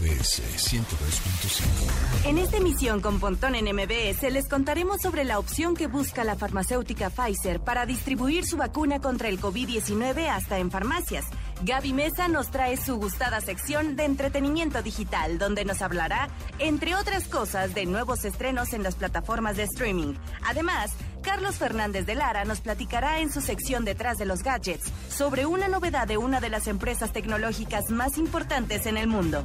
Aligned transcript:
MBS 0.00 0.40
102.5. 0.56 2.26
En 2.26 2.38
esta 2.38 2.56
emisión 2.56 3.02
con 3.02 3.20
Pontón 3.20 3.54
en 3.54 3.66
MBS 3.66 4.22
les 4.32 4.48
contaremos 4.48 5.02
sobre 5.02 5.24
la 5.24 5.38
opción 5.38 5.74
que 5.76 5.88
busca 5.88 6.24
la 6.24 6.36
farmacéutica 6.36 7.10
Pfizer 7.10 7.60
para 7.60 7.84
distribuir 7.84 8.46
su 8.46 8.56
vacuna 8.56 9.00
contra 9.00 9.28
el 9.28 9.38
COVID-19 9.38 10.28
hasta 10.28 10.58
en 10.58 10.70
farmacias. 10.70 11.26
Gaby 11.62 11.92
Mesa 11.92 12.28
nos 12.28 12.50
trae 12.50 12.78
su 12.78 12.96
gustada 12.96 13.42
sección 13.42 13.94
de 13.96 14.06
entretenimiento 14.06 14.80
digital, 14.82 15.36
donde 15.36 15.66
nos 15.66 15.82
hablará, 15.82 16.30
entre 16.58 16.94
otras 16.94 17.28
cosas, 17.28 17.74
de 17.74 17.84
nuevos 17.84 18.24
estrenos 18.24 18.72
en 18.72 18.82
las 18.82 18.94
plataformas 18.94 19.58
de 19.58 19.64
streaming. 19.64 20.14
Además, 20.46 20.92
Carlos 21.22 21.56
Fernández 21.56 22.06
de 22.06 22.14
Lara 22.14 22.46
nos 22.46 22.62
platicará 22.62 23.20
en 23.20 23.30
su 23.30 23.42
sección 23.42 23.84
Detrás 23.84 24.16
de 24.16 24.24
los 24.24 24.42
Gadgets 24.42 24.90
sobre 25.10 25.44
una 25.44 25.68
novedad 25.68 26.08
de 26.08 26.16
una 26.16 26.40
de 26.40 26.48
las 26.48 26.66
empresas 26.66 27.12
tecnológicas 27.12 27.90
más 27.90 28.16
importantes 28.16 28.86
en 28.86 28.96
el 28.96 29.06
mundo. 29.06 29.44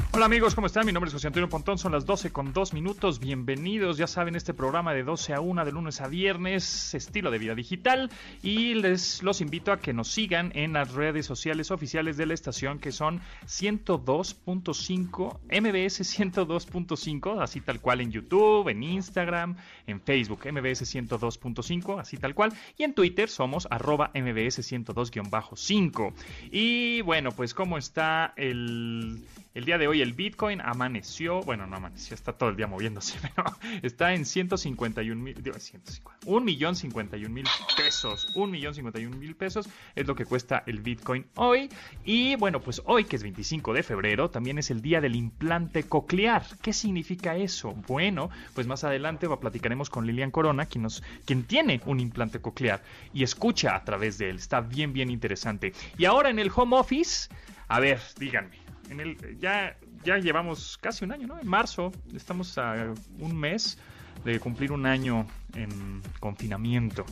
Hola 0.13 0.25
amigos, 0.25 0.55
¿cómo 0.55 0.67
están? 0.67 0.85
Mi 0.85 0.91
nombre 0.91 1.07
es 1.07 1.13
José 1.13 1.27
Antonio 1.27 1.47
Pontón, 1.47 1.77
son 1.77 1.93
las 1.93 2.05
12 2.05 2.33
con 2.33 2.51
2 2.51 2.73
minutos. 2.73 3.19
Bienvenidos, 3.19 3.95
ya 3.95 4.07
saben, 4.07 4.35
este 4.35 4.53
programa 4.53 4.93
de 4.93 5.03
12 5.03 5.33
a 5.33 5.39
1 5.39 5.63
de 5.63 5.71
lunes 5.71 6.01
a 6.01 6.09
viernes, 6.09 6.93
estilo 6.93 7.31
de 7.31 7.37
vida 7.37 7.55
digital. 7.55 8.11
Y 8.43 8.73
les 8.73 9.23
los 9.23 9.39
invito 9.39 9.71
a 9.71 9.79
que 9.79 9.93
nos 9.93 10.09
sigan 10.09 10.51
en 10.53 10.73
las 10.73 10.91
redes 10.91 11.25
sociales 11.25 11.71
oficiales 11.71 12.17
de 12.17 12.25
la 12.25 12.33
estación, 12.33 12.79
que 12.79 12.91
son 12.91 13.21
102.5, 13.47 15.39
MBS 15.49 16.01
102.5, 16.01 17.41
así 17.41 17.61
tal 17.61 17.79
cual 17.79 18.01
en 18.01 18.11
YouTube, 18.11 18.67
en 18.67 18.83
Instagram, 18.83 19.55
en 19.87 20.01
Facebook, 20.01 20.39
MBS 20.39 20.93
102.5, 20.93 22.01
así 22.01 22.17
tal 22.17 22.35
cual. 22.35 22.51
Y 22.77 22.83
en 22.83 22.93
Twitter 22.93 23.29
somos 23.29 23.65
arroba 23.71 24.11
MBS 24.13 24.59
102-5. 24.59 26.13
Y 26.51 26.99
bueno, 26.99 27.31
pues 27.31 27.53
cómo 27.53 27.77
está 27.77 28.33
el 28.35 29.23
el 29.53 29.65
día 29.65 29.77
de 29.77 29.87
hoy 29.87 30.00
el 30.01 30.13
Bitcoin 30.13 30.61
amaneció, 30.61 31.41
bueno, 31.41 31.67
no 31.67 31.75
amaneció, 31.75 32.15
está 32.15 32.33
todo 32.33 32.49
el 32.49 32.55
día 32.55 32.67
moviéndose, 32.67 33.17
pero 33.35 33.55
está 33.81 34.13
en 34.13 34.25
151 34.25 35.21
mil, 35.21 35.41
digo, 35.41 35.57
150, 35.57 36.25
un 36.25 36.45
millón 36.45 36.75
51 36.75 37.33
mil 37.33 37.45
pesos, 37.75 38.31
un 38.35 38.51
millón 38.51 38.73
51 38.73 39.15
mil 39.17 39.35
pesos 39.35 39.69
es 39.95 40.07
lo 40.07 40.15
que 40.15 40.25
cuesta 40.25 40.63
el 40.65 40.81
Bitcoin 40.81 41.25
hoy. 41.35 41.69
Y 42.03 42.35
bueno, 42.35 42.59
pues 42.61 42.81
hoy 42.85 43.05
que 43.05 43.15
es 43.15 43.23
25 43.23 43.73
de 43.73 43.83
febrero, 43.83 44.29
también 44.29 44.57
es 44.57 44.71
el 44.71 44.81
día 44.81 45.01
del 45.01 45.15
implante 45.15 45.83
coclear. 45.83 46.45
¿Qué 46.61 46.73
significa 46.73 47.35
eso? 47.35 47.73
Bueno, 47.87 48.29
pues 48.53 48.67
más 48.67 48.83
adelante 48.83 49.27
platicaremos 49.39 49.89
con 49.89 50.05
Lilian 50.05 50.31
Corona, 50.31 50.65
quien, 50.65 50.87
quien 51.25 51.43
tiene 51.43 51.81
un 51.85 51.99
implante 51.99 52.39
coclear 52.39 52.83
y 53.13 53.23
escucha 53.23 53.75
a 53.75 53.83
través 53.83 54.17
de 54.17 54.29
él. 54.29 54.37
Está 54.37 54.61
bien, 54.61 54.93
bien 54.93 55.09
interesante. 55.09 55.73
Y 55.97 56.05
ahora 56.05 56.29
en 56.29 56.39
el 56.39 56.51
home 56.53 56.77
office, 56.77 57.29
a 57.67 57.79
ver, 57.79 57.99
díganme, 58.17 58.57
en 58.89 58.99
el, 58.99 59.39
ya, 59.39 59.77
ya 60.03 60.17
llevamos 60.17 60.77
casi 60.81 61.05
un 61.05 61.11
año, 61.11 61.27
¿no? 61.27 61.39
En 61.39 61.47
marzo, 61.47 61.91
estamos 62.15 62.57
a 62.57 62.93
un 63.19 63.35
mes 63.35 63.77
de 64.23 64.39
cumplir 64.39 64.71
un 64.71 64.85
año 64.85 65.27
en 65.55 66.01
confinamiento. 66.19 67.05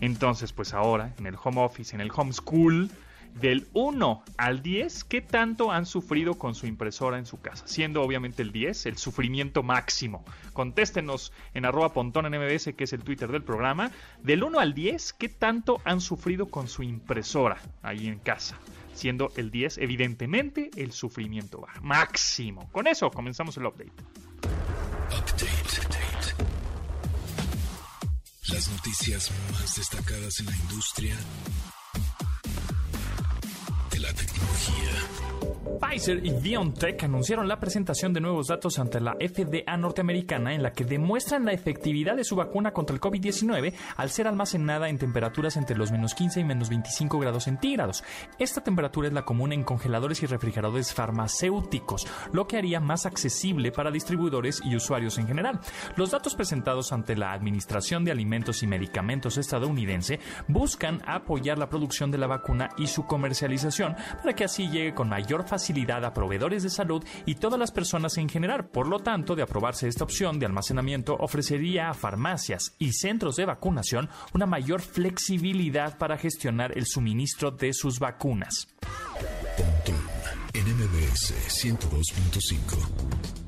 Entonces, 0.00 0.52
pues 0.52 0.74
ahora, 0.74 1.14
en 1.18 1.26
el 1.26 1.36
home 1.42 1.60
office, 1.62 1.94
en 1.94 2.00
el 2.00 2.10
homeschool, 2.14 2.90
del 3.34 3.68
1 3.72 4.24
al 4.36 4.62
10, 4.62 5.04
¿qué 5.04 5.20
tanto 5.20 5.70
han 5.70 5.86
sufrido 5.86 6.34
con 6.34 6.54
su 6.54 6.66
impresora 6.66 7.18
en 7.18 7.26
su 7.26 7.40
casa? 7.40 7.66
Siendo 7.66 8.02
obviamente 8.02 8.42
el 8.42 8.52
10 8.52 8.86
el 8.86 8.96
sufrimiento 8.98 9.62
máximo. 9.62 10.24
Contéstenos 10.52 11.32
en 11.54 11.64
arroba 11.64 11.92
pontón 11.92 12.26
en 12.26 12.40
MBS, 12.40 12.74
que 12.74 12.84
es 12.84 12.92
el 12.92 13.02
Twitter 13.02 13.30
del 13.30 13.42
programa. 13.42 13.90
Del 14.22 14.42
1 14.42 14.58
al 14.58 14.74
10, 14.74 15.12
¿qué 15.14 15.28
tanto 15.28 15.80
han 15.84 16.00
sufrido 16.00 16.46
con 16.46 16.68
su 16.68 16.82
impresora 16.82 17.58
ahí 17.82 18.06
en 18.06 18.18
casa? 18.18 18.58
siendo 18.92 19.32
el 19.36 19.50
10 19.50 19.78
evidentemente 19.78 20.70
el 20.76 20.92
sufrimiento. 20.92 21.64
Máximo. 21.80 22.68
Con 22.70 22.86
eso 22.86 23.10
comenzamos 23.10 23.56
el 23.56 23.66
update. 23.66 23.92
Update. 25.16 25.70
Las 28.48 28.68
noticias 28.68 29.30
más 29.52 29.76
destacadas 29.76 30.40
en 30.40 30.46
la 30.46 30.56
industria 30.56 31.16
Pfizer 35.80 36.24
y 36.24 36.30
BioNTech 36.30 37.02
anunciaron 37.04 37.48
la 37.48 37.58
presentación 37.58 38.12
de 38.12 38.20
nuevos 38.20 38.48
datos 38.48 38.78
ante 38.78 39.00
la 39.00 39.14
FDA 39.14 39.76
norteamericana 39.78 40.52
en 40.54 40.62
la 40.62 40.72
que 40.72 40.84
demuestran 40.84 41.46
la 41.46 41.52
efectividad 41.52 42.16
de 42.16 42.24
su 42.24 42.36
vacuna 42.36 42.72
contra 42.72 42.94
el 42.94 43.00
COVID-19 43.00 43.72
al 43.96 44.10
ser 44.10 44.28
almacenada 44.28 44.90
en 44.90 44.98
temperaturas 44.98 45.56
entre 45.56 45.78
los 45.78 45.90
menos 45.90 46.14
15 46.14 46.40
y 46.40 46.44
menos 46.44 46.68
25 46.68 47.18
grados 47.18 47.44
centígrados. 47.44 48.04
Esta 48.38 48.60
temperatura 48.60 49.08
es 49.08 49.14
la 49.14 49.24
común 49.24 49.54
en 49.54 49.64
congeladores 49.64 50.22
y 50.22 50.26
refrigeradores 50.26 50.92
farmacéuticos, 50.92 52.06
lo 52.32 52.46
que 52.46 52.58
haría 52.58 52.78
más 52.78 53.06
accesible 53.06 53.72
para 53.72 53.90
distribuidores 53.90 54.60
y 54.62 54.76
usuarios 54.76 55.16
en 55.16 55.28
general. 55.28 55.60
Los 55.96 56.10
datos 56.10 56.34
presentados 56.34 56.92
ante 56.92 57.16
la 57.16 57.32
Administración 57.32 58.04
de 58.04 58.12
Alimentos 58.12 58.62
y 58.62 58.66
Medicamentos 58.66 59.38
estadounidense 59.38 60.20
buscan 60.46 61.00
apoyar 61.06 61.56
la 61.56 61.70
producción 61.70 62.10
de 62.10 62.18
la 62.18 62.26
vacuna 62.26 62.68
y 62.76 62.86
su 62.86 63.06
comercialización 63.06 63.96
para 64.22 64.34
que 64.34 64.44
así 64.44 64.68
llegue 64.68 64.94
con 64.94 65.08
mayor 65.08 65.48
facilidad 65.48 65.69
a 65.70 66.12
proveedores 66.12 66.62
de 66.62 66.70
salud 66.70 67.04
y 67.26 67.36
todas 67.36 67.58
las 67.58 67.70
personas 67.70 68.16
en 68.18 68.28
general. 68.28 68.68
Por 68.68 68.88
lo 68.88 68.98
tanto, 68.98 69.34
de 69.34 69.42
aprobarse 69.42 69.88
esta 69.88 70.04
opción 70.04 70.38
de 70.38 70.46
almacenamiento, 70.46 71.16
ofrecería 71.18 71.90
a 71.90 71.94
farmacias 71.94 72.74
y 72.78 72.92
centros 72.92 73.36
de 73.36 73.46
vacunación 73.46 74.08
una 74.34 74.46
mayor 74.46 74.80
flexibilidad 74.80 75.96
para 75.98 76.18
gestionar 76.18 76.76
el 76.76 76.86
suministro 76.86 77.50
de 77.50 77.72
sus 77.72 77.98
vacunas. 77.98 78.68
NMBS 80.54 81.32
102.5 81.64 83.39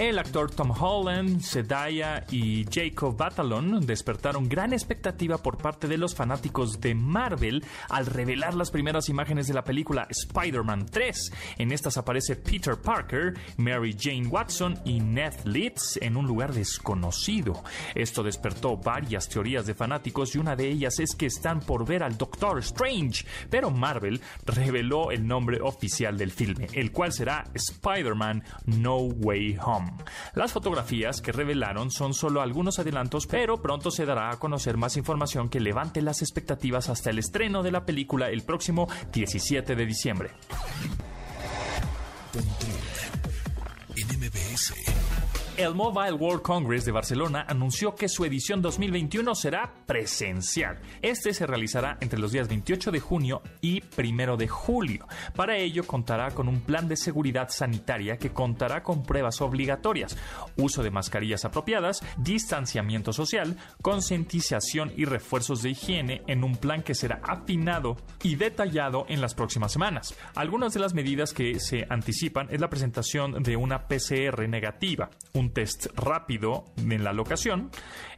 el 0.00 0.18
actor 0.18 0.50
Tom 0.50 0.70
Holland, 0.70 1.42
Zendaya 1.42 2.24
y 2.30 2.64
Jacob 2.64 3.14
Batalon 3.18 3.84
despertaron 3.84 4.48
gran 4.48 4.72
expectativa 4.72 5.36
por 5.36 5.58
parte 5.58 5.88
de 5.88 5.98
los 5.98 6.14
fanáticos 6.14 6.80
de 6.80 6.94
Marvel 6.94 7.62
al 7.90 8.06
revelar 8.06 8.54
las 8.54 8.70
primeras 8.70 9.10
imágenes 9.10 9.46
de 9.46 9.52
la 9.52 9.62
película 9.62 10.06
Spider-Man 10.08 10.86
3. 10.86 11.32
En 11.58 11.70
estas 11.70 11.98
aparece 11.98 12.36
Peter 12.36 12.76
Parker, 12.80 13.34
Mary 13.58 13.94
Jane 13.98 14.26
Watson 14.26 14.78
y 14.86 15.00
Ned 15.00 15.34
Leeds 15.44 15.98
en 16.00 16.16
un 16.16 16.26
lugar 16.26 16.54
desconocido. 16.54 17.62
Esto 17.94 18.22
despertó 18.22 18.78
varias 18.78 19.28
teorías 19.28 19.66
de 19.66 19.74
fanáticos 19.74 20.34
y 20.34 20.38
una 20.38 20.56
de 20.56 20.66
ellas 20.66 20.98
es 20.98 21.14
que 21.14 21.26
están 21.26 21.60
por 21.60 21.84
ver 21.84 22.02
al 22.02 22.16
Doctor 22.16 22.60
Strange, 22.60 23.26
pero 23.50 23.70
Marvel 23.70 24.18
reveló 24.46 25.10
el 25.10 25.26
nombre 25.26 25.60
oficial 25.60 26.16
del 26.16 26.32
filme, 26.32 26.68
el 26.72 26.90
cual 26.90 27.12
será 27.12 27.44
Spider-Man 27.52 28.42
No 28.64 28.96
Way 28.96 29.58
Home. 29.62 29.89
Las 30.34 30.52
fotografías 30.52 31.20
que 31.20 31.32
revelaron 31.32 31.90
son 31.90 32.14
solo 32.14 32.40
algunos 32.40 32.78
adelantos, 32.78 33.26
pero 33.26 33.60
pronto 33.60 33.90
se 33.90 34.06
dará 34.06 34.30
a 34.30 34.38
conocer 34.38 34.76
más 34.76 34.96
información 34.96 35.48
que 35.48 35.60
levante 35.60 36.02
las 36.02 36.22
expectativas 36.22 36.88
hasta 36.88 37.10
el 37.10 37.18
estreno 37.18 37.62
de 37.62 37.72
la 37.72 37.84
película 37.84 38.28
el 38.28 38.42
próximo 38.42 38.88
17 39.12 39.74
de 39.74 39.86
diciembre. 39.86 40.30
El 45.60 45.74
Mobile 45.74 46.14
World 46.14 46.40
Congress 46.40 46.86
de 46.86 46.92
Barcelona 46.92 47.44
anunció 47.46 47.94
que 47.94 48.08
su 48.08 48.24
edición 48.24 48.62
2021 48.62 49.34
será 49.34 49.70
presencial. 49.84 50.78
Este 51.02 51.34
se 51.34 51.46
realizará 51.46 51.98
entre 52.00 52.18
los 52.18 52.32
días 52.32 52.48
28 52.48 52.90
de 52.90 52.98
junio 52.98 53.42
y 53.60 53.82
1 53.94 54.38
de 54.38 54.48
julio. 54.48 55.06
Para 55.36 55.58
ello 55.58 55.86
contará 55.86 56.30
con 56.30 56.48
un 56.48 56.62
plan 56.62 56.88
de 56.88 56.96
seguridad 56.96 57.50
sanitaria 57.50 58.16
que 58.16 58.32
contará 58.32 58.82
con 58.82 59.02
pruebas 59.02 59.42
obligatorias, 59.42 60.16
uso 60.56 60.82
de 60.82 60.90
mascarillas 60.90 61.44
apropiadas, 61.44 62.02
distanciamiento 62.16 63.12
social, 63.12 63.58
concientización 63.82 64.94
y 64.96 65.04
refuerzos 65.04 65.60
de 65.60 65.72
higiene 65.72 66.22
en 66.26 66.42
un 66.42 66.56
plan 66.56 66.82
que 66.82 66.94
será 66.94 67.20
afinado 67.22 67.98
y 68.22 68.36
detallado 68.36 69.04
en 69.10 69.20
las 69.20 69.34
próximas 69.34 69.72
semanas. 69.72 70.14
Algunas 70.34 70.72
de 70.72 70.80
las 70.80 70.94
medidas 70.94 71.34
que 71.34 71.60
se 71.60 71.86
anticipan 71.90 72.48
es 72.50 72.62
la 72.62 72.70
presentación 72.70 73.42
de 73.42 73.56
una 73.56 73.88
PCR 73.88 74.48
negativa, 74.48 75.10
un 75.34 75.49
test 75.52 75.86
rápido 75.96 76.64
en 76.76 77.04
la 77.04 77.12
locación, 77.12 77.70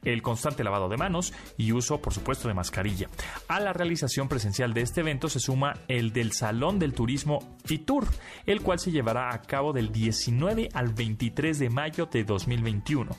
el 0.04 0.22
constante 0.22 0.64
lavado 0.64 0.88
de 0.88 0.96
manos 0.96 1.32
y 1.56 1.72
uso, 1.72 2.00
por 2.00 2.12
supuesto, 2.12 2.48
de 2.48 2.54
mascarilla. 2.54 3.08
A 3.48 3.60
la 3.60 3.72
realización 3.72 4.28
presencial 4.28 4.74
de 4.74 4.82
este 4.82 5.00
evento 5.00 5.28
se 5.28 5.40
suma 5.40 5.74
el 5.88 6.12
del 6.12 6.32
Salón 6.32 6.78
del 6.78 6.94
Turismo 6.94 7.56
Fitur, 7.64 8.06
el 8.46 8.60
cual 8.62 8.78
se 8.78 8.90
llevará 8.90 9.34
a 9.34 9.42
cabo 9.42 9.72
del 9.72 9.92
19 9.92 10.68
al 10.72 10.92
23 10.92 11.58
de 11.58 11.70
mayo 11.70 12.06
de 12.06 12.24
2021. 12.24 13.10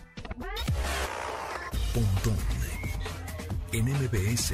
Pontón 1.94 2.38
en 3.74 3.86
MBS. 3.86 4.54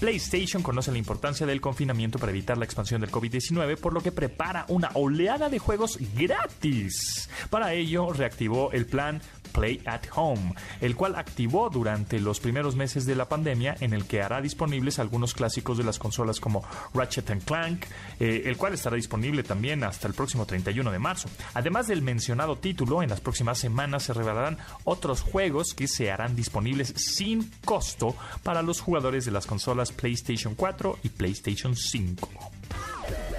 PlayStation 0.00 0.62
conoce 0.62 0.90
la 0.90 0.96
importancia 0.96 1.46
del 1.46 1.60
confinamiento 1.60 2.18
para 2.18 2.32
evitar 2.32 2.56
la 2.56 2.64
expansión 2.64 3.02
del 3.02 3.10
COVID-19, 3.10 3.76
por 3.76 3.92
lo 3.92 4.00
que 4.00 4.10
prepara 4.12 4.64
una 4.68 4.90
oleada 4.94 5.50
de 5.50 5.58
juegos 5.58 5.98
gratis. 6.16 7.28
Para 7.50 7.74
ello, 7.74 8.12
reactivó 8.14 8.72
el 8.72 8.86
plan 8.86 9.20
Play 9.52 9.82
at 9.86 10.02
Home, 10.14 10.54
el 10.80 10.96
cual 10.96 11.16
activó 11.16 11.70
durante 11.70 12.20
los 12.20 12.40
primeros 12.40 12.76
meses 12.76 13.06
de 13.06 13.14
la 13.14 13.28
pandemia, 13.28 13.76
en 13.80 13.92
el 13.92 14.06
que 14.06 14.22
hará 14.22 14.40
disponibles 14.40 14.98
algunos 14.98 15.34
clásicos 15.34 15.78
de 15.78 15.84
las 15.84 15.98
consolas 15.98 16.40
como 16.40 16.64
Ratchet 16.94 17.30
Clank, 17.44 17.84
eh, 18.18 18.42
el 18.46 18.56
cual 18.56 18.74
estará 18.74 18.96
disponible 18.96 19.42
también 19.42 19.84
hasta 19.84 20.08
el 20.08 20.14
próximo 20.14 20.46
31 20.46 20.90
de 20.90 20.98
marzo. 20.98 21.28
Además 21.54 21.86
del 21.86 22.02
mencionado 22.02 22.56
título, 22.56 23.02
en 23.02 23.10
las 23.10 23.20
próximas 23.20 23.58
semanas 23.58 24.04
se 24.04 24.14
revelarán 24.14 24.58
otros 24.84 25.22
juegos 25.22 25.74
que 25.74 25.88
se 25.88 26.10
harán 26.10 26.36
disponibles 26.36 26.92
sin 26.96 27.50
costo 27.64 28.16
para 28.42 28.62
los 28.62 28.80
jugadores 28.80 29.24
de 29.24 29.30
las 29.30 29.46
consolas 29.46 29.92
PlayStation 29.92 30.54
4 30.54 30.98
y 31.02 31.08
PlayStation 31.10 31.76
5. 31.76 32.28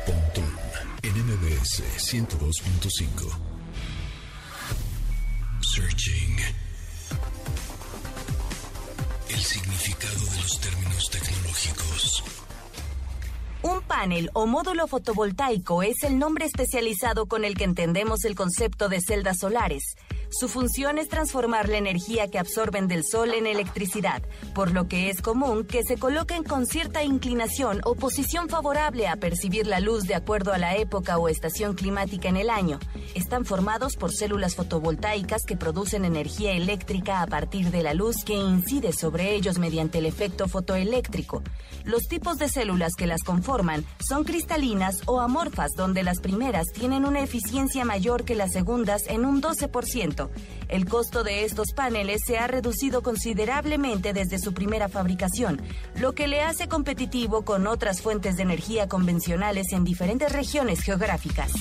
Pontón 0.06 0.46
en 1.04 1.14
MBS 1.26 1.84
102.5. 1.98 3.51
Searching. 5.64 6.38
El 9.30 9.40
significado 9.40 10.26
de 10.32 10.42
los 10.42 10.60
términos 10.60 11.10
tecnológicos. 11.10 12.24
Un 13.62 13.82
panel 13.84 14.32
o 14.34 14.48
módulo 14.48 14.88
fotovoltaico 14.88 15.84
es 15.84 16.04
el 16.04 16.18
nombre 16.18 16.46
especializado 16.46 17.28
con 17.28 17.46
el 17.46 17.56
que 17.56 17.66
entendemos 17.66 18.26
el 18.26 18.36
concepto 18.36 18.90
de 18.90 19.02
celdas 19.02 19.38
solares. 19.40 19.96
Su 20.32 20.48
función 20.48 20.98
es 20.98 21.10
transformar 21.10 21.68
la 21.68 21.78
energía 21.78 22.30
que 22.30 22.40
absorben 22.40 22.88
del 22.88 23.04
sol 23.04 23.34
en 23.34 23.46
electricidad, 23.46 24.24
por 24.56 24.72
lo 24.72 24.88
que 24.88 25.10
es 25.10 25.22
común 25.22 25.66
que 25.66 25.84
se 25.84 25.98
coloquen 25.98 26.44
con 26.46 26.66
cierta 26.66 27.04
inclinación 27.04 27.82
o 27.84 27.96
posición 27.96 28.48
favorable 28.48 29.10
a 29.10 29.18
percibir 29.18 29.68
la 29.68 29.82
luz 29.82 30.06
de 30.06 30.16
acuerdo 30.16 30.54
a 30.54 30.58
la 30.58 30.78
época 30.78 31.18
o 31.18 31.28
estación 31.28 31.74
climática 31.74 32.30
en 32.30 32.38
el 32.38 32.50
año. 32.50 32.80
Están 33.14 33.44
formados 33.44 33.98
por 33.98 34.14
células 34.14 34.56
fotovoltaicas 34.56 35.42
que 35.46 35.58
producen 35.58 36.06
energía 36.06 36.54
eléctrica 36.54 37.22
a 37.22 37.28
partir 37.28 37.70
de 37.70 37.84
la 37.84 37.94
luz 37.94 38.16
que 38.26 38.34
incide 38.34 38.94
sobre 38.94 39.36
ellos 39.36 39.60
mediante 39.60 39.98
el 39.98 40.06
efecto 40.06 40.48
fotoeléctrico. 40.48 41.44
Los 41.84 42.08
tipos 42.08 42.38
de 42.38 42.48
células 42.48 42.94
que 42.96 43.06
las 43.06 43.24
conforman 43.24 43.86
son 44.00 44.24
cristalinas 44.24 45.02
o 45.08 45.20
amorfas, 45.20 45.72
donde 45.76 46.04
las 46.04 46.22
primeras 46.22 46.68
tienen 46.74 47.04
una 47.04 47.20
eficiencia 47.20 47.84
mayor 47.84 48.24
que 48.24 48.36
las 48.36 48.54
segundas 48.54 49.04
en 49.08 49.26
un 49.26 49.42
12%. 49.42 50.21
El 50.68 50.86
costo 50.86 51.24
de 51.24 51.44
estos 51.44 51.74
paneles 51.76 52.22
se 52.26 52.38
ha 52.38 52.48
reducido 52.48 53.02
considerablemente 53.02 54.14
desde 54.14 54.40
su 54.40 54.54
primera 54.54 54.90
fabricación, 54.90 55.62
lo 55.96 56.14
que 56.14 56.28
le 56.28 56.42
hace 56.42 56.68
competitivo 56.68 57.44
con 57.44 57.68
otras 57.68 58.02
fuentes 58.02 58.38
de 58.38 58.44
energía 58.44 58.88
convencionales 58.88 59.74
en 59.74 59.84
diferentes 59.84 60.32
regiones 60.32 60.82
geográficas. 60.82 61.52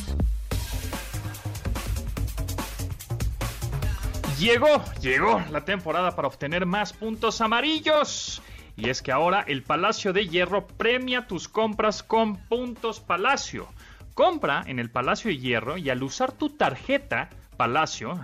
Llegó, 4.40 4.82
llegó 5.02 5.42
la 5.50 5.66
temporada 5.66 6.16
para 6.16 6.28
obtener 6.28 6.64
más 6.64 6.94
puntos 6.94 7.42
amarillos. 7.42 8.40
Y 8.74 8.88
es 8.88 9.02
que 9.02 9.12
ahora 9.12 9.44
el 9.46 9.62
Palacio 9.62 10.14
de 10.14 10.26
Hierro 10.26 10.66
premia 10.66 11.26
tus 11.26 11.46
compras 11.46 12.02
con 12.02 12.36
puntos 12.36 13.00
Palacio. 13.00 13.68
Compra 14.14 14.62
en 14.66 14.78
el 14.78 14.90
Palacio 14.90 15.30
de 15.30 15.36
Hierro 15.36 15.76
y 15.76 15.90
al 15.90 16.02
usar 16.02 16.32
tu 16.32 16.48
tarjeta 16.48 17.28
Palacio, 17.60 18.18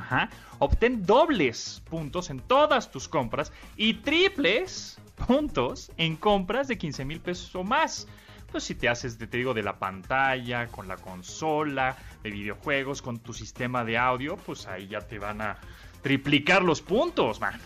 obtén 0.64 1.04
dobles 1.04 1.82
puntos 1.90 2.30
en 2.30 2.40
todas 2.40 2.90
tus 2.90 3.06
compras 3.06 3.52
y 3.76 3.92
triples 4.00 4.96
puntos 5.26 5.92
en 5.98 6.16
compras 6.16 6.68
de 6.68 6.78
15 6.78 7.04
mil 7.04 7.20
pesos 7.20 7.54
o 7.54 7.62
más. 7.62 8.08
Pues 8.50 8.64
si 8.64 8.74
te 8.74 8.88
haces, 8.88 9.18
te 9.18 9.26
digo, 9.26 9.52
de 9.52 9.62
la 9.62 9.78
pantalla, 9.78 10.68
con 10.68 10.88
la 10.88 10.96
consola, 10.96 11.98
de 12.22 12.30
videojuegos, 12.30 13.02
con 13.02 13.18
tu 13.18 13.34
sistema 13.34 13.84
de 13.84 13.98
audio, 13.98 14.38
pues 14.38 14.66
ahí 14.68 14.88
ya 14.88 15.02
te 15.02 15.18
van 15.18 15.42
a 15.42 15.58
triplicar 16.00 16.62
los 16.62 16.80
puntos, 16.80 17.38
mano. 17.38 17.58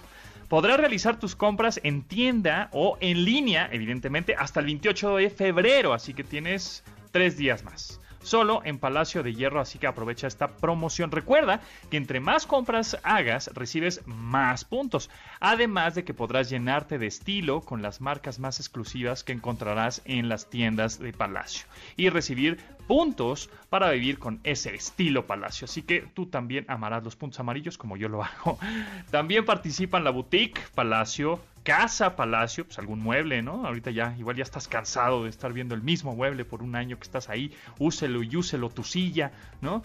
Podrás 0.48 0.80
realizar 0.80 1.20
tus 1.20 1.36
compras 1.36 1.78
en 1.84 2.02
tienda 2.02 2.68
o 2.72 2.98
en 2.98 3.24
línea, 3.24 3.68
evidentemente, 3.70 4.34
hasta 4.34 4.58
el 4.58 4.66
28 4.66 5.18
de 5.18 5.30
febrero, 5.30 5.92
así 5.92 6.14
que 6.14 6.24
tienes 6.24 6.82
tres 7.12 7.36
días 7.36 7.62
más 7.62 8.00
solo 8.30 8.62
en 8.64 8.78
Palacio 8.78 9.24
de 9.24 9.34
Hierro, 9.34 9.60
así 9.60 9.80
que 9.80 9.88
aprovecha 9.88 10.28
esta 10.28 10.46
promoción. 10.46 11.10
Recuerda 11.10 11.60
que 11.90 11.96
entre 11.96 12.20
más 12.20 12.46
compras 12.46 12.96
hagas, 13.02 13.50
recibes 13.54 14.02
más 14.06 14.64
puntos, 14.64 15.10
además 15.40 15.96
de 15.96 16.04
que 16.04 16.14
podrás 16.14 16.48
llenarte 16.48 16.98
de 16.98 17.08
estilo 17.08 17.60
con 17.62 17.82
las 17.82 18.00
marcas 18.00 18.38
más 18.38 18.60
exclusivas 18.60 19.24
que 19.24 19.32
encontrarás 19.32 20.00
en 20.04 20.28
las 20.28 20.48
tiendas 20.48 21.00
de 21.00 21.12
Palacio 21.12 21.66
y 21.96 22.08
recibir 22.08 22.58
puntos 22.86 23.50
para 23.68 23.90
vivir 23.90 24.20
con 24.20 24.38
ese 24.44 24.76
estilo 24.76 25.26
Palacio. 25.26 25.64
Así 25.64 25.82
que 25.82 26.02
tú 26.14 26.26
también 26.26 26.64
amarás 26.68 27.02
los 27.02 27.16
puntos 27.16 27.40
amarillos 27.40 27.78
como 27.78 27.96
yo 27.96 28.08
lo 28.08 28.22
hago. 28.22 28.58
También 29.10 29.44
participa 29.44 29.98
en 29.98 30.04
la 30.04 30.10
boutique 30.10 30.60
Palacio 30.74 31.40
casa, 31.62 32.16
palacio, 32.16 32.64
pues 32.64 32.78
algún 32.78 33.00
mueble, 33.00 33.42
¿no? 33.42 33.66
Ahorita 33.66 33.90
ya, 33.90 34.14
igual 34.18 34.36
ya 34.36 34.42
estás 34.42 34.68
cansado 34.68 35.24
de 35.24 35.30
estar 35.30 35.52
viendo 35.52 35.74
el 35.74 35.82
mismo 35.82 36.14
mueble 36.14 36.44
por 36.44 36.62
un 36.62 36.76
año 36.76 36.98
que 36.98 37.04
estás 37.04 37.28
ahí, 37.28 37.54
úselo 37.78 38.22
y 38.22 38.36
úselo 38.36 38.70
tu 38.70 38.84
silla, 38.84 39.32
¿no? 39.60 39.82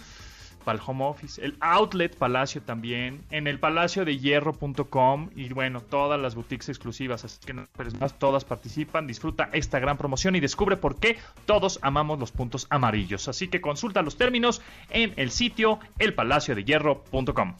Para 0.63 0.80
el 0.80 0.83
home 0.86 1.06
office. 1.06 1.44
El 1.45 1.57
outlet 1.60 2.18
Palacio 2.18 2.60
también. 2.60 3.24
En 3.30 3.45
el 3.45 3.60
palacio 3.60 4.04
de 4.04 4.18
hierro.com. 4.18 5.30
Y 5.36 5.50
bueno, 5.54 5.80
todas 5.80 6.19
las 6.19 6.33
boutiques 6.33 6.69
exclusivas. 6.69 7.24
Así 7.24 7.39
que 7.45 7.54
no 7.54 7.68
más, 8.00 8.18
todas 8.18 8.45
participan. 8.45 9.06
Disfruta 9.06 9.48
esta 9.54 9.78
gran 9.78 9.95
promoción 9.95 10.36
y 10.36 10.39
descubre 10.39 10.75
por 10.75 11.00
qué 11.00 11.19
todos 11.45 11.78
amamos 11.83 12.18
los 12.18 12.31
puntos 12.31 12.66
amarillos. 12.71 13.28
Así 13.28 13.48
que 13.48 13.62
consulta 13.62 14.01
los 14.01 14.18
términos 14.18 14.63
en 14.89 15.13
el 15.18 15.30
sitio 15.30 15.78
elpalaciodehierro.com. 16.00 17.54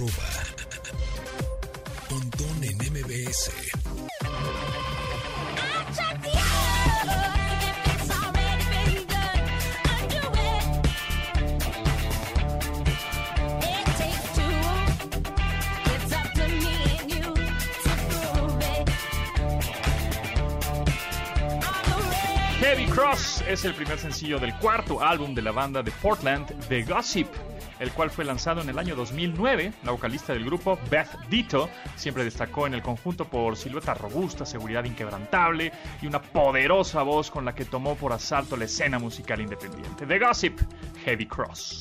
En 0.00 0.08
MBS. 2.90 3.50
Heavy 22.60 22.86
Cross 22.86 23.44
es 23.46 23.66
el 23.66 23.74
primer 23.74 23.98
sencillo 23.98 24.38
del 24.38 24.54
cuarto 24.54 25.02
álbum 25.02 25.34
de 25.34 25.42
la 25.42 25.52
banda 25.52 25.82
de 25.82 25.90
Portland, 25.90 26.46
The 26.68 26.84
Gossip, 26.84 27.28
el 27.80 27.90
cual 27.92 28.10
fue 28.10 28.24
lanzado 28.24 28.60
en 28.60 28.68
el 28.68 28.78
año 28.78 28.94
2009. 28.94 29.72
La 29.82 29.90
vocalista 29.90 30.32
del 30.32 30.44
grupo, 30.44 30.78
Beth 30.88 31.08
Ditto, 31.28 31.68
siempre 31.96 32.22
destacó 32.22 32.66
en 32.66 32.74
el 32.74 32.82
conjunto 32.82 33.24
por 33.24 33.56
silueta 33.56 33.94
robusta, 33.94 34.46
seguridad 34.46 34.84
inquebrantable 34.84 35.72
y 36.00 36.06
una 36.06 36.22
poderosa 36.22 37.02
voz 37.02 37.30
con 37.30 37.44
la 37.44 37.54
que 37.54 37.64
tomó 37.64 37.96
por 37.96 38.12
asalto 38.12 38.56
la 38.56 38.66
escena 38.66 38.98
musical 38.98 39.40
independiente. 39.40 40.06
The 40.06 40.18
Gossip, 40.18 40.60
Heavy 41.04 41.26
Cross. 41.26 41.80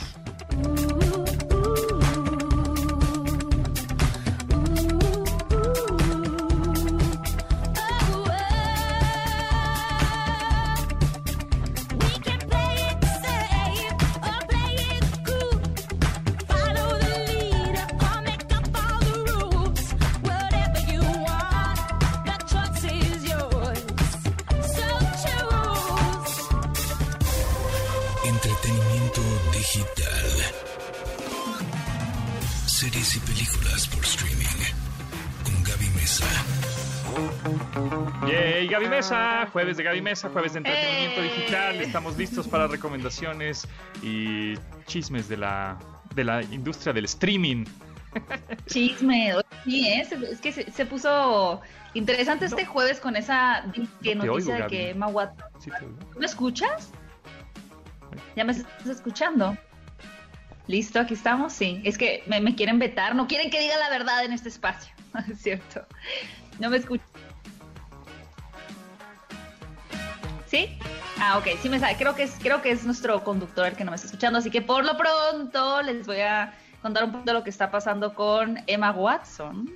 Jueves 39.52 39.78
de 39.78 39.84
Gaby 39.84 40.02
Mesa, 40.02 40.30
jueves 40.30 40.54
de 40.54 40.60
entretenimiento 40.60 41.22
digital. 41.22 41.82
Estamos 41.82 42.18
listos 42.18 42.48
para 42.48 42.68
recomendaciones 42.68 43.68
y 44.02 44.56
chismes 44.86 45.30
de 45.30 45.38
la, 45.38 45.78
de 46.16 46.24
la 46.24 46.44
industria 46.44 46.94
del 46.94 47.06
streaming 47.06 47.66
Chisme, 48.66 49.34
sí, 49.64 49.88
¿eh? 49.88 50.08
es 50.32 50.42
que 50.42 50.52
se, 50.52 50.86
puso 50.86 51.62
interesante 51.94 52.46
este 52.46 52.66
jueves 52.66 53.00
con 53.00 53.16
esa 53.16 53.64
noticia 54.16 54.56
de 54.56 54.68
que 54.68 54.90
Emma 54.92 55.08
Watson... 55.08 55.48
¿Me 56.18 56.26
escuchas? 56.26 56.92
¿Ya 58.36 58.44
me 58.44 58.54
estás 58.54 58.88
escuchando? 58.88 59.58
¿Listo? 60.68 61.00
¿Aquí 61.00 61.14
estamos? 61.14 61.54
Sí. 61.54 61.82
Es 61.84 61.98
que 61.98 62.24
me, 62.28 62.42
me 62.42 62.56
quieren 62.56 62.80
vetar, 62.80 63.16
no 63.16 63.28
quieren 63.28 63.50
que 63.50 63.60
diga 63.60 63.78
la 63.78 63.90
verdad 63.90 64.24
en 64.26 64.34
este 64.34 64.50
espacio, 64.50 64.94
es 65.32 65.40
cierto. 65.40 65.86
No 66.60 66.70
me 66.70 66.78
escuchan. 66.78 67.08
¿Sí? 70.50 70.68
Ah, 71.20 71.38
ok, 71.38 71.48
sí 71.62 71.70
me 71.70 71.80
sabe. 71.80 71.96
Creo 71.96 72.16
que 72.16 72.24
es, 72.24 72.36
creo 72.42 72.62
que 72.62 72.72
es 72.72 72.84
nuestro 72.84 73.24
conductor 73.24 73.68
el 73.68 73.76
que 73.76 73.84
no 73.84 73.92
me 73.92 73.96
está 73.96 74.08
escuchando. 74.08 74.40
Así 74.40 74.50
que 74.50 74.62
por 74.62 74.84
lo 74.84 74.98
pronto 74.98 75.82
les 75.84 76.08
voy 76.08 76.22
a 76.22 76.54
contar 76.82 77.04
un 77.04 77.12
poco 77.12 77.26
de 77.26 77.34
lo 77.34 77.44
que 77.44 77.52
está 77.52 77.70
pasando 77.70 78.16
con 78.16 78.58
Emma 78.66 78.92
Watson. 78.92 79.70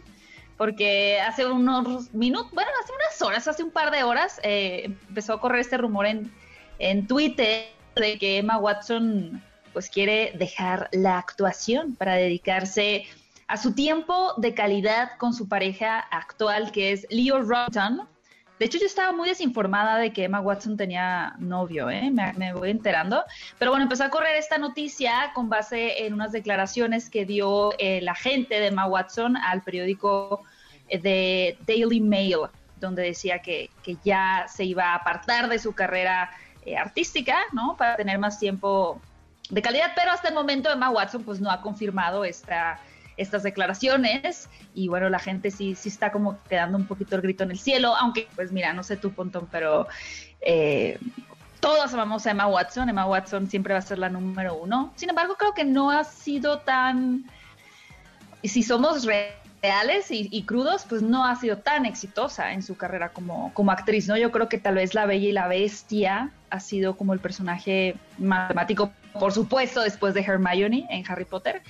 Porque 0.58 1.20
hace 1.22 1.46
unos 1.46 2.14
minutos, 2.14 2.52
bueno, 2.54 2.72
hace 2.82 2.92
unas 2.94 3.22
horas, 3.22 3.48
hace 3.48 3.64
un 3.64 3.72
par 3.72 3.92
de 3.92 4.04
horas, 4.04 4.40
eh, 4.44 4.96
empezó 5.08 5.34
a 5.34 5.42
correr 5.42 5.62
este 5.62 5.78
rumor 5.78 6.06
en, 6.06 6.32
en 6.80 7.06
Twitter 7.06 7.66
de 7.96 8.18
que 8.18 8.40
Emma 8.40 8.58
Watson 8.58 9.44
pues 9.74 9.90
quiere 9.90 10.34
dejar 10.36 10.90
la 10.92 11.18
actuación 11.18 11.96
para 11.96 12.14
dedicarse 12.16 13.06
a 13.48 13.58
su 13.58 13.74
tiempo 13.74 14.34
de 14.38 14.54
calidad 14.54 15.12
con 15.18 15.34
su 15.34 15.48
pareja 15.48 16.00
actual 16.00 16.72
que 16.72 16.92
es 16.92 17.06
Leo 17.10 17.42
Rotten, 17.42 18.02
de 18.60 18.66
hecho, 18.66 18.78
yo 18.78 18.86
estaba 18.86 19.12
muy 19.12 19.30
desinformada 19.30 19.98
de 19.98 20.14
que 20.14 20.26
Emma 20.26 20.40
Watson 20.40 20.78
tenía 20.78 21.36
novio, 21.40 21.90
¿eh? 21.90 22.12
me, 22.12 22.54
voy 22.54 22.70
enterando. 22.70 23.24
Pero 23.58 23.72
bueno, 23.72 23.84
empezó 23.84 24.04
a 24.04 24.10
correr 24.10 24.36
esta 24.36 24.58
noticia 24.58 25.32
con 25.34 25.50
base 25.50 26.06
en 26.06 26.14
unas 26.14 26.32
declaraciones 26.32 27.10
que 27.10 27.26
dio 27.26 27.78
el 27.80 28.08
agente 28.08 28.60
de 28.60 28.68
Emma 28.68 28.86
Watson 28.86 29.38
al 29.38 29.64
periódico 29.64 30.44
eh, 30.88 31.00
de 31.00 31.58
Daily 31.68 32.00
Mail, 32.00 32.42
donde 32.80 33.02
decía 33.02 33.40
que, 33.40 33.70
ya 34.04 34.46
se 34.48 34.66
iba 34.66 34.92
a 34.92 34.96
apartar 34.96 35.50
de 35.50 35.58
su 35.58 35.74
carrera 35.74 36.30
eh, 36.66 36.78
artística, 36.78 37.36
¿no? 37.54 37.76
Para 37.76 37.96
tener 37.96 38.20
más 38.20 38.40
tiempo 38.40 39.02
de 39.50 39.62
calidad, 39.62 39.92
pero 39.96 40.12
hasta 40.12 40.30
el 40.30 40.36
momento 40.36 40.72
Emma 40.72 40.90
Watson 40.92 41.24
pues 41.24 41.42
no 41.42 41.50
ha 41.50 41.62
confirmado 41.62 42.24
esta 42.24 42.80
estas 43.18 43.44
declaraciones 43.44 44.50
y 44.74 44.88
bueno, 44.88 45.10
la 45.10 45.20
gente 45.20 45.52
sí, 45.52 45.76
sí 45.76 45.90
está 45.90 46.12
como 46.12 46.42
quedando 46.50 46.78
un 46.78 46.86
poquito 46.86 47.16
el 47.16 47.22
grito 47.22 47.44
en 47.44 47.52
el 47.52 47.60
cielo, 47.60 47.96
aunque 47.96 48.28
pues 48.36 48.52
mira, 48.52 48.74
no 48.74 48.84
sé 48.84 48.98
tú, 48.98 49.12
Pontón, 49.12 49.48
pero 49.52 49.88
eh, 50.42 51.00
todos 51.60 51.94
amamos 51.94 52.26
a 52.26 52.32
Emma 52.32 52.48
Watson, 52.48 52.90
Emma 52.90 53.06
Watson 53.06 53.50
siempre 53.50 53.74
va 53.74 53.80
a 53.80 53.84
ser 53.84 54.00
la 54.00 54.10
número 54.10 54.56
uno, 54.56 54.92
sin 54.96 55.10
embargo 55.10 55.36
creo 55.36 55.54
que 55.54 55.64
no 55.64 55.92
ha 55.92 56.04
sido 56.04 56.60
tan, 56.60 57.26
si 58.44 58.64
somos 58.64 59.06
reales 59.06 60.08
y, 60.10 60.44
crudos, 60.44 60.86
pues 60.88 61.02
no 61.02 61.26
ha 61.26 61.36
sido 61.38 61.58
tan 61.58 61.86
exitosa 61.86 62.52
en 62.52 62.62
su 62.62 62.76
carrera 62.76 63.10
como, 63.10 63.54
como 63.54 63.72
actriz, 63.72 64.10
¿no? 64.10 64.18
Yo 64.18 64.30
creo 64.30 64.50
que 64.50 64.58
tal 64.58 64.76
vez 64.76 64.94
La 64.94 65.06
Bella 65.06 65.30
y 65.30 65.32
la 65.32 65.48
Bestia 65.48 66.32
ha 66.50 66.60
sido 66.60 66.98
como 66.98 67.14
el 67.14 67.20
personaje 67.20 67.96
matemático, 68.18 68.92
por 69.18 69.32
supuesto, 69.32 69.82
después 69.82 70.14
de 70.14 70.22
Hermione 70.22 70.86
en 70.90 71.10
Harry 71.10 71.24
Potter, 71.24 71.64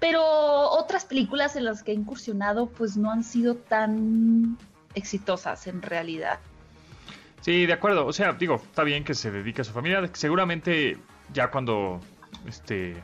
pero 0.00 0.22
otras 0.22 1.04
películas 1.04 1.56
en 1.56 1.64
las 1.64 1.82
que 1.82 1.92
he 1.92 1.94
incursionado 1.94 2.68
pues 2.68 2.96
no 2.96 3.10
han 3.10 3.24
sido 3.24 3.54
tan 3.56 4.58
exitosas 4.94 5.66
en 5.66 5.82
realidad. 5.82 6.38
Sí, 7.40 7.66
de 7.66 7.72
acuerdo. 7.72 8.06
O 8.06 8.12
sea, 8.12 8.32
digo, 8.32 8.56
está 8.56 8.82
bien 8.82 9.04
que 9.04 9.14
se 9.14 9.30
dedique 9.30 9.60
a 9.60 9.64
su 9.64 9.72
familia. 9.72 10.02
Seguramente 10.14 10.98
ya 11.32 11.50
cuando 11.50 12.00
este 12.46 12.96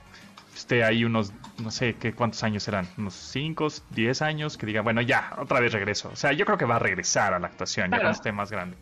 esté 0.54 0.84
ahí 0.84 1.04
unos, 1.04 1.32
no 1.62 1.70
sé 1.70 1.94
qué 1.94 2.12
cuántos 2.12 2.42
años 2.42 2.62
serán, 2.62 2.86
unos 2.98 3.14
5, 3.14 3.68
10 3.90 4.22
años, 4.22 4.58
que 4.58 4.66
diga, 4.66 4.82
bueno, 4.82 5.00
ya, 5.00 5.34
otra 5.38 5.60
vez 5.60 5.72
regreso. 5.72 6.10
O 6.12 6.16
sea, 6.16 6.32
yo 6.32 6.44
creo 6.44 6.58
que 6.58 6.64
va 6.64 6.76
a 6.76 6.78
regresar 6.78 7.34
a 7.34 7.38
la 7.38 7.46
actuación 7.46 7.90
ya 7.90 7.96
cuando 7.98 8.10
esté 8.10 8.32
más 8.32 8.50
grande. 8.50 8.76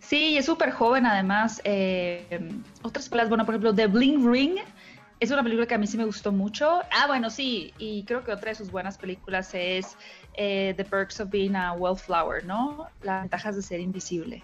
Sí, 0.00 0.36
es 0.36 0.46
súper 0.46 0.72
joven 0.72 1.06
además. 1.06 1.60
Eh, 1.64 2.50
otras 2.82 3.08
películas, 3.08 3.28
bueno, 3.28 3.46
por 3.46 3.54
ejemplo, 3.54 3.74
The 3.74 3.86
Bling 3.86 4.30
Ring 4.30 4.56
es 5.22 5.30
una 5.30 5.44
película 5.44 5.66
que 5.66 5.74
a 5.74 5.78
mí 5.78 5.86
sí 5.86 5.96
me 5.96 6.04
gustó 6.04 6.32
mucho. 6.32 6.80
Ah, 6.90 7.06
bueno, 7.06 7.30
sí, 7.30 7.72
y 7.78 8.02
creo 8.02 8.24
que 8.24 8.32
otra 8.32 8.50
de 8.50 8.56
sus 8.56 8.72
buenas 8.72 8.98
películas 8.98 9.54
es 9.54 9.96
eh, 10.34 10.74
The 10.76 10.84
Perks 10.84 11.20
of 11.20 11.30
Being 11.30 11.54
a 11.54 11.74
Wallflower, 11.74 12.44
¿no? 12.44 12.88
Las 13.02 13.22
ventajas 13.22 13.54
de 13.54 13.62
ser 13.62 13.78
invisible. 13.78 14.42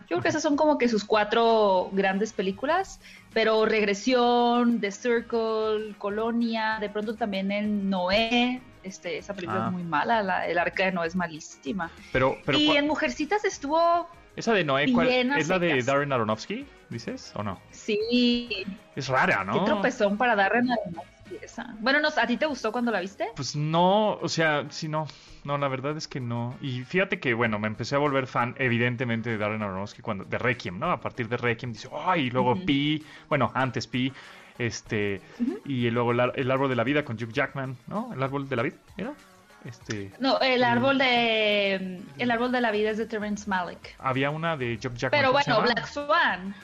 Yo 0.00 0.16
creo 0.16 0.22
que 0.22 0.28
esas 0.28 0.42
son 0.42 0.56
como 0.56 0.78
que 0.78 0.88
sus 0.88 1.04
cuatro 1.04 1.90
grandes 1.92 2.32
películas, 2.32 3.00
pero 3.32 3.66
Regresión, 3.66 4.80
The 4.80 4.90
Circle, 4.90 5.94
Colonia, 5.96 6.78
de 6.80 6.88
pronto 6.88 7.14
también 7.14 7.52
en 7.52 7.88
Noé, 7.88 8.60
este, 8.82 9.18
esa 9.18 9.32
película 9.32 9.60
es 9.60 9.64
ah. 9.66 9.70
muy 9.70 9.84
mala, 9.84 10.44
el 10.44 10.58
arca 10.58 10.86
de 10.86 10.92
Noé 10.92 11.06
es 11.06 11.14
malísima. 11.14 11.88
Pero, 12.12 12.36
pero 12.44 12.58
y 12.58 12.76
en 12.76 12.88
Mujercitas 12.88 13.44
estuvo 13.44 14.08
¿Esa 14.34 14.52
de 14.52 14.64
Noé 14.64 14.92
cuál? 14.92 15.08
¿Es 15.08 15.48
la 15.48 15.60
de 15.60 15.82
Darren 15.82 16.12
Aronofsky, 16.12 16.66
dices, 16.88 17.32
o 17.34 17.42
no? 17.42 17.60
Sí. 17.70 18.48
Es 18.94 19.08
rara, 19.08 19.44
¿no? 19.44 19.52
Qué 19.52 19.70
tropezón 19.70 20.16
para 20.16 20.32
Aronofsky 20.32 21.38
esa. 21.42 21.74
Bueno, 21.80 22.00
no, 22.00 22.08
¿a 22.08 22.26
ti 22.26 22.36
te 22.36 22.46
gustó 22.46 22.72
cuando 22.72 22.90
la 22.90 23.00
viste? 23.00 23.28
Pues 23.34 23.56
no, 23.56 24.12
o 24.12 24.28
sea, 24.28 24.66
sí, 24.70 24.88
no. 24.88 25.06
No, 25.44 25.58
la 25.58 25.68
verdad 25.68 25.96
es 25.96 26.08
que 26.08 26.20
no. 26.20 26.56
Y 26.60 26.82
fíjate 26.82 27.20
que, 27.20 27.34
bueno, 27.34 27.58
me 27.58 27.68
empecé 27.68 27.94
a 27.94 27.98
volver 27.98 28.26
fan, 28.26 28.54
evidentemente, 28.58 29.30
de 29.30 29.38
Darren 29.38 29.62
Aronofsky 29.62 30.02
cuando, 30.02 30.24
de 30.24 30.38
Requiem, 30.38 30.78
¿no? 30.78 30.90
A 30.90 31.00
partir 31.00 31.28
de 31.28 31.36
Requiem 31.36 31.72
dice, 31.72 31.88
¡ay! 31.92 32.26
Y 32.26 32.30
luego 32.30 32.56
Pi, 32.64 33.04
bueno, 33.28 33.50
antes 33.54 33.86
Pi, 33.86 34.12
este, 34.58 35.20
y 35.64 35.90
luego 35.90 36.12
el, 36.12 36.50
árbol 36.50 36.68
de 36.68 36.76
la 36.76 36.84
vida 36.84 37.04
con 37.04 37.16
Hugh 37.16 37.32
Jackman, 37.32 37.76
¿no? 37.86 38.12
El 38.12 38.22
árbol 38.22 38.48
de 38.48 38.56
la 38.56 38.62
vida, 38.62 38.76
¿era? 38.96 39.12
Este, 39.64 40.12
no, 40.20 40.38
el 40.40 40.62
árbol 40.62 40.96
de 40.96 42.00
el 42.18 42.30
árbol 42.30 42.52
de 42.52 42.60
la 42.60 42.70
vida 42.70 42.90
es 42.90 42.98
de 42.98 43.06
Terrence 43.06 43.50
Malick. 43.50 43.96
Había 43.98 44.30
una 44.30 44.56
de 44.56 44.78
Jock 44.80 44.94
Jackman. 44.94 45.20
Pero 45.20 45.32
bueno, 45.32 45.60
Black 45.62 45.86
Swan. 45.86 46.54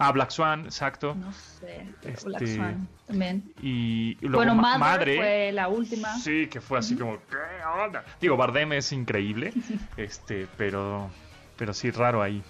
Ah, 0.00 0.12
Black 0.12 0.30
Swan, 0.30 0.64
exacto. 0.64 1.14
No 1.14 1.30
sé, 1.32 1.86
Black 2.24 2.40
este, 2.40 2.56
Swan 2.56 2.88
también. 3.06 3.52
Y 3.62 4.16
luego 4.22 4.36
bueno, 4.38 4.54
Madre 4.54 5.16
fue 5.16 5.52
la 5.52 5.68
última. 5.68 6.16
Sí, 6.16 6.46
que 6.46 6.62
fue 6.62 6.78
así 6.78 6.96
como, 6.96 7.18
¿qué 7.28 7.36
onda? 7.84 8.02
Digo, 8.18 8.34
Bardem 8.38 8.72
es 8.72 8.92
increíble, 8.92 9.52
este, 9.98 10.48
pero, 10.56 11.10
pero 11.58 11.74
sí, 11.74 11.90
raro 11.90 12.22
ahí, 12.22 12.42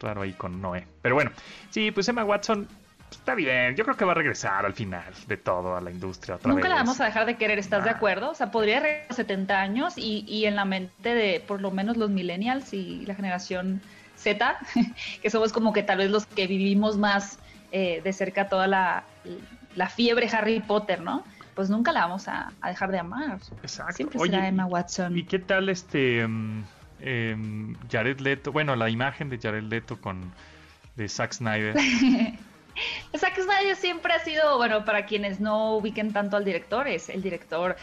raro 0.00 0.22
ahí 0.22 0.32
con 0.32 0.60
Noé. 0.60 0.84
Pero 1.00 1.14
bueno, 1.14 1.30
sí, 1.70 1.92
pues 1.92 2.08
Emma 2.08 2.24
Watson 2.24 2.66
está 3.08 3.36
bien, 3.36 3.76
yo 3.76 3.84
creo 3.84 3.96
que 3.96 4.04
va 4.04 4.10
a 4.10 4.16
regresar 4.16 4.66
al 4.66 4.74
final 4.74 5.14
de 5.28 5.36
todo 5.36 5.76
a 5.76 5.80
la 5.80 5.92
industria 5.92 6.34
otra 6.34 6.52
Nunca 6.52 6.68
la 6.68 6.74
vamos 6.74 7.00
a 7.00 7.04
dejar 7.04 7.24
de 7.24 7.36
querer, 7.36 7.60
¿estás 7.60 7.84
de 7.84 7.90
acuerdo? 7.90 8.30
O 8.30 8.34
sea, 8.34 8.50
podría 8.50 8.80
regresar 8.80 9.12
a 9.12 9.14
70 9.14 9.60
años 9.60 9.96
y, 9.96 10.24
y, 10.26 10.46
en 10.46 10.56
la 10.56 10.64
mente 10.64 11.14
de 11.14 11.38
por 11.38 11.60
lo 11.60 11.70
menos 11.70 11.96
los 11.96 12.10
millennials 12.10 12.72
y 12.72 13.06
la 13.06 13.14
generación 13.14 13.80
Z, 14.16 14.58
que 15.22 15.30
somos 15.30 15.52
como 15.52 15.72
que 15.72 15.82
tal 15.82 15.98
vez 15.98 16.10
los 16.10 16.26
que 16.26 16.46
vivimos 16.46 16.96
más 16.96 17.38
eh, 17.72 18.00
de 18.02 18.12
cerca 18.12 18.48
toda 18.48 18.66
la, 18.66 19.04
la, 19.74 19.88
fiebre 19.88 20.28
Harry 20.32 20.60
Potter, 20.60 21.00
¿no? 21.00 21.24
Pues 21.54 21.70
nunca 21.70 21.92
la 21.92 22.00
vamos 22.02 22.28
a, 22.28 22.52
dejar 22.64 22.90
de 22.90 22.98
amar. 22.98 23.38
Exacto. 23.62 23.94
Siempre 23.94 24.18
será 24.20 24.48
Emma 24.48 24.66
Watson. 24.66 25.16
¿Y 25.16 25.24
qué 25.24 25.38
tal 25.38 25.68
este 25.68 26.26
mm, 26.26 26.64
em, 27.00 27.76
Jared 27.90 28.20
Leto? 28.20 28.52
Bueno, 28.52 28.76
la 28.76 28.90
imagen 28.90 29.30
de 29.30 29.38
Jared 29.38 29.64
Leto 29.64 30.00
con 30.00 30.32
de 30.96 31.08
Zack 31.08 31.32
Snyder. 31.32 31.76
Zack 33.16 33.34
Snyder 33.36 33.76
siempre 33.76 34.12
ha 34.12 34.18
sido, 34.20 34.56
bueno, 34.58 34.84
para 34.84 35.06
quienes 35.06 35.40
no 35.40 35.76
ubiquen 35.76 36.12
tanto 36.12 36.36
al 36.36 36.44
director, 36.44 36.88
es 36.88 37.08
el 37.08 37.22
director 37.22 37.76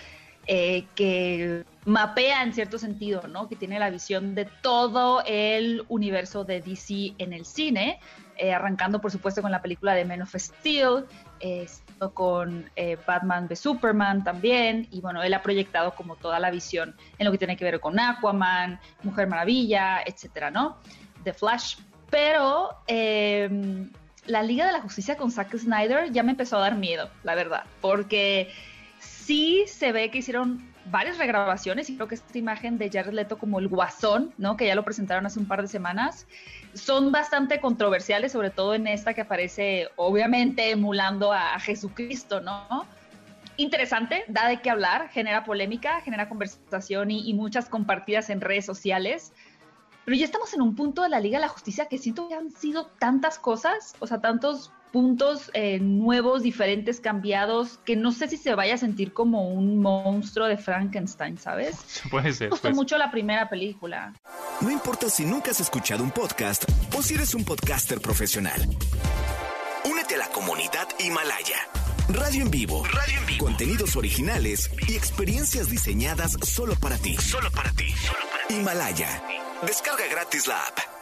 eh, 0.46 0.86
que 0.96 1.64
mapea 1.86 2.44
en 2.44 2.54
cierto 2.54 2.78
sentido, 2.78 3.28
¿no? 3.28 3.48
Que 3.48 3.56
tiene 3.56 3.80
la 3.80 3.90
visión 3.90 4.36
de 4.36 4.46
todo 4.46 5.24
el 5.26 5.86
universo 5.88 6.44
de 6.44 6.60
DC 6.60 7.14
en 7.18 7.32
el 7.32 7.46
cine, 7.46 8.00
eh, 8.38 8.54
arrancando 8.54 9.00
por 9.00 9.12
supuesto 9.12 9.42
con 9.42 9.52
la 9.52 9.62
película 9.62 9.94
de 9.94 10.04
Men 10.04 10.22
of 10.22 10.36
Steel, 10.36 11.06
eh, 11.40 11.68
con 12.14 12.70
Batman 13.08 13.46
v 13.46 13.56
Superman 13.56 14.26
también, 14.26 14.88
y 14.92 15.00
bueno, 15.00 15.24
él 15.24 15.34
ha 15.34 15.42
proyectado 15.42 15.96
como 15.96 16.18
toda 16.18 16.40
la 16.40 16.52
visión 16.52 16.96
en 17.18 17.26
lo 17.26 17.32
que 17.32 17.38
tiene 17.38 17.56
que 17.56 17.64
ver 17.64 17.80
con 17.80 17.98
Aquaman, 17.98 18.80
Mujer 19.04 19.28
Maravilla, 19.28 20.02
etcétera, 20.06 20.52
¿no? 20.52 20.78
The 21.24 21.34
Flash. 21.34 21.78
Pero 22.10 22.78
la 24.26 24.44
Liga 24.44 24.66
de 24.66 24.74
la 24.74 24.82
Justicia 24.82 25.16
con 25.16 25.32
Zack 25.32 25.58
Snyder 25.58 26.12
ya 26.12 26.24
me 26.24 26.32
empezó 26.32 26.58
a 26.58 26.62
dar 26.62 26.76
miedo, 26.76 27.10
la 27.24 27.36
verdad, 27.36 27.64
porque 27.82 28.52
sí 29.26 29.66
se 29.68 29.92
ve 29.92 30.12
que 30.12 30.20
hicieron 30.20 30.74
varias 30.86 31.18
regrabaciones 31.18 31.90
y 31.90 31.96
creo 31.96 32.08
que 32.08 32.16
esta 32.16 32.38
imagen 32.38 32.78
de 32.78 32.90
Jared 32.90 33.14
Leto 33.14 33.38
como 33.38 33.60
el 33.60 33.68
guasón, 33.68 34.34
¿no? 34.38 34.58
Que 34.58 34.68
ya 34.68 34.76
lo 34.76 34.84
presentaron 34.84 35.26
hace 35.26 35.40
un 35.40 35.46
par 35.46 35.62
de 35.62 35.68
semanas, 35.68 36.28
son 36.74 37.12
bastante 37.12 37.60
controversiales, 37.60 38.32
sobre 38.32 38.50
todo 38.50 38.74
en 38.76 38.88
esta 38.88 39.14
que 39.14 39.22
aparece 39.22 39.90
obviamente 39.96 40.72
emulando 40.72 41.32
a, 41.32 41.58
Jesucristo, 41.60 42.42
¿no? 42.42 42.86
Interesante, 43.56 44.26
da 44.28 44.48
de 44.48 44.62
qué 44.62 44.70
hablar, 44.70 45.10
genera 45.10 45.44
polémica, 45.44 46.02
genera 46.02 46.28
conversación 46.28 47.12
y, 47.12 47.30
y 47.30 47.34
muchas 47.34 47.70
compartidas 47.70 48.30
en 48.30 48.42
redes 48.42 48.66
sociales. 48.66 49.32
Pero 50.06 50.18
ya 50.18 50.26
estamos 50.26 50.54
en 50.54 50.62
un 50.62 50.76
punto 50.76 51.04
de 51.04 51.10
la 51.10 51.20
Liga 51.20 51.38
de 51.38 51.46
la 51.46 51.50
Justicia 51.50 51.86
que 51.86 51.98
siento 51.98 52.28
que 52.28 52.36
han 52.36 52.52
sido 52.52 52.88
tantas 53.00 53.40
cosas, 53.40 53.96
o 54.00 54.08
sea, 54.08 54.20
tantos 54.20 54.74
puntos 54.94 55.50
eh, 55.56 55.80
nuevos, 55.80 56.44
diferentes, 56.44 57.02
cambiados, 57.02 57.80
que 57.84 57.96
no 57.96 58.12
sé 58.12 58.30
si 58.30 58.38
se 58.38 58.54
vaya 58.54 58.76
a 58.76 58.78
sentir 58.78 59.12
como 59.12 59.50
un 59.50 59.80
monstruo 59.80 60.46
de 60.48 60.56
Frankenstein, 60.56 61.40
¿sabes? 61.40 61.76
Puede 62.12 62.32
ser. 62.32 62.48
Me 62.48 62.52
gustó 62.52 62.68
pues. 62.70 62.76
mucho 62.76 62.98
la 62.98 63.10
primera 63.10 63.50
película. 63.50 64.14
No 64.62 64.70
importa 64.70 65.10
si 65.10 65.26
nunca 65.26 65.50
has 65.50 65.60
escuchado 65.60 66.04
un 66.04 66.12
podcast 66.12 66.64
o 66.96 67.02
si 67.02 67.16
eres 67.16 67.34
un 67.34 67.44
podcaster 67.44 68.00
profesional. 68.00 68.62
Únete 69.90 70.14
a 70.16 70.20
la 70.20 70.28
comunidad 70.28 70.88
Himalaya. 71.00 71.58
Radio 72.10 72.44
en 72.44 72.52
vivo. 72.52 72.84
Radio 72.86 73.18
en 73.18 73.26
vivo. 73.26 73.46
Contenidos 73.46 73.96
originales 73.96 74.70
y 74.88 74.94
experiencias 74.94 75.72
diseñadas 75.72 76.34
solo 76.44 76.76
para 76.76 76.98
ti. 76.98 77.16
Solo 77.16 77.50
para 77.50 77.72
ti. 77.72 77.90
Solo 77.90 78.20
para 78.32 78.48
ti. 78.48 78.54
Himalaya. 78.54 79.24
Descarga 79.66 80.06
gratis 80.12 80.48
la 80.48 80.60
app. 80.60 80.93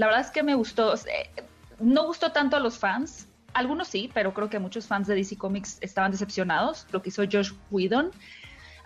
La 0.00 0.06
verdad 0.06 0.22
es 0.22 0.30
que 0.30 0.42
me 0.42 0.54
gustó. 0.54 0.94
No 1.78 2.06
gustó 2.06 2.32
tanto 2.32 2.56
a 2.56 2.60
los 2.60 2.78
fans. 2.78 3.28
Algunos 3.52 3.88
sí, 3.88 4.10
pero 4.14 4.32
creo 4.32 4.48
que 4.48 4.58
muchos 4.58 4.86
fans 4.86 5.06
de 5.06 5.14
DC 5.14 5.36
Comics 5.36 5.76
estaban 5.82 6.10
decepcionados. 6.10 6.86
Lo 6.90 7.02
que 7.02 7.10
hizo 7.10 7.22
Josh 7.30 7.52
Whedon. 7.70 8.10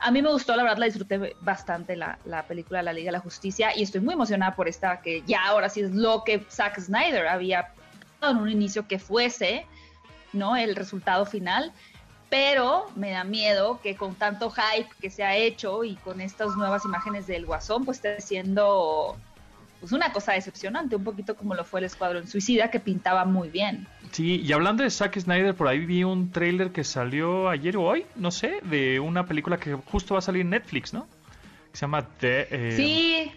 A 0.01 0.11
mí 0.11 0.23
me 0.23 0.33
gustó, 0.33 0.57
la 0.57 0.65
verdad, 0.65 0.79
la 0.79 0.87
disfruté 0.87 1.37
bastante 1.41 1.95
la, 1.95 2.19
la 2.25 2.43
película 2.43 2.83
La 2.83 2.93
Liga 2.93 3.07
de 3.07 3.13
la 3.13 3.21
Justicia 3.21 3.71
y 3.77 3.85
estoy 3.85 4.01
muy 4.01 4.15
emocionada 4.15 4.57
por 4.57 4.67
esta, 4.67 5.03
que 5.03 5.23
ya 5.25 5.47
ahora 5.47 5.69
sí 5.69 5.83
es 5.83 5.93
lo 5.93 6.25
que 6.25 6.45
Zack 6.51 6.81
Snyder 6.81 7.29
había 7.29 7.73
en 8.21 8.37
un 8.37 8.49
inicio 8.49 8.89
que 8.89 8.99
fuese, 8.99 9.67
¿no? 10.33 10.57
El 10.57 10.75
resultado 10.75 11.27
final. 11.27 11.71
Pero 12.29 12.91
me 12.97 13.13
da 13.13 13.23
miedo 13.23 13.81
que 13.81 13.95
con 13.95 14.17
tanto 14.17 14.51
hype 14.51 14.91
que 15.01 15.11
se 15.11 15.23
ha 15.23 15.37
hecho 15.37 15.85
y 15.85 15.95
con 15.95 16.21
estas 16.21 16.57
nuevas 16.57 16.85
imágenes 16.85 17.29
del 17.29 17.47
Guasón, 17.47 17.85
pues 17.85 17.99
esté 17.99 18.21
siendo 18.21 19.17
pues 19.85 19.93
una 19.93 20.13
cosa 20.13 20.33
decepcionante, 20.33 20.97
un 20.97 21.05
poquito 21.05 21.37
como 21.37 21.55
lo 21.55 21.63
fue 21.63 21.81
el 21.81 21.85
Escuadrón 21.87 22.27
Suicida, 22.27 22.71
que 22.71 22.81
pintaba 22.81 23.27
muy 23.27 23.51
bien. 23.51 23.87
Sí, 24.13 24.41
y 24.41 24.51
hablando 24.53 24.83
de 24.83 24.89
Zack 24.89 25.19
Snyder, 25.19 25.55
por 25.55 25.69
ahí 25.69 25.81
vi 25.85 26.05
un 26.05 26.31
tráiler 26.33 26.71
que 26.73 26.85
salió 26.85 27.51
ayer 27.51 27.77
o 27.77 27.83
hoy, 27.83 28.07
no 28.17 28.31
sé, 28.31 28.61
de 28.63 28.99
una 28.99 29.27
película 29.27 29.59
que 29.59 29.75
justo 29.75 30.15
va 30.15 30.21
a 30.21 30.23
salir 30.23 30.41
en 30.41 30.51
Netflix, 30.51 30.95
¿no? 30.95 31.07
Que 31.71 31.77
se 31.77 31.81
llama 31.83 32.09
The... 32.19 32.49
eh, 32.51 32.73
Sí, 32.77 33.33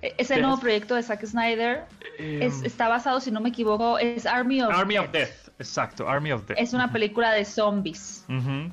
e- 0.00 0.14
ese 0.16 0.34
Death. 0.34 0.42
nuevo 0.42 0.58
proyecto 0.60 0.94
de 0.94 1.02
Zack 1.02 1.24
Snyder 1.26 1.84
eh, 2.18 2.40
es- 2.42 2.62
está 2.62 2.88
basado, 2.88 3.20
si 3.20 3.30
no 3.30 3.40
me 3.42 3.50
equivoco, 3.50 3.98
es 3.98 4.24
Army 4.24 4.62
of, 4.62 4.72
Army 4.72 4.96
of 4.96 5.10
Death. 5.10 5.28
Death, 5.28 5.60
exacto, 5.60 6.08
Army 6.08 6.32
of 6.32 6.46
Death. 6.46 6.58
Es 6.58 6.72
una 6.72 6.90
película 6.92 7.32
de 7.32 7.44
zombies 7.44 8.24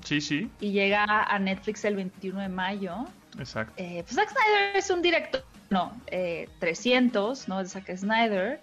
sí, 0.06 0.22
sí, 0.22 0.50
y 0.62 0.72
llega 0.72 1.04
a 1.24 1.40
Netflix 1.40 1.84
el 1.86 1.96
21 1.98 2.40
de 2.40 2.48
mayo. 2.50 2.96
exacto. 3.38 3.74
Eh, 3.78 4.04
pues 4.06 4.16
Zack 4.16 4.30
Snyder 4.30 4.76
es 4.78 4.90
un 4.90 5.02
director, 5.02 5.44
no, 5.74 5.92
eh, 6.08 6.48
300, 6.60 7.48
¿no? 7.50 7.60
De 7.60 7.66
Zack 7.68 7.96
Snyder. 7.96 8.62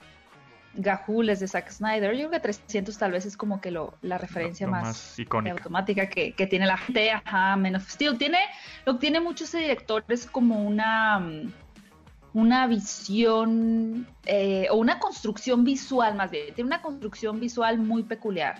Gahul 0.75 1.29
es 1.31 1.41
de 1.41 1.49
Zack 1.49 1.71
Snyder. 1.71 2.13
Yo 2.13 2.29
creo 2.29 2.31
que 2.31 2.41
300 2.41 2.97
tal 2.97 3.13
vez 3.13 3.27
es 3.27 3.37
como 3.37 3.61
que 3.61 3.71
lo, 3.71 3.95
la 4.03 4.19
referencia 4.19 4.67
Lo 4.67 4.73
más, 4.73 4.85
más 4.85 5.19
icónica. 5.19 5.57
automática 5.57 6.09
que, 6.09 6.33
que 6.33 6.47
tiene 6.47 6.67
la 6.67 6.79
gente. 6.79 7.11
Ajá, 7.11 7.57
of 7.77 7.91
Steel. 7.91 8.17
Tiene, 8.17 8.39
lo 8.87 8.95
que 8.95 9.01
tiene 9.01 9.21
mucho 9.21 9.45
ese 9.45 9.59
director 9.59 10.05
es 10.09 10.27
como 10.27 10.63
una, 10.63 11.19
mm, 11.19 11.53
una 12.35 12.67
visión 12.69 14.07
eh, 14.27 14.69
o 14.71 14.77
una 14.77 14.99
construcción 15.01 15.65
visual 15.65 16.15
más 16.15 16.31
bien. 16.31 16.55
Tiene 16.55 16.69
una 16.69 16.83
construcción 16.83 17.41
visual 17.41 17.79
muy 17.79 18.05
peculiar 18.05 18.57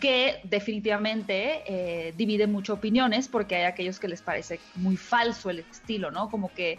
que 0.00 0.40
definitivamente 0.44 1.62
eh, 1.66 2.12
divide 2.16 2.46
mucho 2.46 2.74
opiniones 2.74 3.28
porque 3.28 3.56
hay 3.56 3.64
aquellos 3.64 3.98
que 3.98 4.08
les 4.08 4.20
parece 4.20 4.60
muy 4.74 4.96
falso 4.96 5.48
el 5.48 5.60
estilo, 5.60 6.10
¿no? 6.10 6.28
Como 6.28 6.52
que 6.52 6.78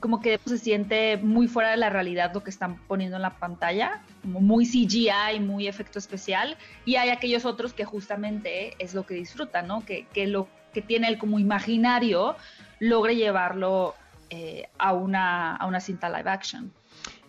como 0.00 0.20
que 0.20 0.40
se 0.44 0.58
siente 0.58 1.18
muy 1.18 1.46
fuera 1.46 1.70
de 1.70 1.76
la 1.76 1.90
realidad 1.90 2.32
lo 2.34 2.42
que 2.42 2.50
están 2.50 2.76
poniendo 2.88 3.16
en 3.16 3.22
la 3.22 3.36
pantalla, 3.38 4.02
como 4.22 4.40
muy 4.40 4.66
CGI, 4.66 5.40
muy 5.40 5.68
efecto 5.68 5.98
especial, 5.98 6.56
y 6.84 6.96
hay 6.96 7.10
aquellos 7.10 7.44
otros 7.44 7.72
que 7.72 7.84
justamente 7.84 8.74
es 8.78 8.94
lo 8.94 9.04
que 9.04 9.14
disfrutan, 9.14 9.66
¿no? 9.66 9.84
Que, 9.84 10.06
que 10.12 10.26
lo 10.26 10.48
que 10.72 10.82
tiene 10.82 11.08
él 11.08 11.18
como 11.18 11.38
imaginario 11.38 12.36
logre 12.78 13.16
llevarlo 13.16 13.94
eh, 14.30 14.68
a, 14.78 14.92
una, 14.92 15.56
a 15.56 15.66
una 15.66 15.80
cinta 15.80 16.08
live 16.08 16.30
action. 16.30 16.72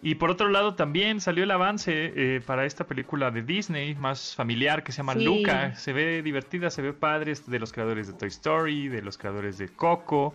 Y 0.03 0.15
por 0.15 0.31
otro 0.31 0.49
lado 0.49 0.73
también 0.73 1.21
salió 1.21 1.43
el 1.43 1.51
avance 1.51 2.13
eh, 2.15 2.41
para 2.41 2.65
esta 2.65 2.87
película 2.87 3.29
de 3.29 3.43
Disney, 3.43 3.93
más 3.95 4.35
familiar, 4.35 4.83
que 4.83 4.91
se 4.91 4.97
llama 4.97 5.13
Sí. 5.13 5.23
Luca. 5.23 5.75
Se 5.75 5.93
ve 5.93 6.23
divertida, 6.23 6.71
se 6.71 6.81
ve 6.81 6.93
padre, 6.93 7.33
de 7.45 7.59
los 7.59 7.71
creadores 7.71 8.07
de 8.07 8.13
Toy 8.13 8.29
Story, 8.29 8.87
de 8.87 9.03
los 9.03 9.17
creadores 9.17 9.59
de 9.59 9.69
Coco. 9.69 10.33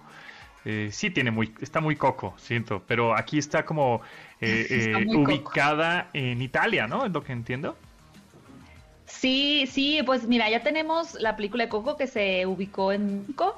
Eh, 0.69 0.89
sí 0.91 1.11
tiene 1.11 1.31
muy, 1.31 1.55
está 1.61 1.81
muy 1.81 1.95
coco, 1.95 2.35
siento, 2.39 2.83
pero 2.89 3.17
aquí 3.17 3.39
está 3.39 3.65
como 3.65 4.01
eh, 4.41 4.67
Está 4.69 4.99
eh, 4.99 5.07
coco. 5.07 5.21
ubicada 5.21 6.09
en 6.13 6.43
Italia, 6.43 6.89
¿no? 6.89 7.07
Es 7.07 7.13
lo 7.13 7.23
que 7.23 7.33
entiendo. 7.33 7.77
Sí, 9.07 9.67
sí, 9.71 10.01
pues 10.05 10.27
mira, 10.27 10.51
ya 10.51 10.63
tenemos 10.65 11.15
la 11.21 11.37
película 11.37 11.65
de 11.65 11.71
Coco 11.71 11.97
que 11.97 12.07
se 12.09 12.45
ubicó 12.47 12.93
en 12.93 13.21
México 13.21 13.57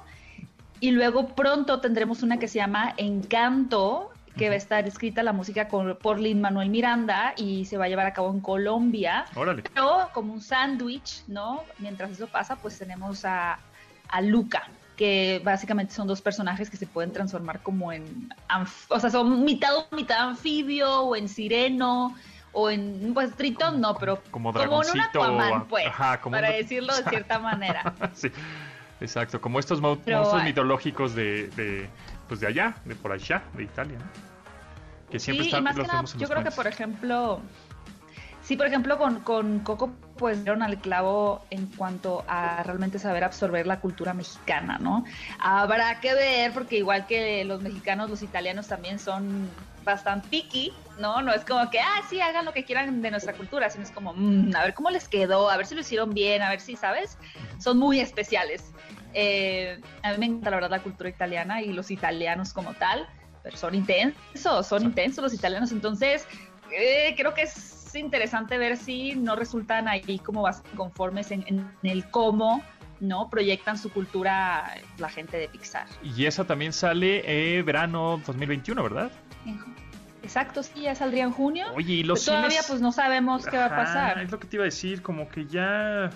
y 0.80 0.90
luego 0.90 1.28
pronto 1.34 1.80
tendremos 1.80 2.22
una 2.22 2.38
que 2.38 2.48
se 2.48 2.58
llama 2.58 2.92
Encanto, 2.98 4.10
que 4.36 4.48
va 4.48 4.54
a 4.54 4.58
estar 4.58 4.86
escrita 4.86 5.22
la 5.22 5.32
música 5.32 5.66
con- 5.68 5.96
por 5.96 6.20
Lin 6.20 6.40
Manuel 6.42 6.68
Miranda 6.68 7.32
y 7.36 7.64
se 7.64 7.78
va 7.78 7.86
a 7.86 7.88
llevar 7.88 8.06
a 8.06 8.12
cabo 8.12 8.30
en 8.30 8.40
Colombia. 8.40 9.24
Órale. 9.34 9.62
Pero 9.62 10.10
como 10.12 10.34
un 10.34 10.42
sándwich, 10.42 11.22
¿no? 11.26 11.64
Mientras 11.78 12.10
eso 12.10 12.26
pasa, 12.28 12.56
pues 12.56 12.78
tenemos 12.78 13.24
a, 13.24 13.58
a 14.10 14.20
Luca, 14.20 14.68
que 14.98 15.40
básicamente 15.44 15.94
son 15.94 16.08
dos 16.08 16.20
personajes 16.20 16.68
que 16.68 16.76
se 16.76 16.86
pueden 16.86 17.12
transformar 17.12 17.62
como 17.62 17.92
en, 17.92 18.28
o 18.88 18.98
sea, 19.00 19.08
son 19.10 19.44
mitad, 19.44 19.70
mitad 19.92 20.28
anfibio 20.30 21.02
o 21.02 21.14
en 21.16 21.28
sireno 21.28 22.16
o 22.52 22.68
en, 22.68 23.14
pues 23.14 23.34
tritón 23.36 23.80
no, 23.80 23.94
pero 23.96 24.16
Como 24.32 24.52
como 24.52 24.60
en 24.64 24.68
un 24.68 24.70
dragoncito, 24.82 25.22
Aquaman, 25.22 25.68
pues, 25.68 25.86
ajá, 25.86 26.20
como 26.20 26.34
para 26.34 26.48
un- 26.50 26.56
decirlo 26.56 26.94
de 26.96 27.04
cierta 27.04 27.38
manera. 27.38 27.94
sí, 28.12 28.28
exacto, 29.00 29.40
como 29.40 29.60
estos 29.60 29.78
Pero, 29.80 30.18
monstruos 30.18 30.42
ay. 30.42 30.48
mitológicos 30.48 31.14
de, 31.14 31.46
de, 31.50 31.88
pues 32.26 32.40
de 32.40 32.48
allá, 32.48 32.74
de 32.84 32.96
por 32.96 33.12
allá, 33.12 33.44
de 33.54 33.62
Italia, 33.62 33.98
¿no? 33.98 34.28
Que 35.12 35.20
siempre 35.20 35.44
sí, 35.44 35.50
están 35.50 35.60
y 35.60 35.64
más 35.64 35.74
que 35.74 35.78
los 35.78 35.86
nada, 35.88 36.00
en 36.12 36.18
yo 36.20 36.28
creo 36.28 36.42
que, 36.42 36.50
por 36.50 36.66
ejemplo, 36.66 37.40
sí, 38.48 38.56
por 38.56 38.66
ejemplo, 38.66 38.96
con, 38.96 39.20
con 39.20 39.58
Coco, 39.58 39.92
pues 40.16 40.42
dieron 40.42 40.62
al 40.62 40.80
clavo 40.80 41.44
en 41.50 41.66
cuanto 41.66 42.24
a 42.26 42.62
realmente 42.62 42.98
saber 42.98 43.22
absorber 43.22 43.66
la 43.66 43.78
cultura 43.78 44.14
mexicana, 44.14 44.78
¿no? 44.78 45.04
Habrá 45.38 46.00
que 46.00 46.14
ver, 46.14 46.52
porque 46.52 46.78
igual 46.78 47.06
que 47.06 47.44
los 47.44 47.60
mexicanos, 47.60 48.08
los 48.08 48.22
italianos 48.22 48.66
también 48.66 48.98
son 48.98 49.50
bastante 49.84 50.28
picky, 50.28 50.72
¿no? 50.98 51.20
No 51.20 51.34
es 51.34 51.44
como 51.44 51.68
que, 51.68 51.78
ah, 51.78 52.00
sí, 52.08 52.22
hagan 52.22 52.46
lo 52.46 52.54
que 52.54 52.64
quieran 52.64 53.02
de 53.02 53.10
nuestra 53.10 53.34
cultura, 53.34 53.68
sino 53.68 53.84
es 53.84 53.90
como, 53.90 54.14
"Mm, 54.14 54.56
a 54.56 54.62
ver 54.62 54.72
cómo 54.72 54.88
les 54.88 55.08
quedó, 55.08 55.50
a 55.50 55.56
ver 55.58 55.66
si 55.66 55.74
lo 55.74 55.82
hicieron 55.82 56.14
bien, 56.14 56.40
a 56.40 56.48
ver 56.48 56.60
si, 56.60 56.74
¿sabes? 56.74 57.18
Son 57.58 57.76
muy 57.76 58.00
especiales. 58.00 58.72
Eh, 59.12 59.78
a 60.02 60.12
mí 60.12 60.18
me 60.20 60.26
encanta 60.26 60.48
la 60.50 60.56
verdad 60.56 60.70
la 60.70 60.82
cultura 60.82 61.10
italiana 61.10 61.60
y 61.60 61.74
los 61.74 61.90
italianos 61.90 62.54
como 62.54 62.72
tal, 62.72 63.06
pero 63.42 63.58
son 63.58 63.74
intensos, 63.74 64.66
son 64.66 64.84
intensos 64.84 65.22
los 65.22 65.34
italianos, 65.34 65.70
entonces 65.70 66.26
eh, 66.70 67.14
creo 67.16 67.34
que 67.34 67.42
es 67.42 67.77
interesante 67.94 68.58
ver 68.58 68.76
si 68.76 69.14
no 69.14 69.36
resultan 69.36 69.88
ahí 69.88 70.18
como 70.18 70.42
bastante 70.42 70.76
conformes 70.76 71.30
en, 71.30 71.44
en 71.48 71.70
el 71.82 72.08
cómo 72.10 72.62
no 73.00 73.30
proyectan 73.30 73.78
su 73.78 73.90
cultura 73.92 74.74
la 74.98 75.08
gente 75.08 75.36
de 75.36 75.48
Pixar. 75.48 75.86
Y 76.02 76.26
esa 76.26 76.44
también 76.44 76.72
sale 76.72 77.22
eh, 77.58 77.62
verano 77.62 78.20
2021, 78.26 78.82
¿verdad? 78.82 79.10
Exacto, 80.22 80.62
sí, 80.62 80.82
ya 80.82 80.94
saldría 80.94 81.24
en 81.24 81.30
junio. 81.32 81.66
Oye, 81.74 81.94
y 81.94 82.02
los 82.02 82.24
todavía 82.24 82.60
cines- 82.60 82.66
pues 82.68 82.80
no 82.80 82.92
sabemos 82.92 83.46
qué 83.46 83.56
va 83.56 83.66
a 83.66 83.76
pasar. 83.76 84.18
Es 84.20 84.30
lo 84.30 84.38
que 84.38 84.46
te 84.46 84.56
iba 84.56 84.64
a 84.64 84.66
decir, 84.66 85.00
como 85.00 85.28
que 85.28 85.46
ya 85.46 86.10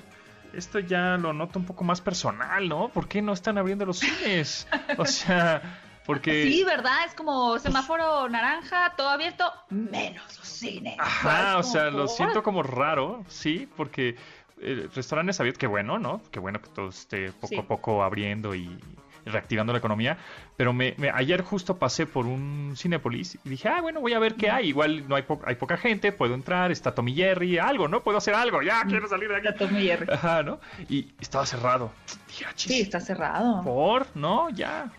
esto 0.52 0.80
ya 0.80 1.16
lo 1.16 1.32
noto 1.32 1.58
un 1.58 1.64
poco 1.64 1.84
más 1.84 2.00
personal, 2.00 2.68
¿no? 2.68 2.88
¿Por 2.88 3.08
qué 3.08 3.22
no 3.22 3.32
están 3.32 3.56
abriendo 3.58 3.86
los 3.86 4.00
cines? 4.00 4.66
O 4.98 5.06
sea, 5.06 5.62
porque 6.06 6.44
Sí, 6.44 6.64
¿verdad? 6.64 7.04
Es 7.06 7.14
como 7.14 7.58
semáforo 7.58 8.28
naranja, 8.28 8.94
todo 8.96 9.08
abierto, 9.08 9.44
menos 9.70 10.36
los 10.38 10.46
cines. 10.48 10.96
Ajá, 10.98 11.58
o 11.58 11.62
sea, 11.62 11.90
lo 11.90 12.08
siento 12.08 12.42
como 12.42 12.62
raro, 12.62 13.24
sí, 13.28 13.68
porque 13.76 14.16
eh, 14.60 14.88
restaurantes 14.94 15.38
abiertos, 15.40 15.58
qué 15.60 15.66
bueno, 15.66 15.98
¿no? 15.98 16.20
Qué 16.30 16.38
bueno 16.40 16.60
que 16.60 16.68
todo 16.70 16.88
esté 16.88 17.32
poco 17.32 17.46
Sí. 17.48 17.56
a 17.56 17.62
poco 17.62 18.02
abriendo 18.02 18.54
y 18.54 18.78
reactivando 19.24 19.72
la 19.72 19.78
economía. 19.78 20.18
Pero 20.56 20.72
me, 20.72 20.94
me- 20.98 21.10
ayer 21.10 21.42
justo 21.42 21.78
pasé 21.78 22.06
por 22.06 22.26
un 22.26 22.74
Cinepolis 22.76 23.38
y 23.44 23.48
dije, 23.48 23.68
ah, 23.68 23.80
bueno, 23.80 24.00
voy 24.00 24.12
a 24.14 24.18
ver 24.18 24.34
qué 24.34 24.50
hay. 24.50 24.68
Igual 24.68 25.08
no 25.08 25.14
hay, 25.16 25.22
po- 25.22 25.40
hay 25.46 25.54
poca 25.54 25.76
gente, 25.76 26.10
puedo 26.12 26.34
entrar, 26.34 26.70
está 26.72 26.92
Tommy 26.94 27.14
Jerry, 27.14 27.58
algo, 27.58 27.86
¿no? 27.88 28.02
Puedo 28.02 28.18
hacer 28.18 28.34
algo, 28.34 28.62
ya, 28.62 28.82
quiero 28.84 29.08
salir 29.08 29.28
de 29.28 29.36
aquí. 29.36 29.46
Está 29.48 29.66
Tom 29.66 29.76
y 29.78 29.82
Jerry. 29.86 30.06
Ajá, 30.12 30.42
¿no? 30.42 30.58
Y 30.88 31.12
estaba 31.20 31.46
cerrado. 31.46 31.92
Dije, 32.28 32.44
ah, 32.48 32.52
chis, 32.54 32.72
Sí, 32.72 32.80
está 32.82 32.98
cerrado. 33.00 33.62
¿Por? 33.62 34.06
¿No? 34.16 34.50
Ya. 34.50 34.90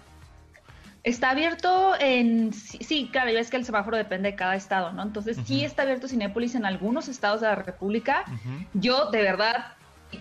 Está 1.03 1.31
abierto 1.31 1.93
en... 1.99 2.53
Sí, 2.53 2.79
sí, 2.81 3.09
claro, 3.11 3.29
ya 3.29 3.37
ves 3.37 3.49
que 3.49 3.57
el 3.57 3.65
semáforo 3.65 3.97
depende 3.97 4.31
de 4.31 4.35
cada 4.37 4.55
estado, 4.55 4.93
¿no? 4.93 5.03
Entonces 5.03 5.37
sí 5.45 5.65
está 5.65 5.81
abierto 5.81 6.07
Cinépolis 6.07 6.55
en 6.55 6.65
algunos 6.65 7.09
estados 7.09 7.41
de 7.41 7.47
la 7.47 7.55
República. 7.55 8.23
Yo, 8.73 9.11
de 9.11 9.21
verdad, 9.21 9.73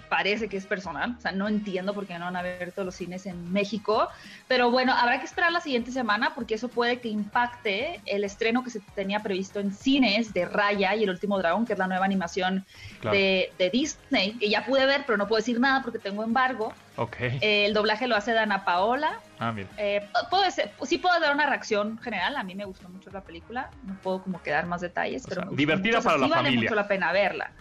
parece 0.08 0.48
que 0.48 0.56
es 0.56 0.66
personal, 0.66 1.16
o 1.18 1.20
sea, 1.20 1.32
no 1.32 1.48
entiendo 1.48 1.94
por 1.94 2.06
qué 2.06 2.18
no 2.18 2.26
han 2.26 2.36
abierto 2.36 2.84
los 2.84 2.94
cines 2.94 3.26
en 3.26 3.52
México, 3.52 4.08
pero 4.48 4.70
bueno, 4.70 4.92
habrá 4.92 5.18
que 5.18 5.26
esperar 5.26 5.52
la 5.52 5.60
siguiente 5.60 5.92
semana 5.92 6.34
porque 6.34 6.54
eso 6.54 6.68
puede 6.68 7.00
que 7.00 7.08
impacte 7.08 8.00
el 8.06 8.24
estreno 8.24 8.62
que 8.64 8.70
se 8.70 8.80
tenía 8.94 9.20
previsto 9.20 9.60
en 9.60 9.72
cines 9.72 10.32
de 10.32 10.44
Raya 10.44 10.94
y 10.94 11.04
el 11.04 11.10
último 11.10 11.38
dragón, 11.38 11.66
que 11.66 11.72
es 11.72 11.78
la 11.78 11.86
nueva 11.86 12.04
animación 12.04 12.64
de, 13.02 13.70
Disney, 13.72 14.32
que 14.32 14.50
ya 14.50 14.64
pude 14.64 14.86
ver, 14.86 15.04
pero 15.06 15.16
no 15.16 15.26
puedo 15.26 15.38
decir 15.38 15.58
nada 15.58 15.82
porque 15.82 15.98
tengo 15.98 16.22
embargo. 16.24 16.72
Ok. 16.96 17.16
Eh, 17.20 17.66
el 17.66 17.74
doblaje 17.74 18.06
lo 18.06 18.16
hace 18.16 18.32
Dana 18.32 18.64
Paola. 18.64 19.20
Ah, 19.38 19.52
mira. 19.52 19.68
Eh, 19.78 20.06
puedo 20.30 20.44
sí 20.84 20.98
puedo 20.98 21.18
dar 21.20 21.34
una 21.34 21.46
reacción 21.46 21.98
general, 21.98 22.36
a 22.36 22.42
mí 22.42 22.54
me 22.54 22.64
gustó 22.64 22.88
mucho 22.88 23.10
la 23.10 23.22
película, 23.22 23.70
no 23.84 23.94
puedo 24.02 24.22
como 24.22 24.42
quedar 24.42 24.66
más 24.66 24.80
detalles, 24.80 25.24
pero... 25.28 25.50
divertida 25.50 26.00
para 26.00 26.18
la 26.18 26.28
familia. 26.28 26.42
Vale 26.42 26.56
mucho 26.56 26.74
la 26.74 26.88
pena 26.88 27.12
verla. 27.12 27.52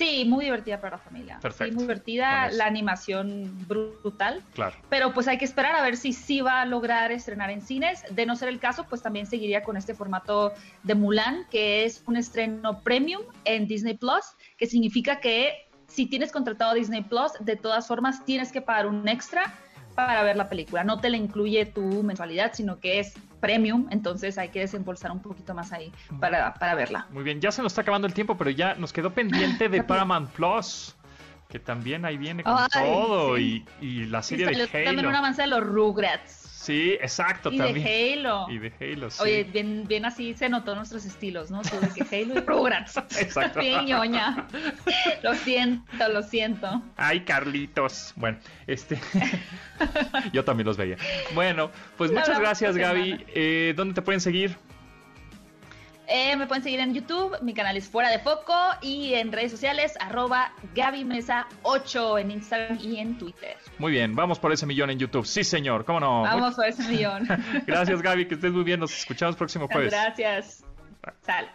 Sí, 0.00 0.24
muy 0.24 0.46
divertida 0.46 0.80
para 0.80 0.96
la 0.96 1.02
familia. 1.02 1.38
Perfecto. 1.42 1.66
Sí, 1.66 1.72
muy 1.72 1.82
divertida, 1.82 2.50
la 2.52 2.64
animación 2.64 3.54
brutal. 3.68 4.42
Claro. 4.54 4.74
Pero 4.88 5.12
pues 5.12 5.28
hay 5.28 5.36
que 5.36 5.44
esperar 5.44 5.76
a 5.76 5.82
ver 5.82 5.98
si 5.98 6.14
sí 6.14 6.40
va 6.40 6.62
a 6.62 6.64
lograr 6.64 7.12
estrenar 7.12 7.50
en 7.50 7.60
cines. 7.60 8.02
De 8.10 8.24
no 8.24 8.34
ser 8.34 8.48
el 8.48 8.58
caso, 8.58 8.86
pues 8.88 9.02
también 9.02 9.26
seguiría 9.26 9.62
con 9.62 9.76
este 9.76 9.92
formato 9.94 10.54
de 10.84 10.94
Mulan, 10.94 11.44
que 11.50 11.84
es 11.84 12.02
un 12.06 12.16
estreno 12.16 12.80
premium 12.80 13.20
en 13.44 13.66
Disney 13.66 13.94
Plus, 13.94 14.24
que 14.56 14.64
significa 14.64 15.20
que 15.20 15.68
si 15.86 16.06
tienes 16.06 16.32
contratado 16.32 16.72
Disney 16.72 17.02
Plus, 17.02 17.32
de 17.38 17.56
todas 17.56 17.86
formas 17.86 18.24
tienes 18.24 18.52
que 18.52 18.62
pagar 18.62 18.86
un 18.86 19.06
extra 19.06 19.52
para 19.94 20.22
ver 20.22 20.36
la 20.36 20.48
película. 20.48 20.84
No 20.84 21.00
te 21.00 21.10
la 21.10 21.16
incluye 21.16 21.66
tu 21.66 22.02
mensualidad, 22.02 22.52
sino 22.54 22.80
que 22.80 23.00
es 23.00 23.14
premium, 23.40 23.86
entonces 23.90 24.38
hay 24.38 24.50
que 24.50 24.60
desembolsar 24.60 25.10
un 25.10 25.20
poquito 25.20 25.54
más 25.54 25.72
ahí 25.72 25.92
para, 26.20 26.54
para 26.54 26.74
verla. 26.74 27.06
Muy 27.10 27.22
bien, 27.22 27.40
ya 27.40 27.50
se 27.50 27.62
nos 27.62 27.72
está 27.72 27.82
acabando 27.82 28.06
el 28.06 28.14
tiempo, 28.14 28.36
pero 28.36 28.50
ya 28.50 28.74
nos 28.74 28.92
quedó 28.92 29.12
pendiente 29.12 29.68
de 29.68 29.82
Paramount 29.84 30.30
Plus 30.30 30.94
que 31.48 31.58
también 31.58 32.04
ahí 32.04 32.16
viene 32.16 32.44
con 32.44 32.56
todo 32.72 33.36
y, 33.36 33.64
y, 33.80 34.06
la 34.06 34.22
serie 34.22 34.46
de 34.46 34.52
Halo. 34.52 34.84
También 34.84 35.06
un 35.06 35.16
avance 35.16 35.42
de 35.42 35.48
los 35.48 35.64
Rugrats. 35.64 36.39
Sí, 36.60 36.98
exacto, 37.00 37.50
y 37.50 37.56
también. 37.56 37.86
de 37.86 38.12
Halo. 38.12 38.46
Y 38.50 38.58
de 38.58 38.72
Halo, 38.78 39.10
sí. 39.10 39.22
Oye, 39.22 39.44
bien, 39.44 39.86
bien 39.88 40.04
así 40.04 40.34
se 40.34 40.50
notó 40.50 40.74
nuestros 40.74 41.06
estilos, 41.06 41.50
¿no? 41.50 41.62
Tú 41.62 41.70
de 41.80 41.88
que 41.88 42.02
Halo 42.02 42.34
y 42.34 42.40
Rugrats. 42.40 42.98
exacto. 43.18 43.60
bien 43.60 43.86
ñoña. 43.86 44.46
Lo 45.22 45.34
siento, 45.36 46.08
lo 46.12 46.22
siento. 46.22 46.82
Ay, 46.98 47.20
Carlitos. 47.20 48.12
Bueno, 48.14 48.36
este... 48.66 49.00
Yo 50.34 50.44
también 50.44 50.66
los 50.66 50.76
veía. 50.76 50.98
Bueno, 51.34 51.70
pues 51.96 52.12
muchas 52.12 52.38
gracias, 52.38 52.76
Gaby. 52.76 53.24
Eh, 53.28 53.72
¿Dónde 53.74 53.94
te 53.94 54.02
pueden 54.02 54.20
seguir? 54.20 54.54
Eh, 56.12 56.34
me 56.36 56.48
pueden 56.48 56.64
seguir 56.64 56.80
en 56.80 56.92
YouTube, 56.92 57.36
mi 57.40 57.54
canal 57.54 57.76
es 57.76 57.88
Fuera 57.88 58.10
de 58.10 58.18
Foco 58.18 58.52
y 58.82 59.14
en 59.14 59.30
redes 59.30 59.52
sociales 59.52 59.94
arroba 60.00 60.52
Gaby 60.74 61.04
Mesa 61.04 61.46
8 61.62 62.18
en 62.18 62.32
Instagram 62.32 62.78
y 62.82 62.98
en 62.98 63.16
Twitter. 63.16 63.56
Muy 63.78 63.92
bien, 63.92 64.16
vamos 64.16 64.40
por 64.40 64.52
ese 64.52 64.66
millón 64.66 64.90
en 64.90 64.98
YouTube. 64.98 65.24
Sí, 65.24 65.44
señor, 65.44 65.84
cómo 65.84 66.00
no. 66.00 66.22
Vamos 66.22 66.56
por 66.56 66.66
ese 66.66 66.82
millón. 66.88 67.28
Gracias, 67.64 68.02
Gaby, 68.02 68.26
que 68.26 68.34
estés 68.34 68.50
muy 68.50 68.64
bien. 68.64 68.80
Nos 68.80 68.92
escuchamos 68.92 69.36
próximo 69.36 69.68
jueves. 69.68 69.92
Gracias. 69.92 70.64
Sal. 71.22 71.48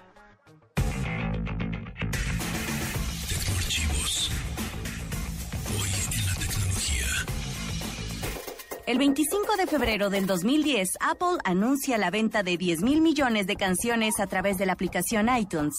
El 8.88 9.00
25 9.00 9.58
de 9.58 9.66
febrero 9.66 10.12
del 10.12 10.28
2010, 10.28 10.98
Apple 11.00 11.40
anuncia 11.44 11.98
la 11.98 12.12
venta 12.12 12.44
de 12.44 12.56
10 12.56 12.84
mil 12.84 13.02
millones 13.02 13.48
de 13.48 13.56
canciones 13.56 14.20
a 14.20 14.28
través 14.28 14.60
de 14.60 14.68
la 14.68 14.74
aplicación 14.74 15.28
iTunes. 15.36 15.74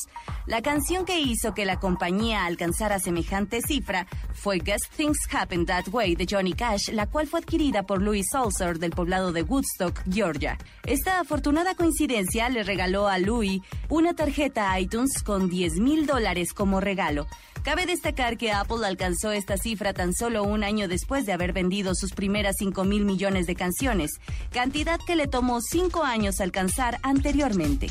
La 0.47 0.61
canción 0.61 1.05
que 1.05 1.21
hizo 1.21 1.55
que 1.55 1.65
la 1.65 1.79
compañía 1.79 2.47
alcanzara 2.47 2.99
semejante 2.99 3.61
cifra 3.63 4.09
fue 4.35 4.59
Guess 4.59 4.89
Things 4.97 5.19
Happen 5.31 5.67
That 5.67 5.87
Way 5.93 6.17
de 6.17 6.27
Johnny 6.29 6.53
Cash, 6.53 6.89
la 6.89 7.07
cual 7.07 7.29
fue 7.29 7.39
adquirida 7.39 7.85
por 7.85 8.03
Louis 8.03 8.27
Salzer 8.29 8.81
del 8.81 8.91
poblado 8.91 9.31
de 9.31 9.43
Woodstock, 9.43 10.03
Georgia. 10.11 10.59
Esta 10.85 11.21
afortunada 11.21 11.77
coincidencia 11.77 12.49
le 12.49 12.65
regaló 12.65 13.07
a 13.07 13.21
Louis 13.21 13.63
una 13.89 14.15
tarjeta 14.15 14.79
iTunes 14.81 15.23
con 15.23 15.49
10 15.49 15.79
mil 15.79 16.07
dólares 16.07 16.53
como 16.53 16.81
regalo. 16.81 17.29
Cabe 17.67 17.85
destacar 17.85 18.37
que 18.37 18.53
Apple 18.53 18.87
alcanzó 18.87 19.33
esta 19.33 19.57
cifra 19.57 19.93
tan 19.93 20.15
solo 20.15 20.45
un 20.45 20.63
año 20.63 20.87
después 20.87 21.27
de 21.27 21.33
haber 21.33 21.53
vendido 21.53 21.97
sus 21.97 22.13
primeras 22.13 22.55
5 22.61 22.85
mil 22.85 22.96
millones 23.05 23.47
de 23.47 23.55
canciones, 23.55 24.13
cantidad 24.53 24.99
que 25.07 25.17
le 25.17 25.27
tomó 25.27 25.61
cinco 25.61 26.03
años 26.03 26.41
alcanzar 26.41 26.99
anteriormente. 27.03 27.89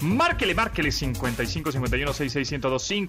Márquele, 0.00 0.54
márquele 0.54 0.90
55 0.90 1.72
51 1.72 2.12
66 2.14 2.60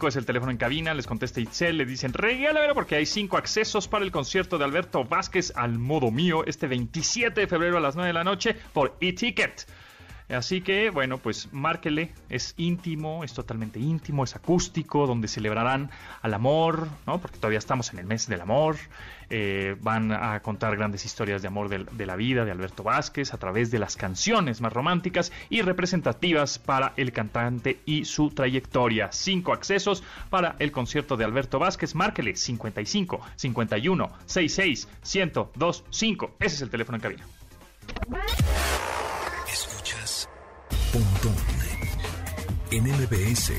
es 0.08 0.16
el 0.18 0.26
teléfono 0.26 0.52
en 0.52 0.58
cabina. 0.58 0.94
Les 0.94 1.08
contesta 1.08 1.40
Itzel, 1.40 1.78
le 1.78 1.86
dicen 1.86 2.12
regálame 2.12 2.74
porque 2.74 2.96
hay 2.96 3.06
cinco 3.06 3.38
accesos 3.38 3.88
para 3.88 4.04
el 4.04 4.12
concierto 4.12 4.58
de 4.58 4.66
Alberto 4.66 5.06
Vázquez 5.06 5.54
al 5.56 5.80
modo 5.80 6.12
mío 6.12 6.44
este 6.46 6.68
27 6.68 7.40
de 7.40 7.48
febrero 7.48 7.78
a 7.78 7.80
las 7.80 7.96
9 7.96 8.08
de 8.08 8.14
la 8.14 8.26
noche 8.26 8.58
por 8.74 8.98
e-ticket. 9.00 9.66
Así 10.32 10.62
que, 10.62 10.90
bueno, 10.90 11.18
pues 11.18 11.50
márquele, 11.52 12.12
es 12.30 12.54
íntimo, 12.58 13.24
es 13.24 13.34
totalmente 13.34 13.80
íntimo, 13.80 14.24
es 14.24 14.36
acústico, 14.36 15.06
donde 15.06 15.28
celebrarán 15.28 15.90
al 16.22 16.34
amor, 16.34 16.88
¿no? 17.06 17.20
Porque 17.20 17.38
todavía 17.38 17.60
estamos 17.60 17.92
en 17.92 18.00
el 18.00 18.06
mes 18.06 18.28
del 18.28 18.42
amor. 18.42 18.78
Eh, 19.34 19.78
van 19.80 20.12
a 20.12 20.42
contar 20.42 20.76
grandes 20.76 21.06
historias 21.06 21.42
de 21.42 21.48
amor 21.48 21.70
de, 21.70 22.06
la 22.06 22.18
vida 22.18 22.44
de 22.44 22.52
Alberto 22.52 22.84
Vázquez 22.84 23.34
a 23.34 23.38
través 23.38 23.72
de 23.72 23.80
las 23.80 23.96
canciones 23.96 24.60
más 24.60 24.74
románticas 24.74 25.32
y 25.50 25.62
representativas 25.62 26.60
para 26.60 26.92
el 26.98 27.14
cantante 27.14 27.80
y 27.86 28.04
su 28.04 28.30
trayectoria. 28.32 29.10
Cinco 29.14 29.54
accesos 29.54 30.04
para 30.30 30.58
el 30.60 30.74
concierto 30.74 31.16
de 31.16 31.24
Alberto 31.24 31.60
Vázquez. 31.60 31.96
Márquele 31.96 32.36
55 32.36 33.22
51 33.38 34.12
66 34.26 34.88
1025. 35.02 36.36
Ese 36.40 36.56
es 36.56 36.62
el 36.62 36.70
teléfono 36.70 36.98
en 36.98 37.02
cabina. 37.02 37.26
En 42.72 42.84
MBS. 42.86 43.52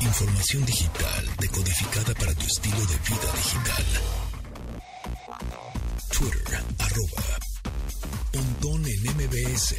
Información 0.00 0.64
digital 0.64 1.26
decodificada 1.40 2.14
para 2.14 2.34
tu 2.34 2.46
estilo 2.46 2.78
de 2.78 2.98
vida 3.08 3.32
digital. 3.34 3.84
Twitter, 6.12 6.64
arroba 6.78 7.38
Pontón 8.32 8.86
en 8.86 9.02
MBS. 9.16 9.74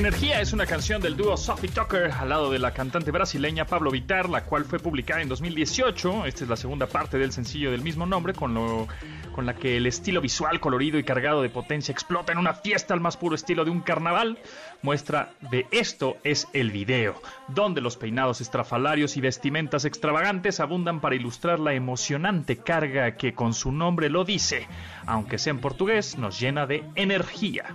Energía 0.00 0.40
es 0.40 0.54
una 0.54 0.64
canción 0.64 1.02
del 1.02 1.14
dúo 1.14 1.36
Sophie 1.36 1.68
Tucker 1.68 2.10
al 2.10 2.30
lado 2.30 2.50
de 2.50 2.58
la 2.58 2.72
cantante 2.72 3.10
brasileña 3.10 3.66
Pablo 3.66 3.90
Vitar, 3.90 4.30
la 4.30 4.44
cual 4.44 4.64
fue 4.64 4.78
publicada 4.78 5.20
en 5.20 5.28
2018. 5.28 6.24
Esta 6.24 6.44
es 6.44 6.48
la 6.48 6.56
segunda 6.56 6.86
parte 6.86 7.18
del 7.18 7.32
sencillo 7.32 7.70
del 7.70 7.82
mismo 7.82 8.06
nombre, 8.06 8.32
con, 8.32 8.54
lo, 8.54 8.88
con 9.34 9.44
la 9.44 9.56
que 9.56 9.76
el 9.76 9.84
estilo 9.84 10.22
visual 10.22 10.58
colorido 10.58 10.98
y 10.98 11.04
cargado 11.04 11.42
de 11.42 11.50
potencia 11.50 11.92
explota 11.92 12.32
en 12.32 12.38
una 12.38 12.54
fiesta 12.54 12.94
al 12.94 13.00
más 13.00 13.18
puro 13.18 13.34
estilo 13.34 13.66
de 13.66 13.72
un 13.72 13.82
carnaval. 13.82 14.38
Muestra 14.80 15.32
de 15.50 15.66
esto 15.70 16.16
es 16.24 16.48
el 16.54 16.70
video, 16.70 17.20
donde 17.48 17.82
los 17.82 17.98
peinados 17.98 18.40
estrafalarios 18.40 19.18
y 19.18 19.20
vestimentas 19.20 19.84
extravagantes 19.84 20.60
abundan 20.60 21.02
para 21.02 21.16
ilustrar 21.16 21.60
la 21.60 21.74
emocionante 21.74 22.56
carga 22.56 23.16
que 23.16 23.34
con 23.34 23.52
su 23.52 23.70
nombre 23.70 24.08
lo 24.08 24.24
dice, 24.24 24.66
aunque 25.04 25.36
sea 25.36 25.50
en 25.50 25.60
portugués, 25.60 26.16
nos 26.16 26.40
llena 26.40 26.66
de 26.66 26.84
energía. 26.94 27.66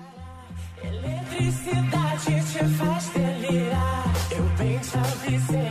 Eletricidade 0.82 2.05
te 2.56 2.64
faz 2.78 3.10
delirar. 3.10 4.14
Eu 4.32 4.44
bem 4.58 4.80
te 4.80 4.98
avisei 4.98 5.65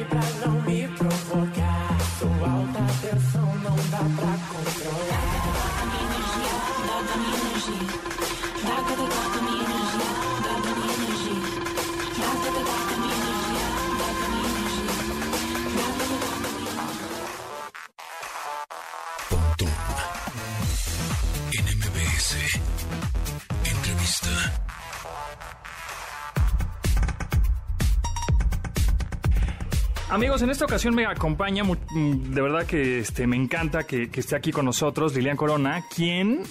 Amigos, 30.14 30.42
en 30.42 30.50
esta 30.50 30.64
ocasión 30.64 30.94
me 30.94 31.06
acompaña, 31.06 31.64
de 31.64 32.40
verdad 32.40 32.64
que 32.66 33.00
este, 33.00 33.26
me 33.26 33.34
encanta 33.34 33.82
que, 33.82 34.08
esté 34.14 34.36
aquí 34.36 34.52
con 34.52 34.64
nosotros 34.64 35.12
Lilian 35.12 35.36
Corona, 35.36 35.82
quien 35.92 36.42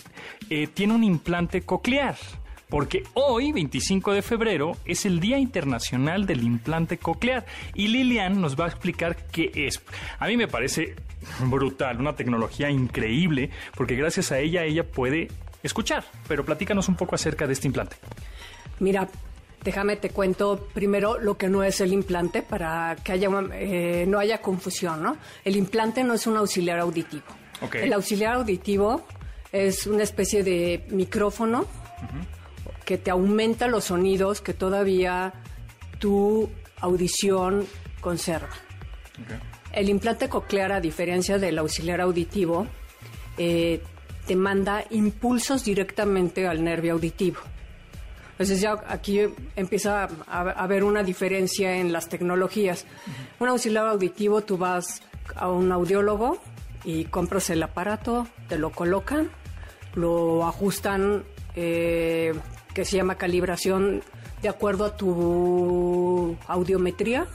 eh, 0.49 0.67
tiene 0.67 0.93
un 0.93 1.05
implante 1.05 1.61
coclear. 1.61 2.17
porque 2.67 3.03
hoy, 3.13 3.53
25 3.53 4.11
de 4.11 4.21
febrero, 4.21 4.73
es 4.83 5.05
el 5.05 5.21
Día 5.21 5.37
Internacional 5.37 6.25
del 6.25 6.43
Implante 6.43 6.97
Coclear 6.97 7.45
y 7.73 7.87
Lilian 7.87 8.41
nos 8.41 8.59
va 8.59 8.65
a 8.65 8.67
explicar 8.67 9.15
qué 9.31 9.49
es. 9.55 9.81
A 10.19 10.27
mí 10.27 10.35
me 10.35 10.49
parece 10.49 10.95
brutal, 11.45 12.01
una 12.01 12.17
tecnología 12.17 12.69
increíble, 12.69 13.49
porque 13.77 13.95
gracias 13.95 14.33
a 14.33 14.39
ella 14.39 14.65
ella 14.65 14.83
puede 14.83 15.29
escuchar, 15.63 16.03
pero 16.27 16.43
platícanos 16.43 16.89
un 16.89 16.97
poco 16.97 17.15
acerca 17.15 17.47
de 17.47 17.53
este 17.53 17.67
implante. 17.67 17.95
Mira, 18.81 19.07
déjame 19.63 19.95
te 19.95 20.09
cuento 20.09 20.67
primero 20.73 21.19
lo 21.19 21.37
que 21.37 21.49
no 21.49 21.63
es 21.63 21.81
el 21.81 21.93
implante 21.93 22.41
para 22.41 22.95
que 23.03 23.13
haya, 23.13 23.29
eh, 23.53 24.05
no 24.07 24.19
haya 24.19 24.39
confusión, 24.41 25.01
¿no? 25.01 25.17
El 25.43 25.55
implante 25.55 26.03
no 26.03 26.13
es 26.13 26.27
un 26.27 26.37
auxiliar 26.37 26.79
auditivo. 26.79 27.23
El 27.73 27.93
auxiliar 27.93 28.33
auditivo 28.35 29.05
es 29.51 29.87
una 29.87 30.03
especie 30.03 30.43
de 30.43 30.85
micrófono 30.89 31.65
que 32.83 32.97
te 32.97 33.11
aumenta 33.11 33.67
los 33.67 33.85
sonidos 33.85 34.41
que 34.41 34.53
todavía 34.53 35.33
tu 35.99 36.49
audición 36.81 37.65
conserva. 38.01 38.49
El 39.71 39.89
implante 39.89 40.27
coclear, 40.27 40.73
a 40.73 40.81
diferencia 40.81 41.37
del 41.37 41.57
auxiliar 41.57 42.01
auditivo, 42.01 42.67
eh, 43.37 43.81
te 44.27 44.35
manda 44.35 44.83
impulsos 44.89 45.63
directamente 45.63 46.47
al 46.47 46.63
nervio 46.63 46.93
auditivo. 46.93 47.39
Entonces 48.33 48.61
ya 48.61 48.75
aquí 48.87 49.21
empieza 49.55 50.07
a, 50.27 50.39
haber 50.41 50.83
una 50.83 51.03
diferencia 51.03 51.77
en 51.77 51.93
las 51.93 52.09
tecnologías. 52.09 52.85
Un 53.39 53.49
auxiliar 53.49 53.87
auditivo, 53.87 54.41
tú 54.41 54.57
vas 54.57 55.01
a 55.35 55.49
un 55.49 55.71
audiólogo 55.71 56.39
y 56.83 57.05
compras 57.05 57.49
el 57.49 57.61
aparato, 57.63 58.27
te 58.49 58.57
lo 58.57 58.71
colocan, 58.71 59.29
lo 59.95 60.45
ajustan, 60.45 61.23
eh, 61.55 62.33
que 62.73 62.85
se 62.85 62.97
llama 62.97 63.15
calibración 63.15 64.01
de 64.41 64.49
acuerdo 64.49 64.85
a 64.85 64.97
tu 64.97 66.35
audiometría. 66.47 67.27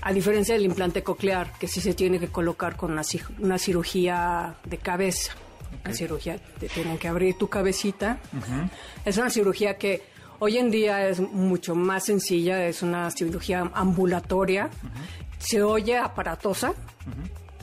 A 0.00 0.12
diferencia 0.12 0.54
del 0.54 0.64
implante 0.64 1.04
coclear, 1.04 1.52
que 1.58 1.68
sí 1.68 1.80
se 1.80 1.94
tiene 1.94 2.18
que 2.18 2.26
colocar 2.26 2.76
con 2.76 2.90
una, 2.92 3.58
cirugía 3.58 4.56
de 4.64 4.78
cabeza. 4.78 5.32
Una 5.84 5.94
cirugía, 5.94 6.38
te 6.58 6.68
tienen 6.68 6.98
que 6.98 7.08
abrir 7.08 7.36
tu 7.36 7.48
cabecita. 7.48 8.18
Es 9.04 9.16
una 9.16 9.30
cirugía 9.30 9.76
que 9.76 10.02
hoy 10.38 10.58
en 10.58 10.70
día 10.70 11.08
es 11.08 11.20
mucho 11.20 11.74
más 11.74 12.04
sencilla, 12.04 12.66
es 12.66 12.82
una 12.82 13.10
cirugía 13.10 13.70
ambulatoria. 13.74 14.70
Se 15.38 15.62
oye 15.62 15.98
aparatosa, 15.98 16.72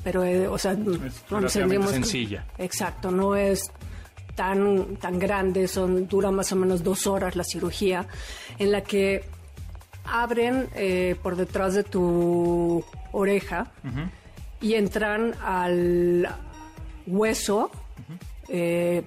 pero, 0.03 0.23
eh, 0.23 0.47
o 0.47 0.57
sea, 0.57 0.73
no 0.73 1.41
nos 1.41 1.51
sencilla. 1.53 2.45
exacto, 2.57 3.11
no 3.11 3.35
es 3.35 3.71
tan, 4.35 4.95
tan 4.97 5.19
grande, 5.19 5.67
son, 5.67 6.07
dura 6.07 6.31
más 6.31 6.51
o 6.51 6.55
menos 6.55 6.83
dos 6.83 7.07
horas 7.07 7.35
la 7.35 7.43
cirugía, 7.43 8.07
en 8.57 8.71
la 8.71 8.81
que 8.81 9.23
abren 10.05 10.67
eh, 10.75 11.15
por 11.21 11.35
detrás 11.35 11.73
de 11.73 11.83
tu 11.83 12.83
oreja 13.11 13.71
y 14.61 14.75
entran 14.75 15.35
al 15.43 16.27
hueso. 17.05 17.71
Eh, 18.49 19.03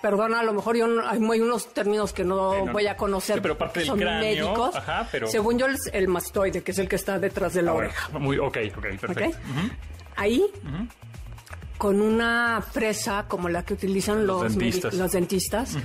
perdona, 0.00 0.40
a 0.40 0.42
lo 0.42 0.52
mejor 0.52 0.76
yo 0.76 0.86
hay, 1.06 1.18
unos 1.18 1.72
términos 1.74 2.12
que 2.12 2.24
no, 2.24 2.66
voy 2.66 2.86
a 2.86 2.96
conocer. 2.96 3.42
pero 3.42 3.58
parte 3.58 3.84
son 3.84 3.98
médicos. 3.98 4.74
Según 5.26 5.58
yo, 5.58 5.66
es 5.66 5.90
el 5.92 6.08
mastoide, 6.08 6.62
que 6.62 6.72
es 6.72 6.78
el 6.78 6.88
que 6.88 6.96
está 6.96 7.18
detrás 7.18 7.54
de 7.54 7.62
la 7.62 7.72
oreja. 7.72 8.18
Muy, 8.18 8.38
ok, 8.38 8.58
ok, 8.76 8.86
perfecto. 9.00 9.38
Ahí, 10.16 10.44
con 11.76 12.00
una 12.00 12.62
fresa 12.62 13.26
como 13.28 13.48
la 13.48 13.64
que 13.64 13.74
utilizan 13.74 14.26
los, 14.26 14.54
los 14.94 15.12
dentistas, 15.12 15.76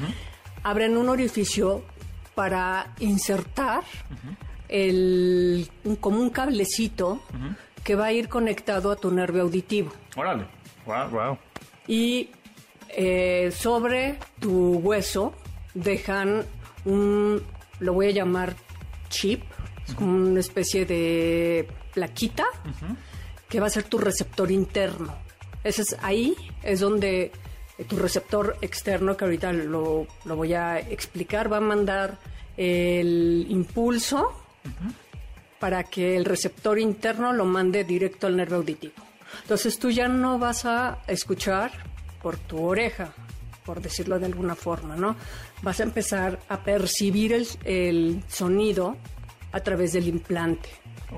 abren 0.63 0.97
un 0.97 1.09
orificio 1.09 1.83
para 2.35 2.93
insertar 2.99 3.83
el, 4.69 5.69
como 5.99 6.19
un 6.19 6.29
cablecito 6.29 7.21
que 7.83 7.95
va 7.95 8.05
a 8.05 8.11
ir 8.11 8.29
conectado 8.29 8.91
a 8.91 8.95
tu 8.95 9.11
nervio 9.11 9.43
auditivo. 9.43 9.91
Órale, 10.15 10.45
wow, 10.85 11.09
wow. 11.09 11.37
Y 11.87 12.29
eh, 12.89 13.51
sobre 13.51 14.19
tu 14.39 14.79
hueso 14.79 15.33
dejan 15.73 16.45
un, 16.85 17.41
lo 17.79 17.93
voy 17.93 18.07
a 18.07 18.11
llamar 18.11 18.55
chip, 19.09 19.43
es 19.87 19.93
como 19.95 20.15
una 20.15 20.39
especie 20.39 20.85
de 20.85 21.67
plaquita 21.93 22.45
que 23.49 23.59
va 23.59 23.67
a 23.67 23.69
ser 23.69 23.83
tu 23.83 23.97
receptor 23.97 24.51
interno. 24.51 25.13
Ese 25.63 25.83
es 25.83 25.95
ahí, 26.01 26.35
es 26.63 26.79
donde 26.79 27.31
tu 27.87 27.97
receptor 27.97 28.57
externo, 28.61 29.17
que 29.17 29.25
ahorita 29.25 29.53
lo, 29.53 30.07
lo 30.25 30.35
voy 30.35 30.53
a 30.53 30.79
explicar, 30.79 31.51
va 31.51 31.57
a 31.57 31.61
mandar 31.61 32.19
el 32.57 33.45
impulso 33.49 34.31
para 35.59 35.83
que 35.83 36.15
el 36.15 36.25
receptor 36.25 36.77
interno 36.79 37.33
lo 37.33 37.45
mande 37.45 37.83
directo 37.83 38.27
al 38.27 38.35
nervio 38.35 38.57
auditivo. 38.57 38.93
Entonces 39.41 39.79
tú 39.79 39.89
ya 39.89 40.07
no 40.07 40.39
vas 40.39 40.65
a 40.65 40.99
escuchar 41.07 41.71
por 42.21 42.37
tu 42.37 42.63
oreja, 42.63 43.13
por 43.65 43.81
decirlo 43.81 44.19
de 44.19 44.25
alguna 44.25 44.55
forma, 44.55 44.95
¿no? 44.95 45.15
Vas 45.61 45.79
a 45.79 45.83
empezar 45.83 46.39
a 46.49 46.63
percibir 46.63 47.33
el, 47.63 48.23
sonido 48.27 48.97
a 49.51 49.59
través 49.59 49.93
del 49.93 50.07
implante. 50.07 50.69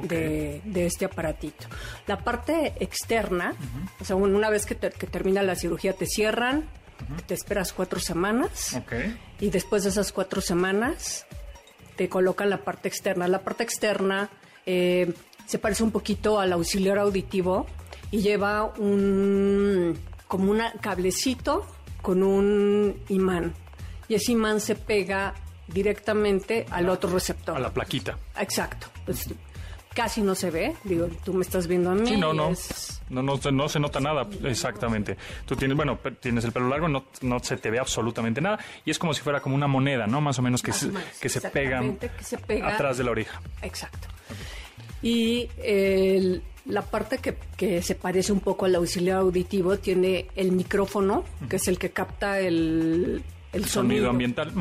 De, 0.02 0.62
este 0.76 1.06
aparatito. 1.06 1.68
La 2.06 2.18
parte 2.18 2.74
externa, 2.82 3.56
o 4.02 4.04
sea, 4.04 4.18
una 4.18 4.50
vez 4.50 4.66
que, 4.66 4.76
termina 4.76 5.42
la 5.42 5.56
cirugía, 5.56 5.94
te 5.94 6.06
cierran, 6.06 6.70
te 7.28 7.34
esperas 7.34 7.72
cuatro 7.72 8.02
semanas 8.02 8.78
y 9.40 9.52
después 9.52 9.84
de 9.84 9.92
esas 9.92 10.12
cuatro 10.12 10.42
semanas 10.42 11.26
te 11.96 12.10
colocan 12.10 12.50
la 12.50 12.66
parte 12.66 12.90
externa. 12.90 13.30
La 13.30 13.40
parte 13.40 13.64
externa 13.64 14.30
eh, 14.66 15.14
se 15.46 15.60
parece 15.60 15.84
un 15.84 15.92
poquito 15.92 16.40
al 16.40 16.52
auxiliar 16.54 16.98
auditivo 16.98 17.68
y 18.12 18.22
lleva 18.22 18.66
un 18.78 19.98
como 20.28 20.52
un 20.52 20.62
cablecito 20.82 21.66
con 22.02 22.24
un 22.24 22.96
imán. 23.10 23.54
Y 24.08 24.16
ese 24.16 24.34
imán 24.34 24.60
se 24.60 24.76
pega 24.76 25.34
directamente 25.68 26.66
al 26.70 26.90
otro 26.90 27.10
receptor. 27.10 27.58
A 27.58 27.60
la 27.60 27.74
plaquita. 27.74 28.18
Exacto. 28.40 28.88
Pues, 29.06 29.28
casi 29.94 30.22
no 30.22 30.36
se 30.36 30.52
ve. 30.52 30.76
Digo, 30.84 31.08
tú 31.24 31.34
me 31.34 31.42
estás 31.42 31.66
viendo 31.68 31.90
a 31.90 31.96
mí. 31.96 32.08
Sí, 32.08 32.18
no, 32.18 32.34
no. 32.34 32.52
No, 33.10 33.22
no, 33.22 33.40
no, 33.52 33.70
se 33.70 33.80
nota 33.80 34.00
nada, 34.00 34.28
exactamente. 34.44 35.16
Tú 35.46 35.56
tienes, 35.56 35.78
bueno, 35.78 36.00
tienes 36.20 36.44
el 36.44 36.52
pelo 36.52 36.70
largo, 36.70 36.88
no, 36.88 37.06
no 37.22 37.40
se 37.40 37.58
te 37.58 37.70
ve 37.70 37.80
absolutamente 37.80 38.42
nada. 38.42 38.60
Y 38.84 38.92
es 38.92 39.00
como 39.00 39.14
si 39.14 39.22
fuera 39.22 39.40
como 39.40 39.56
una 39.56 39.68
moneda, 39.68 40.08
¿no? 40.08 40.22
Más 40.22 40.38
o 40.40 40.42
menos 40.42 40.62
que, 40.62 40.74
se, 40.74 40.92
que 41.22 41.30
se 41.30 41.42
pegan 41.42 41.98
que 41.98 42.24
se 42.24 42.38
pega 42.38 42.74
atrás 42.74 42.98
de 42.98 43.04
la 43.04 43.12
oreja. 43.12 43.42
Exacto. 43.62 44.08
Y 45.02 45.50
el 45.58 46.42
la 46.66 46.82
parte 46.82 47.20
que, 47.20 47.82
se 47.82 47.96
parece 47.96 48.32
un 48.32 48.40
poco 48.40 48.66
al 48.66 48.76
auxiliar 48.76 49.18
auditivo 49.18 49.78
tiene 49.78 50.28
el 50.36 50.52
micrófono, 50.52 51.24
que 51.50 51.58
es 51.58 51.68
el 51.68 51.78
que 51.78 51.92
capta 51.92 52.40
el, 52.40 53.24
sonido. 53.66 54.10
ambiental. 54.10 54.52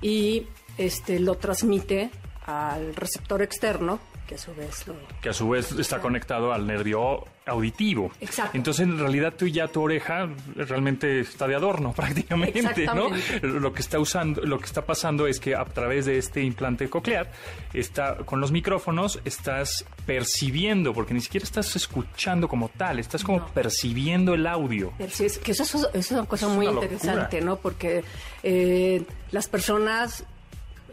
Y 0.00 0.46
este 0.78 1.20
lo 1.20 1.36
transmite 1.36 2.10
al 2.46 2.94
receptor 2.94 3.42
externo, 3.42 4.00
que 4.26 4.34
a 4.36 4.38
su 4.38 4.54
vez 4.54 4.84
que 5.20 5.28
a 5.28 5.32
su 5.32 5.48
vez 5.48 5.72
está 5.72 6.00
conectado 6.00 6.52
al 6.52 6.66
nervio 6.66 7.24
auditivo. 7.46 8.10
Exacto. 8.20 8.56
Entonces, 8.56 8.86
en 8.86 8.98
realidad 8.98 9.34
tú 9.36 9.46
ya 9.46 9.68
tu 9.68 9.82
oreja 9.82 10.28
realmente 10.54 11.20
está 11.20 11.46
de 11.46 11.54
adorno 11.54 11.92
prácticamente, 11.96 12.86
¿no? 12.86 13.10
Lo 13.42 13.72
que 13.72 13.82
está 13.82 13.98
usando, 13.98 14.42
lo 14.42 14.58
que 14.58 14.64
está 14.64 14.86
pasando 14.86 15.26
es 15.26 15.40
que 15.40 15.54
a 15.54 15.64
través 15.64 16.06
de 16.06 16.18
este 16.18 16.42
implante 16.42 16.88
coclear 16.88 17.30
está 17.72 18.16
con 18.18 18.40
los 18.40 18.50
micrófonos 18.50 19.20
estás 19.24 19.84
percibiendo, 20.06 20.92
porque 20.92 21.14
ni 21.14 21.20
siquiera 21.20 21.44
estás 21.44 21.76
escuchando 21.76 22.48
como 22.48 22.68
tal, 22.70 22.98
estás 22.98 23.22
como 23.22 23.46
percibiendo 23.48 24.34
el 24.34 24.46
audio. 24.46 24.92
Es 24.98 25.38
que 25.38 25.52
eso, 25.52 25.90
es 25.92 26.10
una 26.10 26.24
cosa 26.26 26.48
muy 26.48 26.66
interesante, 26.66 27.40
¿no? 27.40 27.56
Porque 27.56 28.04
eh, 28.42 29.04
las 29.30 29.48
personas 29.48 30.24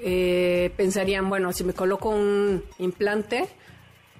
eh, 0.03 0.71
pensarían, 0.75 1.29
bueno, 1.29 1.53
si 1.53 1.63
me 1.63 1.73
coloco 1.73 2.09
un 2.09 2.63
implante, 2.79 3.47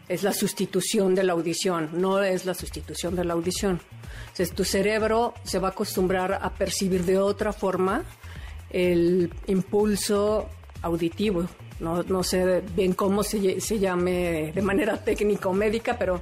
es 0.08 0.24
la 0.24 0.34
sustitución 0.34 1.16
de 1.16 1.24
la 1.24 1.34
audición, 1.34 1.90
no 1.94 2.22
es 2.22 2.46
la 2.46 2.54
sustitución 2.54 3.16
de 3.16 3.26
la 3.26 3.34
audición. 3.34 3.80
Entonces, 4.22 4.52
tu 4.54 4.64
cerebro 4.64 5.34
se 5.44 5.60
va 5.60 5.70
a 5.70 5.72
acostumbrar 5.72 6.34
a 6.34 6.50
percibir 6.54 7.06
de 7.06 7.18
otra 7.18 7.54
forma 7.54 8.04
el 8.70 9.34
impulso 9.48 10.50
auditivo. 10.82 11.46
No, 11.80 12.04
no 12.04 12.24
sé 12.24 12.62
bien 12.76 12.94
cómo 12.94 13.24
se, 13.24 13.60
se 13.60 13.80
llame 13.80 14.52
de 14.54 14.62
manera 14.62 14.98
técnica 15.04 15.50
o 15.50 15.54
médica, 15.54 15.98
pero 15.98 16.22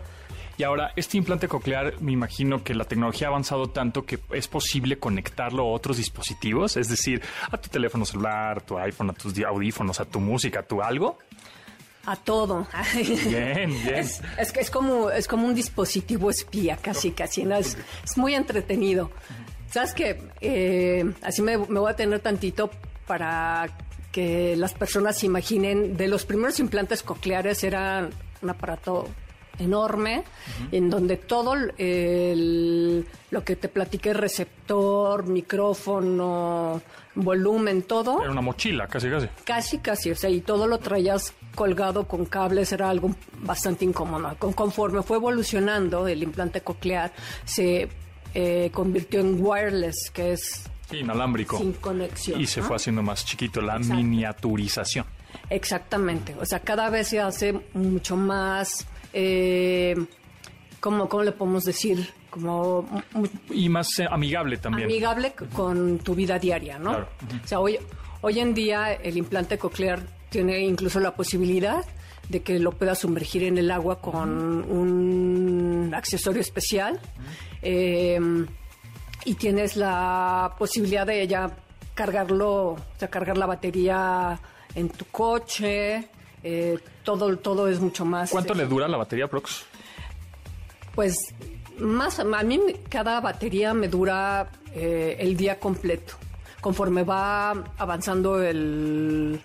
y 0.60 0.64
ahora, 0.64 0.92
este 0.98 1.16
implante 1.16 1.48
coclear, 1.48 2.02
me 2.02 2.12
imagino 2.12 2.66
que 2.66 2.76
la 2.76 2.84
tecnología 2.84 3.28
ha 3.28 3.30
avanzado 3.30 3.70
tanto 3.70 4.06
que 4.06 4.20
es 4.34 4.50
posible 4.50 5.00
conectarlo 5.00 5.64
a 5.64 5.68
otros 5.68 5.96
dispositivos, 5.96 6.76
es 6.76 6.90
decir, 6.90 7.22
a 7.50 7.58
tu 7.58 7.70
teléfono 7.70 8.04
celular, 8.04 8.62
tu 8.64 8.78
iPhone, 8.78 9.10
a 9.10 9.14
tus 9.14 9.34
audífonos, 9.42 10.02
a 10.02 10.06
tu 10.06 10.20
música, 10.20 10.60
a 10.60 10.64
tu 10.64 10.82
algo. 10.82 11.18
A 12.06 12.18
todo. 12.18 12.68
Bien, 12.94 13.70
bien. 13.70 14.06
Es, 14.38 14.52
que 14.52 14.60
es 14.60 14.70
como, 14.70 15.10
es 15.10 15.30
como 15.30 15.48
un 15.48 15.56
dispositivo 15.56 16.30
espía, 16.30 16.76
casi, 16.76 17.12
casi. 17.12 17.44
Es, 17.44 17.78
muy 18.18 18.36
entretenido. 18.36 19.12
Sabes 19.72 19.94
que 19.94 20.22
eh, 20.42 21.10
así 21.22 21.42
me, 21.42 21.56
voy 21.56 21.90
a 21.90 21.96
tener 21.96 22.20
tantito 22.20 22.70
para 23.08 23.70
que 24.12 24.58
las 24.58 24.74
personas 24.74 25.20
se 25.20 25.26
imaginen, 25.26 25.96
de 25.96 26.10
los 26.10 26.26
primeros 26.26 26.60
implantes 26.60 27.02
cocleares 27.02 27.64
era 27.64 28.10
un 28.42 28.50
aparato 28.50 29.08
enorme, 29.60 30.24
en 30.72 30.90
donde 30.90 31.18
todo 31.18 31.56
el, 31.78 33.06
lo 33.32 33.44
que 33.44 33.56
te 33.56 33.68
platiqué, 33.68 34.14
receptor, 34.14 35.28
micrófono, 35.28 36.82
volumen, 37.16 37.84
todo. 37.84 38.22
Era 38.22 38.32
una 38.32 38.42
mochila, 38.42 38.88
casi, 38.88 39.10
casi. 39.10 39.28
Casi, 39.44 39.78
casi, 39.80 40.12
o 40.12 40.16
sea, 40.16 40.30
y 40.30 40.42
todo 40.42 40.68
lo 40.68 40.80
traías 40.80 41.34
colgado 41.56 42.06
con 42.08 42.26
cables, 42.26 42.72
era 42.72 42.90
algo 42.90 43.14
bastante 43.42 43.86
incómodo. 43.86 44.36
conforme 44.38 45.04
fue 45.04 45.18
evolucionando 45.18 46.08
el 46.08 46.24
implante 46.24 46.62
coclear, 46.62 47.12
se 47.46 47.90
eh, 48.34 48.70
convirtió 48.74 49.20
en 49.20 49.44
wireless, 49.44 50.10
que 50.14 50.34
es... 50.34 50.70
inalámbrico. 50.92 51.58
Sin 51.58 51.74
conexión. 51.74 52.40
Y 52.40 52.46
se 52.46 52.62
fue 52.62 52.76
haciendo 52.76 53.02
más 53.02 53.26
chiquito, 53.26 53.62
la 53.62 53.80
miniaturización. 53.80 55.06
Exactamente, 55.50 56.36
o 56.40 56.46
sea, 56.46 56.60
cada 56.60 56.90
vez 56.90 57.10
se 57.10 57.20
hace 57.20 57.54
mucho 57.74 58.16
más 58.16 58.88
eh, 59.14 59.96
¿cómo, 60.80 61.24
le 61.24 61.32
podemos 61.32 61.64
decir? 61.64 62.10
Como 62.30 62.88
y 63.50 63.70
más 63.70 64.00
eh, 64.00 64.08
amigable 64.10 64.58
también. 64.58 64.88
Amigable 64.88 65.34
con 65.54 66.00
tu 66.00 66.16
vida 66.16 66.38
diaria, 66.38 66.78
¿no? 66.78 66.92
O 66.92 67.48
sea, 67.48 67.60
hoy, 67.60 67.78
hoy 68.22 68.40
en 68.40 68.54
día 68.54 68.94
el 68.94 69.18
implante 69.18 69.58
coclear 69.58 70.02
tiene 70.30 70.60
incluso 70.60 71.00
la 71.00 71.16
posibilidad 71.16 71.84
de 72.30 72.42
que 72.42 72.60
lo 72.60 72.72
puedas 72.72 73.00
sumergir 73.00 73.44
en 73.44 73.58
el 73.58 73.72
agua 73.72 74.00
con 74.00 74.30
un 74.30 75.92
accesorio 75.96 76.42
especial. 76.42 77.00
Em, 77.62 78.46
y 79.26 79.34
tienes 79.34 79.76
la 79.76 80.56
posibilidad 80.58 81.06
de 81.06 81.28
ya 81.28 81.52
cargarlo, 81.94 82.72
o 82.72 82.78
sea, 82.98 83.10
cargar 83.10 83.38
la 83.38 83.48
batería 83.48 84.40
en 84.76 84.90
tu 84.90 85.06
coche, 85.06 86.08
eh, 86.44 86.80
todo, 87.04 87.38
todo 87.38 87.68
es 87.68 87.80
mucho 87.80 88.06
más. 88.06 88.32
¿Cuánto 88.32 88.54
le 88.54 88.66
dura 88.66 88.88
la 88.88 88.98
batería 88.98 89.28
Prox? 89.28 89.66
Pues 90.96 91.16
más, 91.80 92.20
a 92.20 92.44
mí 92.44 92.60
cada 92.90 93.20
batería 93.22 93.74
me 93.74 93.88
dura 93.88 94.50
eh, 94.74 95.18
el 95.20 95.36
día 95.38 95.60
completo. 95.60 96.14
Conforme 96.62 97.04
va 97.04 97.52
avanzando 97.78 98.42
el, 98.44 99.42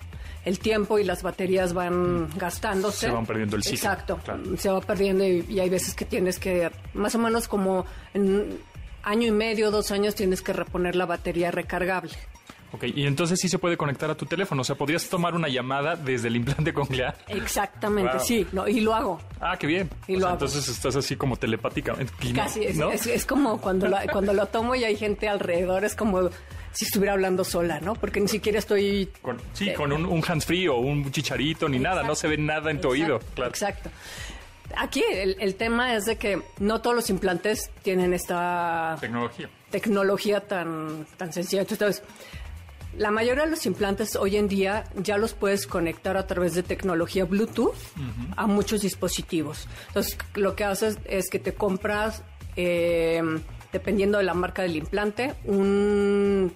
tiempo 0.60 0.98
y 0.98 1.04
las 1.04 1.22
baterías 1.22 1.72
van 1.72 2.28
gastándose. 2.36 3.06
Se 3.06 3.12
van 3.12 3.24
perdiendo 3.24 3.56
el 3.56 3.62
ciclo. 3.62 3.76
Exacto. 3.76 4.20
Se 4.58 4.68
va 4.68 4.80
perdiendo 4.80 5.24
y, 5.24 5.44
y, 5.48 5.60
hay 5.60 5.70
veces 5.70 5.94
que 5.94 6.04
tienes 6.04 6.38
que, 6.38 6.70
más 6.92 7.14
o 7.14 7.18
menos 7.18 7.48
como 7.48 7.86
en 8.12 8.58
año 9.04 9.28
y 9.28 9.30
medio, 9.30 9.70
dos 9.70 9.90
años, 9.90 10.14
tienes 10.14 10.42
que 10.42 10.52
reponer 10.52 10.96
la 10.96 11.06
batería 11.06 11.50
recargable. 11.50 12.14
Ok, 12.74 12.86
y 12.92 13.06
entonces 13.06 13.38
sí 13.38 13.48
se 13.48 13.60
puede 13.60 13.76
conectar 13.76 14.10
a 14.10 14.16
tu 14.16 14.26
teléfono. 14.26 14.62
O 14.62 14.64
sea, 14.64 14.74
podrías 14.74 15.08
tomar 15.08 15.36
una 15.36 15.46
llamada 15.46 15.94
desde 15.94 16.26
el 16.26 16.34
implante 16.34 16.74
coclear. 16.74 17.16
Exactamente, 17.28 18.18
sí, 18.18 18.44
y 18.66 18.80
lo 18.80 18.94
hago. 18.94 19.20
Ah, 19.40 19.56
qué 19.56 19.68
bien. 19.68 19.88
Y 20.08 20.16
lo 20.16 20.26
hago. 20.26 20.34
Entonces 20.34 20.66
estás 20.68 20.96
así 20.96 21.14
como 21.14 21.36
telepáticamente. 21.36 22.12
Casi, 22.34 22.64
es, 22.64 23.24
como 23.26 23.60
cuando, 23.60 23.88
cuando 24.10 24.32
lo 24.32 24.46
tomo 24.46 24.74
y 24.74 24.82
hay 24.82 24.96
gente 24.96 25.28
alrededor, 25.28 25.84
es 25.84 25.94
como 25.94 26.30
si 26.72 26.84
estuviera 26.84 27.12
hablando 27.12 27.44
sola, 27.44 27.78
¿no? 27.78 27.94
Porque 27.94 28.20
ni 28.20 28.26
siquiera 28.26 28.58
estoy... 28.58 29.08
sí, 29.52 29.72
con 29.74 29.92
un, 29.92 30.04
un 30.04 30.24
hands-free 30.26 30.66
o 30.66 30.78
un 30.78 31.12
chicharito 31.12 31.68
ni 31.68 31.78
nada, 31.78 32.02
no 32.02 32.16
se 32.16 32.26
ve 32.26 32.36
nada 32.36 32.72
en 32.72 32.80
tu 32.80 32.88
oído. 32.88 33.20
Claro. 33.36 33.50
Exacto. 33.50 33.88
Aquí 34.76 35.04
el, 35.12 35.36
el, 35.38 35.54
tema 35.54 35.94
es 35.94 36.06
de 36.06 36.16
que 36.16 36.42
no 36.58 36.80
todos 36.80 36.96
los 36.96 37.08
implantes 37.08 37.70
tienen 37.82 38.12
esta... 38.12 38.96
Tecnología. 39.00 39.48
Tecnología 39.70 40.40
tan, 40.40 41.06
tan 41.16 41.32
sencilla. 41.32 41.62
Entonces, 41.62 42.02
la 42.98 43.10
mayoría 43.10 43.44
de 43.44 43.50
los 43.50 43.66
implantes 43.66 44.16
hoy 44.16 44.36
en 44.36 44.48
día 44.48 44.84
ya 44.96 45.18
los 45.18 45.34
puedes 45.34 45.66
conectar 45.66 46.16
a 46.16 46.26
través 46.26 46.54
de 46.54 46.62
tecnología 46.62 47.24
Bluetooth 47.24 47.74
a 48.36 48.46
muchos 48.46 48.82
dispositivos. 48.82 49.68
Entonces, 49.88 50.18
lo 50.34 50.54
que 50.54 50.64
haces 50.64 50.98
es 51.04 51.30
que 51.30 51.38
te 51.38 51.54
compras, 51.54 52.22
eh, 52.56 53.22
dependiendo 53.72 54.18
de 54.18 54.24
la 54.24 54.34
marca 54.34 54.62
del 54.62 54.76
implante, 54.76 55.34
un 55.44 56.52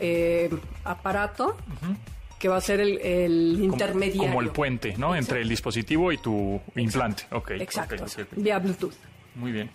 eh, 0.00 0.50
aparato. 0.84 1.56
que 2.38 2.48
va 2.48 2.56
a 2.56 2.60
ser 2.60 2.80
el, 2.80 3.58
intermediario. 3.60 4.28
Como 4.28 4.40
el 4.40 4.50
puente, 4.50 4.94
¿no? 4.96 5.16
Entre 5.16 5.40
el 5.40 5.48
dispositivo 5.48 6.12
y 6.12 6.18
tu 6.18 6.60
implante. 6.76 7.24
Exacto. 7.58 8.04
Vía 8.36 8.60
Bluetooth. 8.60 8.94
Muy 9.34 9.50
bien. 9.50 9.68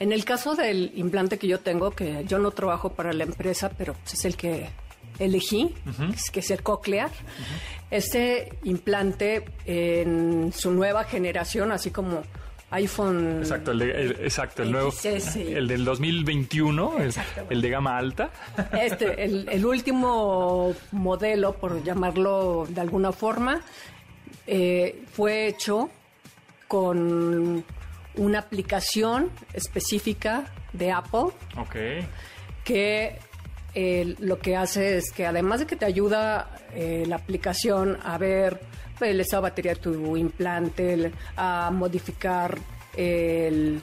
En 0.00 0.12
el 0.12 0.24
caso 0.24 0.56
del 0.56 0.90
implante 0.96 1.38
que 1.38 1.46
yo 1.46 1.60
tengo, 1.60 1.92
que 1.92 2.24
yo 2.26 2.40
no 2.40 2.50
trabajo 2.50 2.94
para 2.94 3.12
la 3.12 3.22
empresa, 3.22 3.70
pero 3.78 3.94
es 4.04 4.24
el 4.24 4.36
que 4.36 4.68
elegí, 5.18 5.74
que 6.32 6.40
es 6.40 6.50
el 6.50 6.62
coclear. 6.62 7.10
Este 7.90 8.58
implante 8.64 9.44
en 9.66 10.52
su 10.54 10.70
nueva 10.70 11.04
generación, 11.04 11.72
así 11.72 11.90
como 11.90 12.22
iPhone. 12.72 13.38
Exacto, 13.40 13.72
el, 13.72 13.82
exacto, 13.82 14.62
el 14.62 14.72
nuevo. 14.72 14.92
El 15.04 15.68
del 15.68 15.84
2021, 15.84 16.94
el, 17.50 17.60
de 17.60 17.70
gama 17.70 17.98
alta. 17.98 18.30
Este, 18.80 19.24
el, 19.24 19.64
último 19.66 20.74
modelo, 20.90 21.52
por 21.52 21.84
llamarlo 21.84 22.66
de 22.68 22.80
alguna 22.80 23.12
forma, 23.12 23.60
eh, 24.46 25.04
fue 25.12 25.48
hecho 25.48 25.90
con 26.66 27.62
una 28.16 28.38
aplicación 28.38 29.30
específica 29.52 30.50
de 30.72 30.92
Apple. 30.92 31.26
Ok. 31.58 31.76
Que 32.64 33.18
lo 33.74 34.38
que 34.38 34.56
hace 34.56 34.98
es 34.98 35.12
que 35.12 35.26
además 35.26 35.60
de 35.60 35.66
que 35.66 35.76
te 35.76 35.84
ayuda 35.84 36.50
eh, 36.74 37.04
la 37.06 37.16
aplicación 37.16 37.98
a 38.04 38.18
ver 38.18 38.60
el 39.00 39.20
estado 39.20 39.42
de 39.42 39.50
batería 39.50 39.74
de 39.74 39.80
tu 39.80 40.16
implante, 40.16 41.12
a 41.36 41.70
modificar 41.72 42.58
el, 42.96 43.80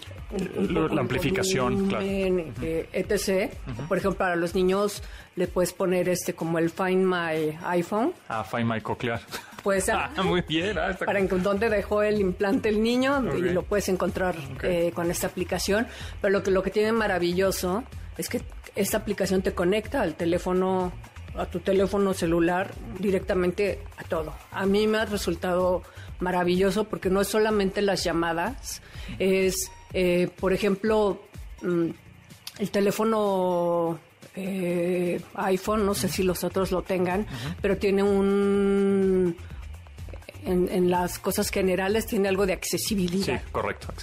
la 0.69 1.01
amplificación, 1.01 1.91
eh, 1.99 2.89
etc. 2.93 3.51
Por 3.87 3.97
ejemplo, 3.97 4.17
para 4.17 4.35
los 4.35 4.55
niños 4.55 5.03
le 5.35 5.47
puedes 5.47 5.73
poner 5.73 6.09
este 6.09 6.33
como 6.33 6.59
el 6.59 6.69
Find 6.69 7.05
My 7.05 7.57
iPhone. 7.65 8.13
Ah, 8.27 8.43
Find 8.43 8.71
My 8.71 8.81
Cochlear. 8.81 9.21
Pues 9.63 9.89
ah, 9.89 10.09
muy 10.23 10.41
bien. 10.41 10.77
Ah, 10.77 10.95
para 11.03 11.21
dónde 11.21 11.69
dejó 11.69 12.03
el 12.03 12.19
implante 12.19 12.69
el 12.69 12.81
niño 12.81 13.35
y 13.35 13.41
lo 13.41 13.63
puedes 13.63 13.89
encontrar 13.89 14.35
eh, 14.63 14.91
con 14.93 15.09
esta 15.09 15.27
aplicación. 15.27 15.87
Pero 16.21 16.31
lo 16.31 16.43
que 16.43 16.51
lo 16.51 16.63
que 16.63 16.69
tiene 16.69 16.91
maravilloso 16.91 17.83
es 18.19 18.27
que 18.27 18.41
esta 18.75 18.97
aplicación 18.97 19.41
te 19.41 19.53
conecta 19.53 20.01
al 20.01 20.15
teléfono, 20.15 20.91
a 21.35 21.45
tu 21.45 21.61
teléfono 21.61 22.13
celular 22.13 22.69
directamente 22.99 23.79
a 23.97 24.03
todo. 24.03 24.33
A 24.51 24.65
mí 24.65 24.87
me 24.87 24.97
ha 24.97 25.05
resultado 25.05 25.83
maravilloso 26.19 26.83
porque 26.83 27.09
no 27.09 27.21
es 27.21 27.29
solamente 27.29 27.81
las 27.81 28.03
llamadas, 28.03 28.81
es, 29.19 29.71
eh, 29.93 30.29
por 30.37 30.51
ejemplo, 30.51 31.21
mm, 31.61 31.89
el 32.59 32.71
teléfono 32.71 33.97
eh, 34.35 35.21
iPhone, 35.35 35.85
no 35.85 35.93
sé 35.93 36.09
si 36.09 36.23
los 36.23 36.43
otros 36.43 36.71
lo 36.71 36.81
tengan, 36.81 37.25
pero 37.61 37.77
tiene 37.77 38.03
un... 38.03 39.35
En, 40.43 40.89
las 40.89 41.19
cosas 41.19 41.49
generales 41.51 42.05
tiene 42.05 42.27
algo 42.27 42.45
de 42.45 42.53
accesibilidad. 42.53 43.39
Sí, 43.39 43.49
correcto. 43.51 43.93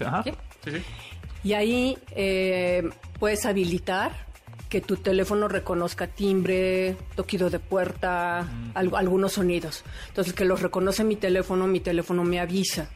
Y 1.46 1.54
ahí 1.54 1.96
eh, 2.16 2.82
puedes 3.20 3.46
habilitar 3.46 4.26
que 4.68 4.80
tu 4.80 4.96
teléfono 4.96 5.46
reconozca 5.46 6.08
timbre, 6.08 6.96
toquido 7.14 7.50
de 7.50 7.60
puerta, 7.60 8.48
algunos 8.74 9.34
sonidos. 9.34 9.84
Entonces, 10.08 10.34
que 10.34 10.44
los 10.44 10.60
reconoce 10.60 11.04
mi 11.04 11.14
teléfono, 11.14 11.68
mi 11.68 11.78
teléfono 11.78 12.24
me 12.24 12.40
avisa. 12.40 12.90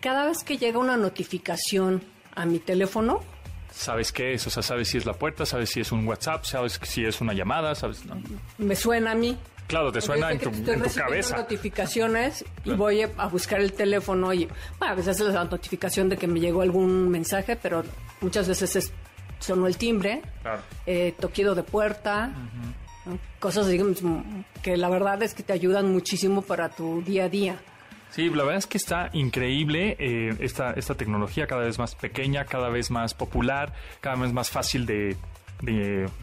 cada 0.00 0.26
vez 0.26 0.42
que 0.42 0.58
llega 0.58 0.80
una 0.80 0.96
notificación 0.96 2.02
a 2.34 2.44
mi 2.44 2.58
teléfono, 2.58 3.20
sabes 3.72 4.10
qué 4.10 4.34
es, 4.34 4.44
o 4.48 4.50
sea, 4.50 4.64
sabes 4.64 4.88
si 4.88 4.98
es 4.98 5.06
la 5.06 5.12
puerta, 5.12 5.46
sabes 5.46 5.70
si 5.70 5.78
es 5.78 5.92
un 5.92 6.08
WhatsApp, 6.08 6.44
sabes 6.44 6.80
si 6.82 7.04
es 7.04 7.20
una 7.20 7.34
llamada, 7.34 7.76
sabes, 7.76 8.02
Me 8.58 8.74
suena 8.74 9.12
a 9.12 9.14
mí. 9.14 9.38
Claro, 9.70 9.92
te 9.92 10.00
suena 10.00 10.32
en 10.32 10.40
tu, 10.40 10.48
en 10.48 10.82
tu 10.82 10.92
cabeza. 10.92 11.36
notificaciones 11.36 12.44
y 12.64 12.72
voy 12.72 13.02
a 13.02 13.26
buscar 13.28 13.60
el 13.60 13.72
teléfono 13.72 14.32
y 14.34 14.46
bueno, 14.80 14.94
a 14.94 14.96
veces 14.96 15.20
es 15.20 15.32
la 15.32 15.44
notificación 15.44 16.08
de 16.08 16.16
que 16.16 16.26
me 16.26 16.40
llegó 16.40 16.62
algún 16.62 17.08
mensaje, 17.08 17.54
pero 17.54 17.84
muchas 18.20 18.48
veces 18.48 18.74
es 18.74 18.92
sonó 19.38 19.68
el 19.68 19.76
timbre, 19.76 20.22
eh, 20.86 21.14
toquido 21.20 21.54
de 21.54 21.62
puerta, 21.62 22.32
cosas 23.38 23.68
que 24.60 24.76
la 24.76 24.88
verdad 24.88 25.22
es 25.22 25.34
que 25.34 25.44
te 25.44 25.52
ayudan 25.52 25.92
muchísimo 25.92 26.42
para 26.42 26.68
tu 26.68 27.00
día 27.02 27.26
a 27.26 27.28
día. 27.28 27.56
Sí, 28.10 28.28
la 28.28 28.42
verdad 28.42 28.56
es 28.56 28.66
que 28.66 28.76
está 28.76 29.08
increíble 29.12 29.96
eh, 30.00 30.34
esta, 30.40 30.72
esta 30.72 30.96
tecnología 30.96 31.46
cada 31.46 31.62
vez 31.62 31.78
más 31.78 31.94
pequeña, 31.94 32.44
cada 32.44 32.68
vez 32.68 32.90
más 32.90 33.14
popular, 33.14 33.72
cada 34.00 34.16
vez 34.16 34.32
más 34.32 34.50
fácil 34.50 34.84
de, 34.84 35.16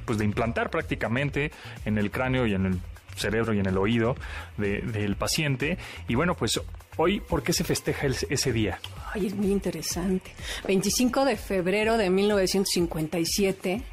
pues 0.05 0.17
de 0.17 0.25
implantar 0.25 0.69
prácticamente 0.69 1.51
en 1.85 1.97
el 1.97 2.11
cráneo 2.11 2.45
y 2.45 2.53
en 2.53 2.65
el 2.65 2.79
cerebro 3.17 3.53
y 3.53 3.59
en 3.59 3.65
el 3.65 3.77
oído 3.77 4.15
del 4.57 5.15
paciente. 5.15 5.77
Y 6.07 6.15
bueno, 6.15 6.35
pues 6.35 6.59
hoy, 6.97 7.19
¿por 7.19 7.43
qué 7.43 7.53
se 7.53 7.63
festeja 7.63 8.07
ese 8.07 8.53
día? 8.53 8.79
Ay, 9.13 9.27
es 9.27 9.35
muy 9.35 9.51
interesante. 9.51 10.31
25 10.65 11.25
de 11.25 11.35
febrero 11.35 11.97
de 11.97 12.09
1957 12.09 13.83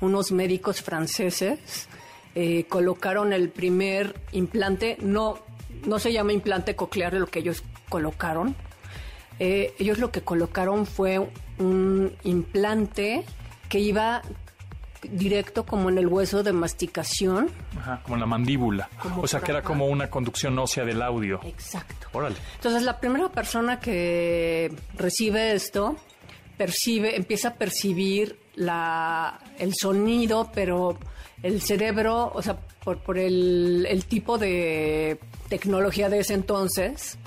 unos 0.00 0.32
médicos 0.32 0.82
franceses 0.82 1.88
eh, 2.34 2.64
colocaron 2.68 3.32
el 3.32 3.48
primer 3.48 4.14
implante, 4.32 4.96
no, 5.00 5.38
no 5.86 5.98
se 5.98 6.12
llama 6.12 6.32
implante 6.32 6.76
coclear 6.76 7.14
lo 7.14 7.26
que 7.26 7.40
ellos 7.40 7.62
colocaron. 7.88 8.54
Eh, 9.38 9.74
ellos 9.78 9.98
lo 9.98 10.10
que 10.10 10.22
colocaron 10.22 10.86
fue 10.86 11.20
un 11.58 12.12
implante 12.24 13.24
que 13.68 13.78
iba 13.78 14.22
directo 15.02 15.64
como 15.64 15.88
en 15.88 15.98
el 15.98 16.06
hueso 16.06 16.42
de 16.42 16.52
masticación. 16.52 17.50
Ajá, 17.78 18.00
como 18.02 18.16
en 18.16 18.20
la 18.20 18.26
mandíbula. 18.26 18.88
o 19.16 19.26
sea, 19.26 19.40
que 19.40 19.52
era 19.52 19.62
como 19.62 19.86
una 19.86 20.10
conducción 20.10 20.58
ósea 20.58 20.84
del 20.84 21.02
audio. 21.02 21.40
Exacto. 21.44 22.08
Órale. 22.12 22.36
Entonces, 22.54 22.82
la 22.82 22.98
primera 23.00 23.28
persona 23.30 23.80
que 23.80 24.72
recibe 24.96 25.52
esto, 25.52 25.96
percibe, 26.56 27.16
empieza 27.16 27.48
a 27.48 27.54
percibir 27.54 28.38
la, 28.56 29.38
el 29.58 29.74
sonido, 29.74 30.50
pero 30.52 30.98
el 31.42 31.62
cerebro, 31.62 32.32
o 32.34 32.42
sea, 32.42 32.56
por, 32.84 32.98
por 32.98 33.18
el, 33.18 33.86
el 33.88 34.04
tipo 34.04 34.38
de 34.38 35.18
tecnología 35.48 36.08
de 36.08 36.20
ese 36.20 36.34
entonces, 36.34 37.18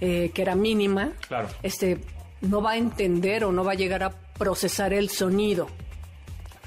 eh, 0.00 0.30
que 0.32 0.42
era 0.42 0.54
mínima, 0.54 1.12
claro. 1.26 1.48
este, 1.62 1.98
no 2.40 2.62
va 2.62 2.72
a 2.72 2.76
entender 2.76 3.44
o 3.44 3.52
no 3.52 3.64
va 3.64 3.72
a 3.72 3.74
llegar 3.74 4.02
a 4.02 4.10
procesar 4.10 4.92
el 4.92 5.10
sonido. 5.10 5.68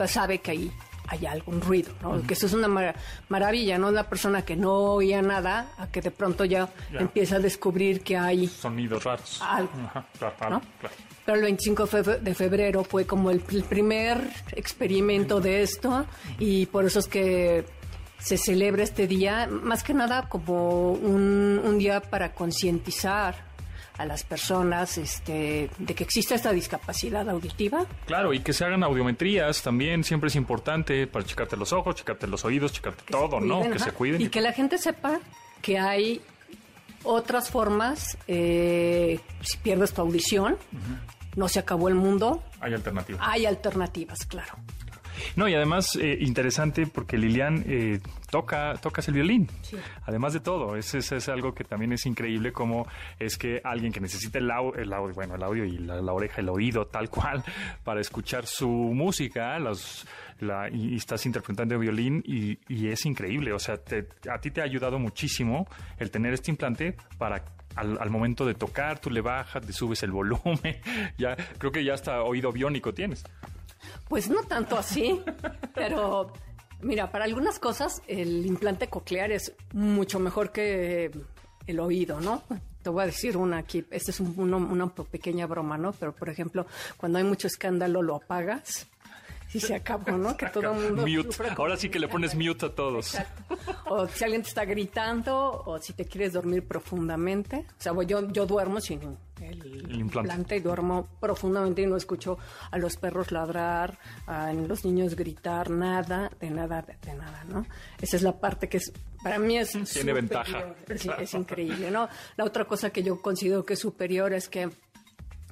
Pues 0.02 0.14
sabe 0.14 0.40
que 0.40 0.50
ahí 0.50 0.72
hay 1.06 1.28
algún 1.28 1.62
ruido, 1.62 1.94
¿no? 2.02 2.24
Que 2.24 2.34
eso 2.34 2.48
es 2.48 2.54
una 2.54 2.96
maravilla, 3.30 3.78
¿no? 3.78 3.90
Una 3.90 4.10
persona 4.10 4.42
que 4.42 4.56
no 4.56 4.74
oía 4.96 5.22
nada, 5.22 5.74
a 5.78 5.92
que 5.92 6.02
de 6.02 6.10
pronto 6.10 6.44
ya, 6.44 6.70
empieza 6.92 7.36
a 7.36 7.40
descubrir 7.40 8.02
que 8.02 8.18
hay... 8.18 8.48
Sonidos 8.48 9.04
raros. 9.04 9.40
Algo, 9.44 9.70
Pero 11.24 11.38
el 11.38 11.44
25 11.44 11.86
de 12.20 12.34
febrero 12.34 12.84
fue 12.84 13.06
como 13.06 13.30
el, 13.30 13.42
primer 13.42 14.28
experimento 14.54 15.40
de 15.40 15.62
esto 15.62 16.08
y 16.40 16.66
por 16.66 16.86
eso 16.86 16.98
es 16.98 17.08
que 17.08 17.64
se 18.18 18.40
celebra 18.40 18.82
este 18.82 19.06
día, 19.06 19.48
más 19.48 19.84
que 19.84 19.94
nada 19.94 20.28
como 20.30 20.94
un, 20.94 21.62
un 21.64 21.78
día 21.78 22.02
para 22.02 22.34
concientizar 22.34 23.51
a 24.02 24.06
las 24.06 24.24
personas 24.24 24.98
este, 24.98 25.70
de 25.78 25.96
que 25.96 26.04
existe 26.04 26.36
esta 26.36 26.52
discapacidad 26.52 27.30
auditiva. 27.30 27.86
Claro, 28.06 28.34
y 28.34 28.40
que 28.40 28.54
se 28.54 28.66
hagan 28.66 28.84
audiometrías 28.84 29.62
también, 29.62 30.04
siempre 30.04 30.28
es 30.30 30.36
importante 30.36 31.08
para 31.08 31.24
checarte 31.24 31.56
los 31.56 31.72
ojos, 31.72 31.96
checarte 31.96 32.28
los 32.28 32.44
oídos, 32.44 32.74
checarte 32.74 33.04
todo, 33.10 33.40
¿no? 33.40 33.70
Que 33.70 33.80
se 33.80 33.92
cuiden. 33.92 34.22
Y 34.22 34.30
que 34.30 34.42
la 34.42 34.54
gente 34.54 34.78
sepa 34.78 35.20
que 35.62 35.78
hay 35.78 36.22
otras 37.04 37.50
formas, 37.50 38.18
eh, 38.28 39.20
si 39.42 39.58
pierdes 39.58 39.94
tu 39.94 40.02
audición, 40.02 40.58
no 41.36 41.48
se 41.48 41.60
acabó 41.60 41.88
el 41.88 41.96
mundo. 41.96 42.44
Hay 42.60 42.74
alternativas. 42.74 43.22
Hay 43.24 43.46
alternativas, 43.46 44.26
claro. 44.26 44.56
No, 45.36 45.48
y 45.48 45.56
además 45.56 45.96
eh, 45.96 46.18
interesante 46.22 46.88
porque 46.88 47.18
Lilian 47.18 47.64
eh, 47.68 48.00
toca, 48.30 48.76
tocas 48.82 49.08
el 49.08 49.16
violín. 49.16 49.48
Además 50.06 50.34
de 50.34 50.40
todo, 50.40 50.76
es, 50.76 50.94
es, 50.94 51.30
algo 51.30 51.54
que 51.54 51.64
también 51.64 51.94
es 51.94 52.06
increíble 52.06 52.52
como 52.52 52.88
es 53.20 53.38
que 53.38 53.62
alguien 53.64 53.92
que 53.92 54.00
necesita 54.00 54.40
el, 54.40 54.50
el 54.76 54.94
audio, 54.94 55.14
bueno, 55.14 55.36
el 55.36 55.44
audio 55.44 55.66
y 55.66 55.78
la, 55.78 56.02
oreja, 56.14 56.42
el 56.42 56.50
oído, 56.50 56.88
tal 56.88 57.10
cual, 57.10 57.44
para 57.84 58.02
escuchar 58.02 58.46
su 58.46 58.68
música, 58.68 59.58
los, 59.60 60.06
la, 60.40 60.70
y, 60.70 60.96
estás 60.96 61.26
interpretando 61.26 61.76
el 61.76 61.82
violín 61.82 62.24
y, 62.26 62.58
y 62.68 62.88
es 62.88 63.06
increíble. 63.06 63.54
O 63.54 63.60
sea, 63.60 63.76
a 63.76 64.38
ti 64.40 64.52
te 64.52 64.62
ha 64.62 64.64
ayudado 64.64 65.00
muchísimo 65.00 65.68
el 65.98 66.12
tener 66.12 66.34
este 66.34 66.52
implante 66.52 66.96
para 67.18 67.44
al, 67.76 67.98
al, 68.02 68.10
momento 68.10 68.46
de 68.46 68.54
tocar, 68.54 69.00
tú 69.00 69.10
le 69.10 69.22
bajas, 69.22 69.66
le 69.66 69.74
subes 69.74 70.04
el 70.04 70.12
volumen, 70.12 70.78
ya 71.18 71.36
creo 71.58 71.72
que 71.72 71.84
ya 71.84 71.94
hasta 71.94 72.22
oído 72.24 72.52
biónico 72.52 72.94
tienes. 72.94 73.24
Pues 74.08 74.30
no 74.30 74.44
tanto 74.44 74.78
así, 74.78 75.22
pero 75.74 76.32
mira, 76.82 77.12
para 77.12 77.26
algunas 77.26 77.60
cosas 77.60 78.02
el 78.08 78.46
implante 78.46 78.88
coclear 78.88 79.32
es 79.32 79.54
mucho 79.74 80.20
mejor 80.20 80.52
que 80.52 81.12
el 81.68 81.80
oído, 81.80 82.20
¿no? 82.20 82.44
Te 82.82 82.90
voy 82.90 83.04
a 83.04 83.06
decir 83.06 83.38
una 83.38 83.60
aquí, 83.60 83.86
esta 83.92 84.12
es 84.12 84.20
una 84.20 84.88
pequeña 84.88 85.46
broma, 85.46 85.78
¿no? 85.78 85.94
Pero 85.94 86.14
por 86.14 86.30
ejemplo, 86.30 86.66
cuando 86.98 87.20
hay 87.20 87.24
mucho 87.24 87.48
escándalo 87.48 88.02
lo 88.02 88.16
apagas 88.16 88.88
y 89.54 89.60
se 89.60 89.76
acabó, 89.76 90.12
¿no? 90.12 90.36
Que 90.38 90.48
todo 90.48 90.74
el 90.74 90.96
mundo... 90.96 91.06
Mute. 91.06 91.44
Ahora 91.58 91.78
sí 91.78 91.90
que 91.90 92.00
le 92.00 92.08
pones 92.08 92.36
mute 92.36 92.66
a 92.66 92.70
todos. 92.74 93.18
O 93.86 94.08
si 94.08 94.24
alguien 94.24 94.44
te 94.44 94.50
está 94.50 94.66
gritando 94.66 95.64
o 95.66 95.78
si 95.80 95.94
te 95.94 96.06
quieres 96.06 96.34
dormir 96.34 96.66
profundamente. 96.66 97.66
O 97.78 97.82
sea, 97.82 97.94
yo, 98.04 98.32
yo 98.32 98.46
duermo 98.46 98.80
sin 98.80 99.18
el, 99.42 100.00
implante. 100.00 100.56
y 100.56 100.60
duermo 100.60 101.08
profundamente 101.20 101.82
y 101.82 101.88
no 101.88 101.96
escucho 101.96 102.38
a 102.70 102.78
los 102.78 102.98
perros 102.98 103.32
ladrar, 103.32 103.98
a 104.28 104.54
los 104.54 104.86
niños 104.86 105.16
gritar, 105.16 105.70
nada, 105.70 106.32
de 106.40 106.50
nada, 106.50 106.82
de, 106.82 107.16
nada, 107.16 107.44
¿no? 107.46 107.66
Esa 108.00 108.18
es 108.18 108.24
la 108.24 108.40
parte 108.40 108.70
que 108.70 108.78
es, 108.78 108.92
para 109.24 109.40
mí 109.40 109.58
es... 109.58 109.72
Tiene 109.94 110.14
ventaja. 110.14 110.76
es 111.20 111.34
increíble, 111.34 111.92
¿no? 111.92 112.08
La 112.38 112.46
otra 112.46 112.66
cosa 112.66 112.90
que 112.90 113.04
yo 113.04 113.22
considero 113.22 113.66
que 113.66 113.74
es 113.74 113.80
superior 113.80 114.34
es 114.34 114.48
que 114.48 114.70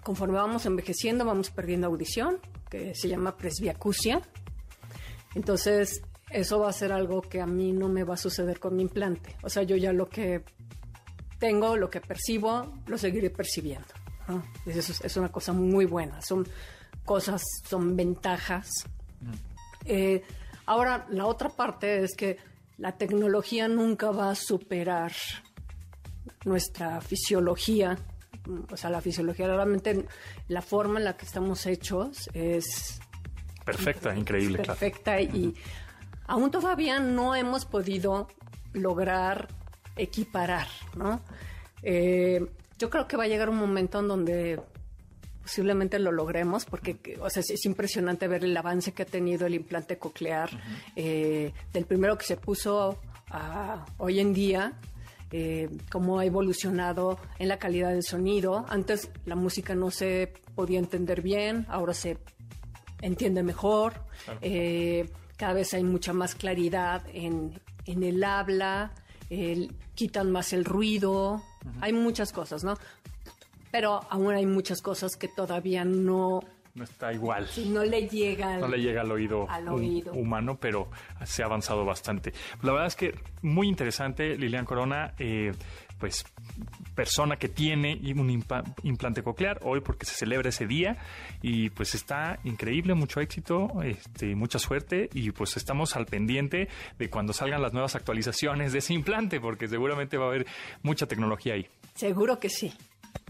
conforme 0.03 0.37
vamos 0.37 0.65
envejeciendo 0.65 1.25
vamos 1.25 1.49
perdiendo 1.49 1.87
audición, 1.87 2.39
que 2.69 2.95
se 2.95 3.09
llama 3.09 3.35
presbiacusia. 3.35 4.21
Entonces, 5.35 6.01
eso 6.31 6.59
va 6.59 6.69
a 6.69 6.73
ser 6.73 6.91
algo 6.91 7.21
que 7.21 7.41
a 7.41 7.45
mí 7.45 7.71
no 7.71 7.89
me 7.89 8.03
va 8.03 8.13
a 8.13 8.17
suceder 8.17 8.59
con 8.59 8.75
mi 8.75 8.83
implante. 8.83 9.35
O 9.43 9.49
sea, 9.49 9.63
yo 9.63 9.75
ya 9.75 9.91
lo 9.93 10.09
que 10.09 10.43
tengo, 11.39 11.75
lo 11.77 11.89
que 11.89 12.01
percibo, 12.01 12.73
lo 12.87 12.97
seguiré 12.97 13.29
percibiendo. 13.29 13.87
Eso 14.65 14.93
es, 15.03 15.17
una 15.17 15.29
cosa 15.29 15.53
muy 15.53 15.85
buena. 15.85 16.21
Son 16.21 16.47
cosas, 17.03 17.41
son 17.67 17.95
ventajas. 17.95 18.67
Mm. 19.21 19.31
Eh, 19.85 20.23
ahora, 20.67 21.07
la 21.09 21.25
otra 21.25 21.49
parte 21.49 22.03
es 22.03 22.15
que 22.15 22.37
la 22.77 22.91
tecnología 22.97 23.67
nunca 23.67 24.11
va 24.11 24.31
a 24.31 24.35
superar 24.35 25.11
nuestra 26.45 27.01
fisiología 27.01 27.97
o 28.71 28.77
sea, 28.77 28.89
la 28.89 29.01
fisiología, 29.01 29.47
realmente 29.47 30.05
la 30.47 30.61
forma 30.61 30.99
en 30.99 31.05
la 31.05 31.17
que 31.17 31.25
estamos 31.25 31.65
hechos 31.65 32.29
es... 32.33 32.99
Perfecta, 33.65 34.15
increíble. 34.15 34.57
perfecta 34.57 35.21
y 35.21 35.53
aún 36.25 36.49
todavía 36.49 36.99
no 36.99 37.35
hemos 37.35 37.65
podido 37.65 38.27
lograr 38.73 39.47
equiparar, 39.95 40.67
¿no? 40.95 41.21
Eh, 41.81 42.45
yo 42.77 42.89
creo 42.89 43.07
que 43.07 43.17
va 43.17 43.25
a 43.25 43.27
llegar 43.27 43.49
un 43.49 43.57
momento 43.57 43.99
en 43.99 44.07
donde 44.07 44.61
posiblemente 45.41 45.99
lo 45.99 46.11
logremos, 46.11 46.65
porque 46.65 47.17
o 47.21 47.29
sea, 47.29 47.41
es, 47.41 47.65
impresionante 47.65 48.27
ver 48.27 48.43
el 48.43 48.55
avance 48.55 48.91
que 48.91 49.03
ha 49.03 49.05
tenido 49.05 49.47
el 49.47 49.55
implante 49.55 49.97
coclear, 49.97 50.49
eh, 50.95 51.51
del 51.73 51.85
primero 51.85 52.17
que 52.17 52.25
se 52.25 52.37
puso 52.37 52.99
a 53.31 53.85
hoy 53.97 54.19
en 54.19 54.33
día, 54.33 54.73
eh, 55.31 55.69
cómo 55.91 56.19
ha 56.19 56.25
evolucionado 56.25 57.19
en 57.37 57.49
la 57.49 57.59
calidad 57.59 57.89
del 57.89 58.03
sonido. 58.03 58.65
Antes 58.67 59.11
la 59.25 59.35
música 59.35 59.75
no 59.75 59.91
se 59.91 60.33
podía 60.55 60.79
entender 60.79 61.21
bien, 61.21 61.67
ahora 61.69 61.93
se 61.93 62.17
entiende 63.01 63.43
mejor. 63.43 63.93
Eh, 64.41 65.07
cada 65.37 65.53
vez 65.53 65.73
hay 65.73 65.83
mucha 65.83 66.13
más 66.13 66.33
claridad 66.33 67.03
en, 67.13 67.59
el 67.85 68.23
habla, 68.23 68.91
quitan 69.95 70.31
más 70.31 70.53
el 70.53 70.65
ruido, 70.65 71.43
hay 71.81 71.93
muchas 71.93 72.31
cosas, 72.31 72.63
¿no? 72.63 72.75
Pero 73.71 74.01
aún 74.09 74.33
hay 74.33 74.45
muchas 74.45 74.81
cosas 74.81 75.15
que 75.15 75.27
todavía 75.27 75.85
no 75.85 76.41
no 76.75 76.83
está 76.83 77.11
igual. 77.11 77.47
no 77.65 77.83
le 77.83 78.07
llega 78.07 78.53
al, 78.53 78.61
no 78.61 78.67
le 78.67 78.77
llega 78.77 79.01
al 79.01 79.11
oído, 79.11 79.47
humano, 80.13 80.57
pero 80.59 80.89
se 81.25 81.43
ha 81.43 81.45
avanzado 81.45 81.83
bastante. 81.83 82.31
La 82.61 82.71
verdad 82.71 82.87
es 82.87 82.95
que 82.95 83.15
muy 83.41 83.67
interesante, 83.67 84.37
Lilian 84.37 84.65
Corona, 84.65 85.13
eh, 85.19 85.51
pues 85.99 86.23
persona 86.95 87.37
que 87.37 87.49
tiene 87.49 87.99
un 88.15 88.29
implante 88.83 89.23
coclear 89.23 89.59
hoy 89.63 89.81
porque 89.81 90.05
se 90.05 90.15
celebra 90.15 90.49
ese 90.49 90.67
día 90.67 90.97
y 91.41 91.69
pues 91.69 91.95
está 91.95 92.39
increíble, 92.43 92.93
mucho 92.93 93.21
éxito, 93.21 93.69
este, 93.83 94.35
mucha 94.35 94.59
suerte 94.59 95.09
y 95.13 95.31
pues 95.31 95.57
estamos 95.57 95.95
al 95.95 96.05
pendiente 96.05 96.67
de 96.97 97.09
cuando 97.09 97.33
salgan 97.33 97.61
las 97.61 97.73
nuevas 97.73 97.95
actualizaciones 97.95 98.73
de 98.73 98.79
ese 98.79 98.93
implante 98.93 99.39
porque 99.39 99.67
seguramente 99.67 100.17
va 100.17 100.25
a 100.25 100.29
haber 100.29 100.47
mucha 100.83 101.05
tecnología 101.05 101.53
ahí. 101.53 101.67
Seguro 101.95 102.39
que 102.39 102.49
sí. 102.49 102.73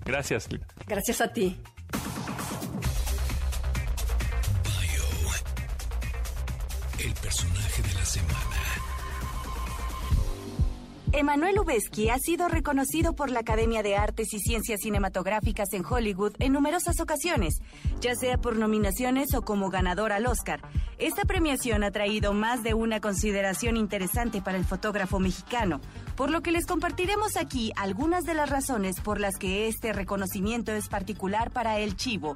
Gracias. 0.05 0.49
Gracias 0.88 1.21
a 1.21 1.32
ti. 1.32 1.57
Emanuel 11.12 11.55
Lubezki 11.55 12.10
ha 12.10 12.20
sido 12.20 12.47
reconocido 12.49 13.14
por 13.14 13.32
la 13.32 13.39
Academia 13.39 13.82
de 13.82 13.95
Artes 13.95 14.32
y 14.32 14.39
Ciencias 14.39 14.82
Cinematográficas 14.82 15.74
en 15.74 15.84
Hollywood 15.84 16.34
en 16.38 16.53
numerosas 16.53 16.99
ocasiones, 16.99 17.62
ya 17.99 18.14
sea 18.14 18.38
por 18.38 18.57
nominaciones 18.57 19.34
o 19.34 19.41
como 19.41 19.72
ganador 19.72 20.12
al 20.12 20.28
Oscar. 20.28 20.62
Esta 20.99 21.26
premiación 21.26 21.84
ha 21.84 21.89
traído 21.89 22.34
más 22.34 22.62
de 22.62 22.76
una 22.76 22.99
consideración 23.01 23.76
interesante 23.76 24.41
para 24.41 24.57
el 24.57 24.66
fotógrafo 24.66 25.18
mexicano, 25.20 25.82
por 26.16 26.30
lo 26.30 26.41
que 26.41 26.51
les 26.51 26.68
compartiremos 26.68 27.38
aquí 27.38 27.72
algunas 27.76 28.26
de 28.26 28.36
las 28.36 28.49
razones 28.49 29.01
por 29.01 29.20
las 29.20 29.38
que 29.38 29.68
este 29.68 29.93
reconocimiento 29.93 30.74
es 30.74 30.89
particular 30.89 31.49
para 31.49 31.80
el 31.80 31.95
Chivo. 31.95 32.36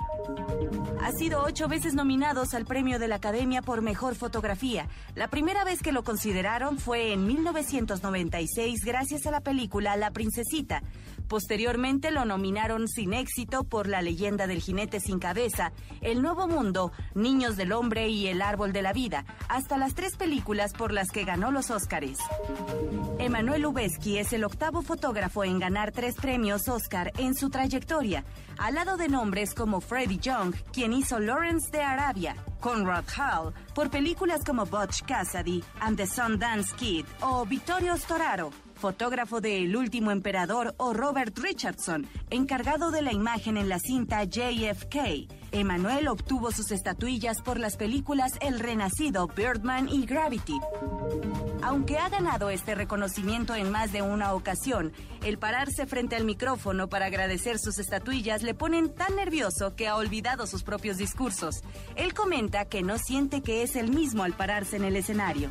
Ha 1.02 1.12
sido 1.12 1.44
ocho 1.44 1.68
veces 1.68 1.94
nominados 1.94 2.54
al 2.54 2.66
premio 2.66 2.98
de 2.98 3.10
la 3.10 3.16
Academia 3.16 3.62
por 3.62 3.82
Mejor 3.82 4.16
Fotografía. 4.16 4.88
La 5.16 5.28
primera 5.28 5.64
vez 5.66 5.82
que 5.84 5.92
lo 5.92 6.04
consideraron 6.04 6.80
fue 6.80 7.12
en 7.12 7.28
1996 7.28 8.63
gracias 8.84 9.28
a 9.28 9.32
la 9.32 9.42
película 9.42 9.98
La 9.98 10.12
Princesita. 10.12 10.82
Posteriormente 11.34 12.12
lo 12.12 12.26
nominaron 12.26 12.88
sin 12.88 13.12
éxito 13.12 13.64
por 13.64 13.88
La 13.88 14.04
leyenda 14.04 14.46
del 14.46 14.62
jinete 14.62 15.00
sin 15.00 15.18
cabeza, 15.18 15.72
El 16.02 16.22
Nuevo 16.22 16.48
Mundo, 16.48 16.92
Niños 17.16 17.58
del 17.58 17.72
Hombre 17.72 18.08
y 18.08 18.28
El 18.28 18.40
Árbol 18.40 18.72
de 18.72 18.84
la 18.84 18.94
Vida, 18.94 19.26
hasta 19.50 19.80
las 19.80 19.96
tres 19.96 20.16
películas 20.16 20.74
por 20.74 20.94
las 20.94 21.10
que 21.10 21.24
ganó 21.24 21.50
los 21.50 21.72
Óscares. 21.72 22.20
Emanuel 23.18 23.64
Lubezki 23.64 24.20
es 24.20 24.32
el 24.32 24.44
octavo 24.44 24.84
fotógrafo 24.84 25.44
en 25.44 25.58
ganar 25.58 25.92
tres 25.92 26.14
premios 26.14 26.68
Óscar 26.68 27.12
en 27.18 27.34
su 27.34 27.50
trayectoria, 27.50 28.24
al 28.60 28.76
lado 28.76 28.96
de 28.96 29.10
nombres 29.10 29.56
como 29.56 29.82
Freddie 29.82 30.20
Young, 30.20 30.54
quien 30.72 30.94
hizo 30.94 31.18
Lawrence 31.18 31.72
de 31.72 31.82
Arabia, 31.82 32.36
Conrad 32.60 33.06
Hall, 33.18 33.56
por 33.74 33.90
películas 33.90 34.44
como 34.46 34.68
Butch 34.68 35.02
Cassidy 35.02 35.64
and 35.80 35.98
the 35.98 36.06
Sundance 36.06 36.76
Kid 36.76 37.08
o 37.22 37.44
Vittorio 37.44 37.98
Storaro 37.98 38.52
fotógrafo 38.84 39.40
de 39.40 39.64
El 39.64 39.78
Último 39.78 40.12
Emperador, 40.12 40.76
o 40.76 40.92
Robert 40.92 41.40
Richardson, 41.40 42.06
encargado 42.30 42.92
de 42.92 43.02
la 43.02 43.14
imagen 43.14 43.56
en 43.56 43.70
la 43.70 43.80
cinta 43.80 44.26
JFK. 44.26 45.32
Emanuel 45.54 46.10
obtuvo 46.10 46.52
sus 46.52 46.70
estatuillas 46.70 47.42
por 47.42 47.62
las 47.62 47.78
películas 47.78 48.34
El 48.42 48.60
Renacido, 48.60 49.28
Birdman 49.28 49.88
y 49.88 50.06
Gravity. 50.06 50.60
Aunque 51.62 51.98
ha 51.98 52.10
ganado 52.10 52.50
este 52.50 52.76
reconocimiento 52.76 53.56
en 53.56 53.72
más 53.72 53.94
de 53.94 54.02
una 54.02 54.34
ocasión, 54.34 54.92
el 55.24 55.38
pararse 55.38 55.86
frente 55.86 56.18
al 56.18 56.26
micrófono 56.26 56.90
para 56.90 57.06
agradecer 57.06 57.60
sus 57.60 57.80
estatuillas 57.80 58.44
le 58.44 58.54
ponen 58.54 58.94
tan 58.94 59.16
nervioso 59.16 59.78
que 59.78 59.88
ha 59.88 59.96
olvidado 59.96 60.46
sus 60.46 60.64
propios 60.64 60.98
discursos. 60.98 61.64
Él 61.96 62.14
comenta 62.14 62.66
que 62.66 62.84
no 62.84 62.98
siente 62.98 63.42
que 63.42 63.64
es 63.64 63.78
el 63.78 63.92
mismo 63.92 64.24
al 64.24 64.34
pararse 64.34 64.76
en 64.76 64.84
el 64.84 64.98
escenario. 64.98 65.48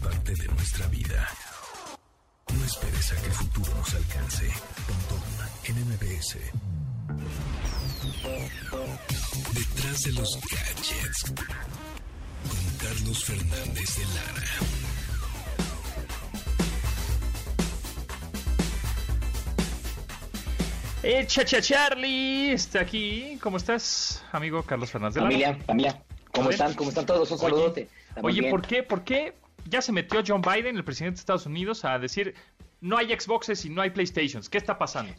Parte 0.00 0.34
de 0.34 0.46
nuestra 0.48 0.86
vida. 0.88 1.28
No 2.54 2.64
esperes 2.64 3.12
a 3.12 3.16
que 3.16 3.26
el 3.26 3.32
futuro 3.32 3.74
nos 3.74 3.94
alcance. 3.94 4.50
Pontón 4.86 5.20
en 5.64 5.88
MBS. 5.88 6.36
Detrás 9.52 10.02
de 10.02 10.12
los 10.12 10.40
gadgets. 10.40 11.32
Con 12.48 12.88
Carlos 12.88 13.24
Fernández 13.24 13.96
de 13.96 14.04
Lara. 14.14 14.48
Eh, 21.02 21.26
Chacha 21.26 21.60
Charlie 21.60 22.52
está 22.52 22.80
aquí. 22.80 23.38
¿Cómo 23.40 23.56
estás, 23.56 24.22
amigo 24.32 24.62
Carlos 24.62 24.90
Fernández 24.90 25.14
de 25.14 25.20
Lara? 25.20 25.30
Familia, 25.30 25.64
familia. 25.66 26.02
¿Cómo 26.32 26.50
están? 26.50 26.74
¿Cómo 26.74 26.90
están 26.90 27.06
todos? 27.06 27.30
Un 27.30 27.38
saludote. 27.38 27.88
Oye, 28.22 28.50
¿por 28.50 28.62
qué? 28.62 28.82
¿Por 28.82 29.02
qué 29.04 29.34
ya 29.66 29.82
se 29.82 29.92
metió 29.92 30.22
John 30.26 30.42
Biden, 30.42 30.76
el 30.76 30.84
presidente 30.84 31.16
de 31.16 31.20
Estados 31.20 31.46
Unidos, 31.46 31.84
a 31.84 31.98
decir 31.98 32.34
no 32.80 32.96
hay 32.96 33.08
Xboxes 33.18 33.64
y 33.64 33.70
no 33.70 33.82
hay 33.82 33.90
PlayStations? 33.90 34.48
¿Qué 34.48 34.58
está 34.58 34.78
pasando? 34.78 35.12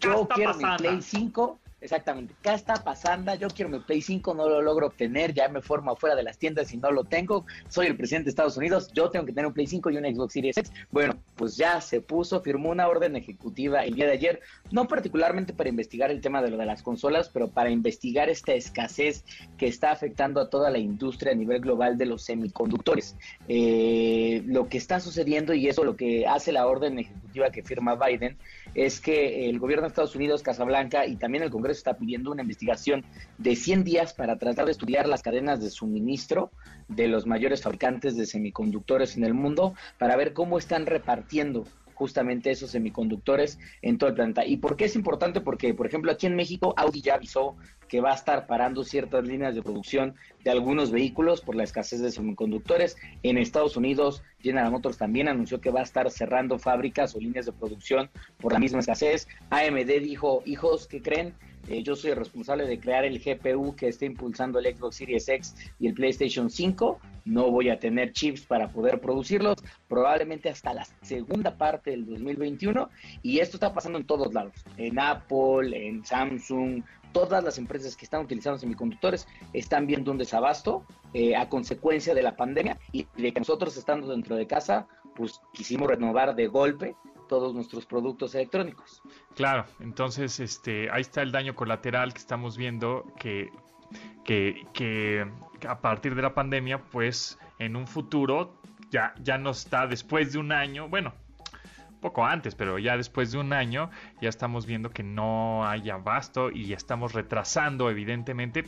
Yo 0.00 0.28
quiero 0.28 0.54
mi 0.54 0.64
Play 0.78 1.02
5 1.02 1.58
Exactamente. 1.78 2.34
¿Qué 2.42 2.54
está 2.54 2.82
pasando? 2.82 3.34
Yo 3.34 3.48
quiero 3.48 3.70
mi 3.70 3.78
Play 3.80 4.00
5, 4.00 4.32
no 4.34 4.48
lo 4.48 4.62
logro 4.62 4.86
obtener, 4.86 5.34
ya 5.34 5.48
me 5.48 5.60
formo 5.60 5.92
afuera 5.92 6.16
de 6.16 6.22
las 6.22 6.38
tiendas 6.38 6.72
y 6.72 6.78
no 6.78 6.90
lo 6.90 7.04
tengo. 7.04 7.44
Soy 7.68 7.86
el 7.86 7.96
presidente 7.96 8.24
de 8.24 8.30
Estados 8.30 8.56
Unidos, 8.56 8.90
yo 8.94 9.10
tengo 9.10 9.26
que 9.26 9.32
tener 9.32 9.46
un 9.46 9.52
Play 9.52 9.66
5 9.66 9.90
y 9.90 9.98
un 9.98 10.04
Xbox 10.04 10.32
Series 10.32 10.56
X. 10.56 10.72
Bueno, 10.90 11.18
pues 11.36 11.56
ya 11.56 11.82
se 11.82 12.00
puso, 12.00 12.40
firmó 12.40 12.70
una 12.70 12.88
orden 12.88 13.14
ejecutiva 13.14 13.84
el 13.84 13.94
día 13.94 14.06
de 14.06 14.12
ayer, 14.12 14.40
no 14.70 14.88
particularmente 14.88 15.52
para 15.52 15.68
investigar 15.68 16.10
el 16.10 16.22
tema 16.22 16.40
de 16.40 16.50
lo 16.50 16.56
de 16.56 16.64
las 16.64 16.82
consolas, 16.82 17.28
pero 17.28 17.48
para 17.48 17.68
investigar 17.68 18.30
esta 18.30 18.54
escasez 18.54 19.24
que 19.58 19.66
está 19.66 19.90
afectando 19.90 20.40
a 20.40 20.48
toda 20.48 20.70
la 20.70 20.78
industria 20.78 21.32
a 21.32 21.34
nivel 21.34 21.60
global 21.60 21.98
de 21.98 22.06
los 22.06 22.22
semiconductores. 22.22 23.16
Eh, 23.48 24.42
lo 24.46 24.68
que 24.70 24.78
está 24.78 24.98
sucediendo 24.98 25.52
y 25.52 25.68
eso 25.68 25.84
lo 25.84 25.94
que 25.94 26.26
hace 26.26 26.52
la 26.52 26.66
orden 26.66 26.98
ejecutiva 26.98 27.50
que 27.50 27.62
firma 27.62 27.96
Biden 27.96 28.38
es 28.74 29.00
que 29.00 29.48
el 29.50 29.58
gobierno 29.58 29.82
de 29.82 29.88
Estados 29.88 30.16
Unidos, 30.16 30.42
Casablanca 30.42 31.06
y 31.06 31.16
también 31.16 31.44
el 31.44 31.50
Congreso 31.50 31.65
está 31.70 31.96
pidiendo 31.96 32.30
una 32.30 32.42
investigación 32.42 33.04
de 33.38 33.56
100 33.56 33.84
días 33.84 34.14
para 34.14 34.38
tratar 34.38 34.66
de 34.66 34.72
estudiar 34.72 35.08
las 35.08 35.22
cadenas 35.22 35.60
de 35.60 35.70
suministro 35.70 36.50
de 36.88 37.08
los 37.08 37.26
mayores 37.26 37.62
fabricantes 37.62 38.16
de 38.16 38.26
semiconductores 38.26 39.16
en 39.16 39.24
el 39.24 39.34
mundo 39.34 39.74
para 39.98 40.16
ver 40.16 40.32
cómo 40.32 40.58
están 40.58 40.86
repartiendo 40.86 41.64
justamente 41.96 42.50
esos 42.50 42.70
semiconductores 42.70 43.58
en 43.82 43.98
todo 43.98 44.10
el 44.10 44.14
planeta. 44.14 44.46
¿Y 44.46 44.58
por 44.58 44.76
qué 44.76 44.84
es 44.84 44.94
importante? 44.94 45.40
Porque, 45.40 45.74
por 45.74 45.86
ejemplo, 45.86 46.12
aquí 46.12 46.26
en 46.26 46.36
México, 46.36 46.74
Audi 46.76 47.00
ya 47.00 47.14
avisó 47.14 47.56
que 47.88 48.00
va 48.00 48.12
a 48.12 48.14
estar 48.14 48.46
parando 48.46 48.84
ciertas 48.84 49.26
líneas 49.26 49.54
de 49.54 49.62
producción 49.62 50.14
de 50.44 50.50
algunos 50.50 50.90
vehículos 50.90 51.40
por 51.40 51.56
la 51.56 51.64
escasez 51.64 52.00
de 52.00 52.10
semiconductores. 52.10 52.96
En 53.22 53.38
Estados 53.38 53.76
Unidos, 53.76 54.22
General 54.40 54.70
Motors 54.70 54.98
también 54.98 55.28
anunció 55.28 55.60
que 55.60 55.70
va 55.70 55.80
a 55.80 55.84
estar 55.84 56.10
cerrando 56.10 56.58
fábricas 56.58 57.14
o 57.14 57.20
líneas 57.20 57.46
de 57.46 57.52
producción 57.52 58.10
por 58.38 58.52
la 58.52 58.58
misma 58.58 58.80
escasez. 58.80 59.26
AMD 59.50 60.00
dijo, 60.02 60.42
hijos, 60.44 60.86
¿qué 60.86 61.00
creen? 61.00 61.34
Eh, 61.68 61.82
yo 61.82 61.96
soy 61.96 62.14
responsable 62.14 62.66
de 62.66 62.78
crear 62.78 63.04
el 63.04 63.18
GPU 63.18 63.74
que 63.74 63.88
está 63.88 64.04
impulsando 64.04 64.58
el 64.58 64.76
Xbox 64.76 64.96
Series 64.96 65.28
X 65.28 65.54
y 65.78 65.88
el 65.88 65.94
PlayStation 65.94 66.48
5. 66.48 66.98
No 67.24 67.50
voy 67.50 67.70
a 67.70 67.78
tener 67.78 68.12
chips 68.12 68.42
para 68.42 68.68
poder 68.68 69.00
producirlos, 69.00 69.56
probablemente 69.88 70.48
hasta 70.48 70.72
la 70.72 70.86
segunda 71.02 71.56
parte 71.56 71.90
del 71.90 72.06
2021. 72.06 72.88
Y 73.22 73.40
esto 73.40 73.56
está 73.56 73.74
pasando 73.74 73.98
en 73.98 74.06
todos 74.06 74.32
lados, 74.32 74.54
en 74.76 74.98
Apple, 74.98 75.88
en 75.88 76.04
Samsung, 76.04 76.82
todas 77.16 77.42
las 77.42 77.56
empresas 77.56 77.96
que 77.96 78.04
están 78.04 78.22
utilizando 78.22 78.58
semiconductores 78.58 79.26
están 79.54 79.86
viendo 79.86 80.10
un 80.10 80.18
desabasto 80.18 80.84
eh, 81.14 81.34
a 81.34 81.48
consecuencia 81.48 82.14
de 82.14 82.22
la 82.22 82.36
pandemia 82.36 82.78
y 82.92 83.06
de 83.16 83.32
que 83.32 83.40
nosotros 83.40 83.74
estando 83.78 84.08
dentro 84.08 84.36
de 84.36 84.46
casa, 84.46 84.86
pues 85.14 85.40
quisimos 85.54 85.88
renovar 85.88 86.36
de 86.36 86.46
golpe 86.46 86.94
todos 87.28 87.54
nuestros 87.54 87.86
productos 87.86 88.34
electrónicos. 88.34 89.02
Claro, 89.34 89.64
entonces 89.80 90.40
este, 90.40 90.90
ahí 90.90 91.02
está 91.02 91.22
el 91.22 91.32
daño 91.32 91.54
colateral 91.54 92.12
que 92.12 92.18
estamos 92.18 92.56
viendo 92.56 93.04
que, 93.18 93.50
que, 94.24 94.66
que 94.72 95.26
a 95.66 95.80
partir 95.80 96.14
de 96.14 96.22
la 96.22 96.34
pandemia, 96.34 96.82
pues 96.82 97.38
en 97.58 97.76
un 97.76 97.86
futuro 97.86 98.60
ya, 98.90 99.14
ya 99.22 99.38
no 99.38 99.50
está 99.50 99.86
después 99.86 100.32
de 100.32 100.38
un 100.38 100.52
año, 100.52 100.88
bueno, 100.88 101.14
poco 102.00 102.24
antes, 102.24 102.54
pero 102.54 102.78
ya 102.78 102.96
después 102.96 103.32
de 103.32 103.38
un 103.38 103.52
año 103.52 103.90
ya 104.20 104.28
estamos 104.28 104.66
viendo 104.66 104.90
que 104.90 105.02
no 105.02 105.66
hay 105.66 105.90
abasto 105.90 106.50
y 106.50 106.66
ya 106.66 106.76
estamos 106.76 107.12
retrasando 107.12 107.90
evidentemente 107.90 108.64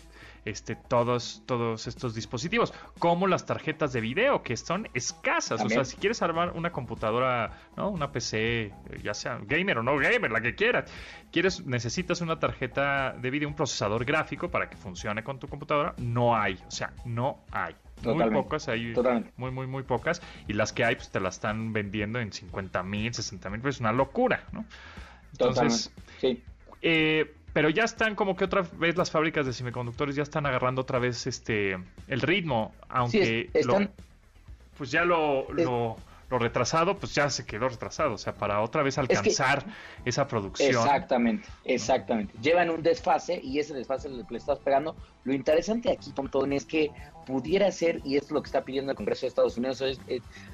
este, 0.48 0.76
todos, 0.76 1.42
todos 1.46 1.86
estos 1.86 2.14
dispositivos, 2.14 2.72
como 2.98 3.26
las 3.26 3.46
tarjetas 3.46 3.92
de 3.92 4.00
video 4.00 4.42
que 4.42 4.56
son 4.56 4.88
escasas. 4.94 5.62
O 5.64 5.68
sea, 5.68 5.84
si 5.84 5.96
quieres 5.96 6.22
armar 6.22 6.52
una 6.54 6.72
computadora, 6.72 7.50
¿no? 7.76 7.90
una 7.90 8.10
PC, 8.12 8.38
eh, 8.38 8.72
ya 9.02 9.14
sea 9.14 9.38
gamer 9.42 9.78
o 9.78 9.82
no 9.82 9.96
gamer, 9.96 10.30
la 10.30 10.40
que 10.40 10.54
quieras, 10.54 10.90
quieres, 11.30 11.66
necesitas 11.66 12.20
una 12.20 12.38
tarjeta 12.38 13.12
de 13.12 13.30
video, 13.30 13.48
un 13.48 13.54
procesador 13.54 14.04
gráfico 14.04 14.50
para 14.50 14.70
que 14.70 14.76
funcione 14.76 15.22
con 15.22 15.38
tu 15.38 15.48
computadora, 15.48 15.94
no 15.98 16.36
hay, 16.36 16.58
o 16.66 16.70
sea, 16.70 16.92
no 17.04 17.44
hay 17.52 17.74
muy 18.02 18.30
pocas, 18.30 18.68
hay 18.68 18.94
muy, 19.36 19.50
muy, 19.50 19.66
muy 19.66 19.82
pocas. 19.82 20.22
Y 20.46 20.52
las 20.52 20.72
que 20.72 20.84
hay, 20.84 20.96
pues 20.96 21.10
te 21.10 21.20
las 21.20 21.36
están 21.36 21.72
vendiendo 21.72 22.20
en 22.20 22.32
50 22.32 22.82
mil, 22.82 23.12
60 23.12 23.50
mil, 23.50 23.60
pues 23.60 23.76
es 23.76 23.80
una 23.80 23.92
locura, 23.92 24.44
¿no? 24.52 24.64
Entonces, 25.32 25.92
sí. 26.20 26.42
Eh, 26.80 27.34
pero 27.52 27.70
ya 27.70 27.84
están 27.84 28.14
como 28.14 28.36
que 28.36 28.44
otra 28.44 28.62
vez 28.74 28.96
las 28.96 29.10
fábricas 29.10 29.46
de 29.46 29.52
semiconductores 29.52 30.16
ya 30.16 30.22
están 30.22 30.46
agarrando 30.46 30.82
otra 30.82 30.98
vez 30.98 31.26
este 31.26 31.78
el 32.06 32.20
ritmo, 32.20 32.74
aunque 32.88 33.50
pues 34.76 34.90
ya 34.90 35.04
lo, 35.04 35.52
lo 35.52 35.96
lo 36.30 36.38
retrasado, 36.38 36.98
pues 36.98 37.14
ya 37.14 37.30
se 37.30 37.46
quedó 37.46 37.68
retrasado, 37.68 38.14
o 38.14 38.18
sea, 38.18 38.34
para 38.34 38.60
otra 38.60 38.82
vez 38.82 38.98
alcanzar 38.98 39.64
esa 40.04 40.26
producción. 40.26 40.68
Exactamente, 40.68 41.48
exactamente. 41.64 42.34
Llevan 42.42 42.68
un 42.70 42.82
desfase 42.82 43.40
y 43.42 43.58
ese 43.58 43.74
desfase 43.74 44.08
le, 44.10 44.24
estás 44.36 44.58
pegando. 44.58 44.94
Lo 45.24 45.32
interesante 45.32 45.90
aquí, 45.90 46.12
Tontón, 46.12 46.52
es 46.52 46.66
que 46.66 46.90
pudiera 47.26 47.70
ser, 47.72 48.00
y 48.04 48.16
es 48.16 48.30
lo 48.30 48.42
que 48.42 48.46
está 48.46 48.62
pidiendo 48.62 48.90
el 48.90 48.96
Congreso 48.96 49.22
de 49.22 49.28
Estados 49.28 49.56
Unidos, 49.56 49.80
es, 49.80 50.00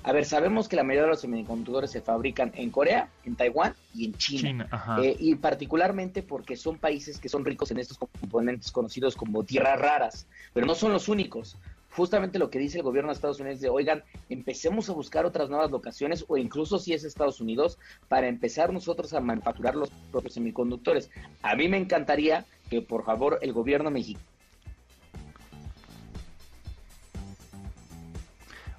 a 0.03 0.13
ver, 0.13 0.25
sabemos 0.25 0.69
que 0.69 0.77
la 0.77 0.85
mayoría 0.85 1.05
de 1.05 1.11
los 1.11 1.21
semiconductores 1.21 1.91
se 1.91 2.01
fabrican 2.01 2.53
en 2.55 2.71
Corea, 2.71 3.09
en 3.25 3.35
Taiwán 3.35 3.75
y 3.95 4.07
en 4.07 4.15
China. 4.15 4.69
Eh, 5.03 5.17
y 5.19 5.35
particularmente 5.37 6.23
porque 6.23 6.57
son 6.57 6.79
países 6.79 7.19
que 7.19 7.29
son 7.29 7.45
ricos 7.45 7.71
en 7.71 7.79
estos 7.79 7.99
componentes 7.99 8.71
conocidos 8.71 9.17
como 9.17 9.45
tierras 9.45 9.81
raras, 9.81 10.27
pero 10.53 10.67
no 10.67 10.75
son 10.75 10.93
los 10.93 11.09
únicos 11.09 11.57
justamente 11.97 12.39
lo 12.39 12.51
que 12.51 12.59
dice 12.59 12.79
el 12.79 12.83
gobierno 12.83 13.11
de 13.11 13.15
Estados 13.15 13.41
Unidos 13.41 13.61
de, 13.61 13.69
oigan, 13.69 14.03
empecemos 14.29 14.89
a 14.89 14.93
buscar 14.93 15.25
otras 15.25 15.49
nuevas 15.49 15.71
locaciones 15.71 16.25
o 16.29 16.37
incluso 16.37 16.79
si 16.79 16.93
es 16.93 17.05
Estados 17.05 17.41
Unidos 17.41 17.79
para 18.09 18.29
empezar 18.29 18.73
nosotros 18.73 19.15
a 19.15 19.21
manufacturar 19.21 19.77
los 19.77 19.91
propios 20.11 20.35
semiconductores. 20.35 21.11
A 21.43 21.55
mí 21.55 21.69
me 21.69 21.79
encantaría 21.79 22.45
que 22.69 22.83
por 22.83 23.05
favor 23.05 23.39
el 23.43 23.53
gobierno 23.53 23.91
mexicano 23.91 24.35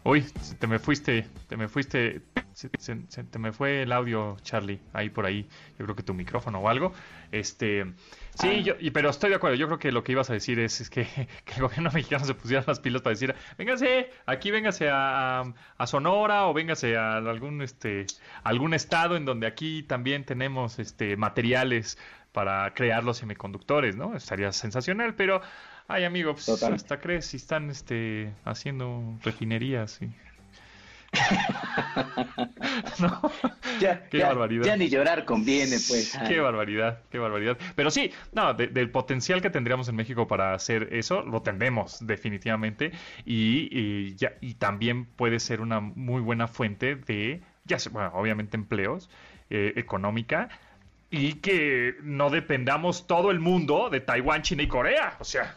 Uy, 0.08 0.24
te 0.60 0.68
me 0.68 0.78
fuiste, 0.78 1.26
te 1.50 1.58
me 1.58 1.68
fuiste, 1.68 2.22
se, 2.56 3.24
te 3.26 3.38
me 3.38 3.52
fue 3.52 3.82
el 3.82 3.92
audio, 3.92 4.38
Charlie, 4.42 4.80
ahí 4.94 5.10
por 5.10 5.26
ahí. 5.26 5.46
Yo 5.78 5.84
creo 5.84 5.96
que 5.96 6.04
tu 6.04 6.14
micrófono 6.14 6.60
o 6.60 6.70
algo. 6.70 6.94
Este, 7.34 7.86
sí, 8.36 8.48
ah. 8.48 8.78
yo, 8.80 8.94
pero 8.94 9.10
estoy 9.10 9.30
de 9.30 9.36
acuerdo. 9.36 9.58
Yo 9.58 9.68
creo 9.68 9.78
que 9.78 9.92
lo 9.92 10.06
que 10.06 10.14
ibas 10.14 10.30
a 10.30 10.34
decir 10.34 10.60
es, 10.60 10.90
que, 10.90 11.06
el 11.56 11.62
gobierno 11.62 11.92
mexicano 11.92 12.24
se 12.24 12.34
pusiera 12.34 12.64
las 12.66 12.80
pilas 12.80 13.02
para 13.02 13.12
decir, 13.12 13.36
véngase, 13.58 14.10
aquí 14.26 14.52
véngase 14.52 14.90
a, 14.90 15.44
a, 15.78 15.88
Sonora 15.88 16.48
o 16.48 16.54
véngase 16.54 16.96
a 16.96 17.18
algún, 17.18 17.62
este, 17.62 18.06
algún 18.44 18.74
estado 18.74 19.18
en 19.18 19.26
donde 19.26 19.48
aquí 19.48 19.84
también 19.84 20.24
tenemos, 20.24 20.80
este, 20.80 21.18
materiales 21.18 21.98
para 22.32 22.74
crear 22.74 23.04
los 23.04 23.18
semiconductores, 23.18 23.98
¿no? 23.98 24.16
Estaría 24.16 24.52
sensacional, 24.54 25.16
pero 25.16 25.42
Ay, 25.88 26.04
amigo, 26.04 26.34
pues 26.34 26.50
hasta 26.64 27.00
crees 27.00 27.28
si 27.28 27.38
están 27.38 27.70
este, 27.70 28.34
haciendo 28.44 29.20
refinerías. 29.22 30.02
y 30.02 30.12
no, 33.00 33.32
ya, 33.80 34.08
qué 34.10 34.24
barbaridad. 34.24 34.66
Ya 34.66 34.78
ni 34.78 34.90
llorar 34.90 35.26
conviene, 35.26 35.78
pues. 35.88 36.18
Qué 36.28 36.40
barbaridad, 36.40 37.00
qué 37.12 37.20
barbaridad. 37.20 37.58
Pero 37.76 37.92
sí, 37.92 38.12
no, 38.34 38.54
del 38.54 38.90
potencial 38.90 39.42
que 39.42 39.50
tendríamos 39.50 39.88
en 39.90 39.96
México 39.96 40.28
para 40.28 40.54
hacer 40.54 40.90
eso, 40.92 41.22
lo 41.22 41.42
tendremos 41.42 42.06
definitivamente. 42.06 42.92
Y, 43.26 44.16
ya, 44.16 44.34
y 44.42 44.56
también 44.56 45.06
puede 45.06 45.40
ser 45.40 45.62
una 45.62 45.80
muy 45.80 46.22
buena 46.22 46.48
fuente 46.48 46.96
de, 46.96 47.42
ya 47.66 47.78
bueno, 47.92 48.12
obviamente 48.14 48.58
empleos, 48.58 49.10
eh, 49.50 49.74
económica, 49.76 50.50
y 51.10 51.34
que 51.36 51.96
no 52.02 52.30
dependamos 52.30 53.08
todo 53.08 53.32
el 53.32 53.40
mundo 53.40 53.90
de 53.90 54.02
Taiwán, 54.02 54.42
China 54.42 54.64
y 54.64 54.68
Corea. 54.68 55.18
O 55.20 55.24
sea, 55.24 55.56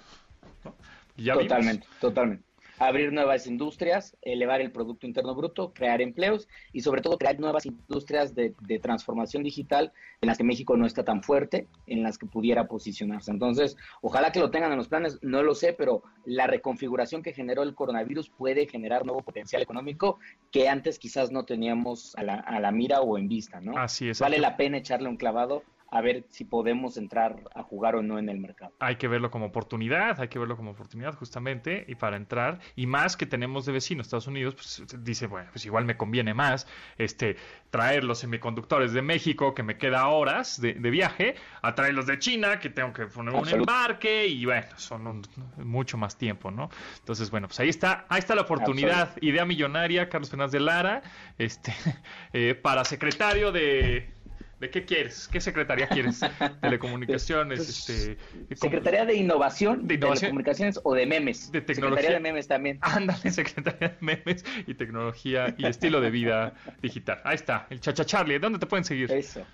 totalmente, 1.17 1.87
totalmente. 2.01 2.48
Abrir 2.79 3.13
nuevas 3.13 3.47
industrias, 3.47 4.17
elevar 4.23 4.61
el 4.61 4.71
Producto 4.71 5.07
Interno 5.07 5.35
Bruto, 5.35 5.73
crear 5.73 6.01
empleos 6.01 6.49
y 6.73 6.81
sobre 6.81 7.03
todo 7.03 7.19
crear 7.19 7.39
nuevas 7.41 7.67
industrias 7.67 8.35
de, 8.35 8.55
transformación 8.81 9.43
digital 9.43 9.93
en 10.21 10.29
las 10.29 10.39
que 10.39 10.45
México 10.45 10.77
no 10.77 10.87
está 10.87 11.05
tan 11.05 11.23
fuerte, 11.23 11.67
en 11.87 12.03
las 12.03 12.19
que 12.19 12.27
pudiera 12.27 12.69
posicionarse. 12.69 13.31
Entonces, 13.31 13.77
ojalá 14.01 14.31
que 14.31 14.41
lo 14.41 14.51
tengan 14.51 14.71
en 14.71 14.79
los 14.79 14.89
planes, 14.89 15.19
no 15.23 15.43
lo 15.43 15.55
sé, 15.55 15.73
pero 15.73 16.03
la 16.25 16.47
reconfiguración 16.47 17.23
que 17.23 17.33
generó 17.33 17.63
el 17.63 17.75
coronavirus 17.75 18.31
puede 18.31 18.67
generar 18.67 19.05
nuevo 19.05 19.23
potencial 19.23 19.63
económico 19.63 20.19
que 20.53 20.69
antes 20.69 20.99
quizás 20.99 21.31
no 21.33 21.45
teníamos 21.45 22.15
a 22.17 22.23
la, 22.23 22.35
a 22.35 22.61
la 22.61 22.71
mira 22.71 23.01
o 23.01 23.19
en 23.19 23.29
vista, 23.29 23.61
¿no? 23.61 23.77
Así 23.77 24.09
es. 24.09 24.21
Vale 24.21 24.39
la 24.39 24.57
pena 24.57 24.79
echarle 24.79 25.09
un 25.09 25.17
clavado 25.17 25.63
a 25.91 26.01
ver 26.01 26.25
si 26.29 26.45
podemos 26.45 26.97
entrar 26.97 27.37
a 27.55 27.63
jugar 27.63 27.97
o 27.97 28.03
no 28.03 28.19
en 28.19 28.29
el 28.29 28.39
mercado. 28.39 28.73
Hay 28.81 28.97
que 28.97 29.09
verlo 29.09 29.31
como 29.31 29.47
oportunidad, 29.47 30.21
hay 30.21 30.29
que 30.29 30.39
verlo 30.39 30.57
como 30.57 30.73
oportunidad 30.73 31.15
justamente 31.15 31.85
y 31.89 31.95
para 31.95 32.17
entrar 32.17 32.61
y 32.77 32.87
más 32.87 33.17
que 33.17 33.27
tenemos 33.27 33.65
de 33.67 33.73
vecino 33.73 34.03
Estados 34.03 34.27
Unidos, 34.27 34.55
pues 34.55 34.83
dice, 35.03 35.27
bueno, 35.27 35.49
pues 35.53 35.65
igual 35.65 35.85
me 35.85 35.97
conviene 35.97 36.35
más 36.35 36.67
este 36.99 37.37
traer 37.71 38.05
los 38.05 38.19
semiconductores 38.19 38.93
de 38.93 39.03
México 39.03 39.55
que 39.55 39.63
me 39.63 39.79
queda 39.79 40.09
horas 40.09 40.61
de, 40.61 40.73
viaje, 40.73 41.35
a 41.63 41.75
traerlos 41.75 42.07
de 42.07 42.19
China 42.19 42.59
que 42.59 42.71
tengo 42.71 42.93
que 42.93 43.07
poner 43.07 43.35
un 43.35 43.49
embarque 43.49 44.27
y 44.27 44.45
bueno, 44.45 44.67
son 44.77 45.23
mucho 45.57 45.99
más 45.99 46.17
tiempo, 46.17 46.51
¿no? 46.51 46.71
Entonces, 46.99 47.31
bueno, 47.31 47.47
pues 47.49 47.61
ahí 47.61 47.69
está, 47.69 48.07
ahí 48.09 48.21
está 48.21 48.35
la 48.35 48.43
oportunidad, 48.43 49.17
idea 49.21 49.45
millonaria, 49.45 50.09
Carlos 50.09 50.31
Fernández 50.31 50.53
de 50.53 50.61
Lara, 50.61 51.03
este 51.37 51.73
eh, 52.33 52.55
para 52.55 52.85
secretario 52.85 53.53
de 53.53 54.18
¿De 54.61 54.71
qué 54.71 54.85
quieres? 54.85 55.29
¿Qué 55.29 55.41
secretaría 55.41 55.89
quieres? 55.89 56.21
Telecomunicaciones, 56.61 57.59
pues, 57.59 57.89
este... 57.89 58.57
Secretaría 58.57 59.05
de 59.05 59.15
Innovación, 59.15 59.87
de 59.87 59.99
Telecomunicaciones 59.99 60.81
o 60.83 60.95
de 60.95 61.07
Memes. 61.07 61.53
De 61.53 61.61
tecnología. 61.61 62.03
Secretaría 62.03 62.17
de 62.17 62.21
Memes 62.21 62.49
también. 62.49 62.79
Ándale, 62.83 63.31
Secretaría 63.31 63.89
de 63.89 63.97
Memes 64.01 64.45
y 64.67 64.75
Tecnología 64.75 65.55
y 65.57 65.67
Estilo 65.67 66.01
de 66.01 66.11
Vida 66.11 66.55
Digital. 66.83 67.21
Ahí 67.25 67.37
está, 67.37 67.67
el 67.71 67.81
Chacha 67.81 68.05
Charlie. 68.05 68.39
¿Dónde 68.39 68.59
te 68.59 68.67
pueden 68.67 68.85
seguir? 68.85 69.13
Eso. 69.13 69.47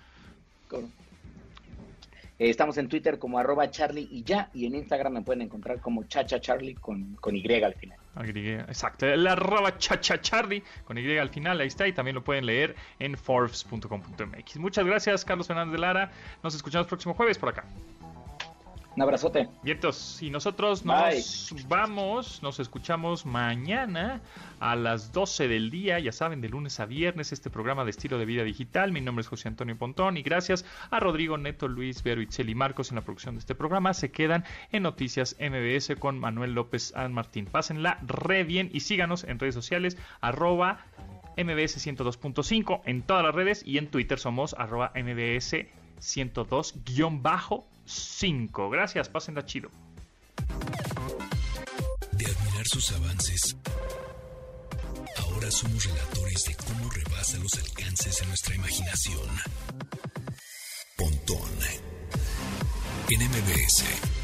Eh, 2.39 2.49
estamos 2.49 2.77
en 2.77 2.89
Twitter 2.89 3.19
como 3.19 3.37
arroba 3.37 3.69
Charlie 3.69 4.07
y 4.11 4.23
ya, 4.23 4.49
y 4.53 4.65
en 4.65 4.75
Instagram 4.75 5.13
me 5.13 5.21
pueden 5.21 5.43
encontrar 5.43 5.79
como 5.79 6.03
Chacha 6.05 6.41
Charlie 6.41 6.73
con, 6.73 7.15
con 7.15 7.35
Y 7.35 7.45
al 7.63 7.75
final. 7.75 7.99
Exacto, 8.17 9.05
el 9.05 9.27
arroba 9.27 9.77
Chacha 9.77 10.21
Charlie 10.21 10.63
con 10.85 10.97
Y 10.97 11.17
al 11.17 11.29
final, 11.29 11.59
ahí 11.59 11.67
está, 11.67 11.87
y 11.87 11.93
también 11.93 12.15
lo 12.15 12.23
pueden 12.23 12.45
leer 12.45 12.75
en 12.99 13.17
forbes.com.mx. 13.17 14.57
Muchas 14.57 14.85
gracias, 14.85 15.25
Carlos 15.25 15.47
Fernández 15.47 15.73
de 15.73 15.79
Lara. 15.79 16.11
Nos 16.43 16.55
escuchamos 16.55 16.87
próximo 16.87 17.13
jueves 17.13 17.37
por 17.37 17.49
acá. 17.49 17.65
Un 18.95 19.01
abrazote. 19.01 19.49
Vientos. 19.61 20.21
Y 20.21 20.29
nosotros 20.29 20.85
nos 20.85 21.67
vamos, 21.67 22.41
nos 22.41 22.61
escuchamos 22.61 23.25
mañana 23.25 24.21
a 24.61 24.77
las 24.77 25.11
12 25.11 25.49
del 25.49 25.69
día, 25.69 25.99
ya 25.99 26.13
saben, 26.13 26.39
de 26.39 26.47
lunes 26.47 26.79
a 26.79 26.85
viernes, 26.85 27.33
este 27.33 27.49
programa 27.49 27.83
de 27.83 27.89
estilo 27.89 28.17
de 28.17 28.25
vida 28.25 28.43
digital. 28.43 28.93
Mi 28.93 29.01
nombre 29.01 29.23
es 29.23 29.27
José 29.27 29.49
Antonio 29.49 29.77
Pontón 29.77 30.15
y 30.15 30.21
gracias 30.21 30.63
a 30.91 31.01
Rodrigo 31.01 31.37
Neto, 31.37 31.67
Luis, 31.67 32.03
Vero, 32.03 32.21
Itzel 32.21 32.49
y 32.49 32.55
Marcos 32.55 32.89
en 32.89 32.95
la 32.95 33.01
producción 33.01 33.35
de 33.35 33.39
este 33.39 33.53
programa. 33.53 33.93
Se 33.93 34.11
quedan 34.11 34.45
en 34.71 34.83
Noticias 34.83 35.35
MBS 35.41 35.99
con 35.99 36.17
Manuel 36.17 36.53
López 36.53 36.93
San 36.93 37.11
Martín. 37.11 37.47
Pásenla 37.47 37.99
re 38.01 38.45
bien 38.45 38.69
y 38.71 38.79
síganos 38.79 39.25
en 39.25 39.39
redes 39.39 39.55
sociales, 39.55 39.97
arroba 40.21 40.85
MBS 41.35 41.85
102.5 41.85 42.79
en 42.85 43.01
todas 43.01 43.25
las 43.25 43.35
redes 43.35 43.61
y 43.65 43.77
en 43.77 43.87
Twitter 43.87 44.19
somos 44.19 44.55
arroba 44.57 44.93
MBS 44.95 45.65
102-bajo 45.99 47.67
5. 47.85 48.69
Gracias, 48.69 49.09
pásenla 49.09 49.45
chido. 49.45 49.69
De 52.11 52.25
admirar 52.25 52.65
sus 52.67 52.91
avances, 52.93 53.55
ahora 55.17 55.51
somos 55.51 55.85
relatores 55.85 56.43
de 56.45 56.55
cómo 56.55 56.89
rebasa 56.89 57.37
los 57.37 57.53
alcances 57.55 58.19
de 58.19 58.25
nuestra 58.27 58.55
imaginación. 58.55 59.29
Pontón 60.97 61.49
en 63.09 63.21
MBS 63.21 64.14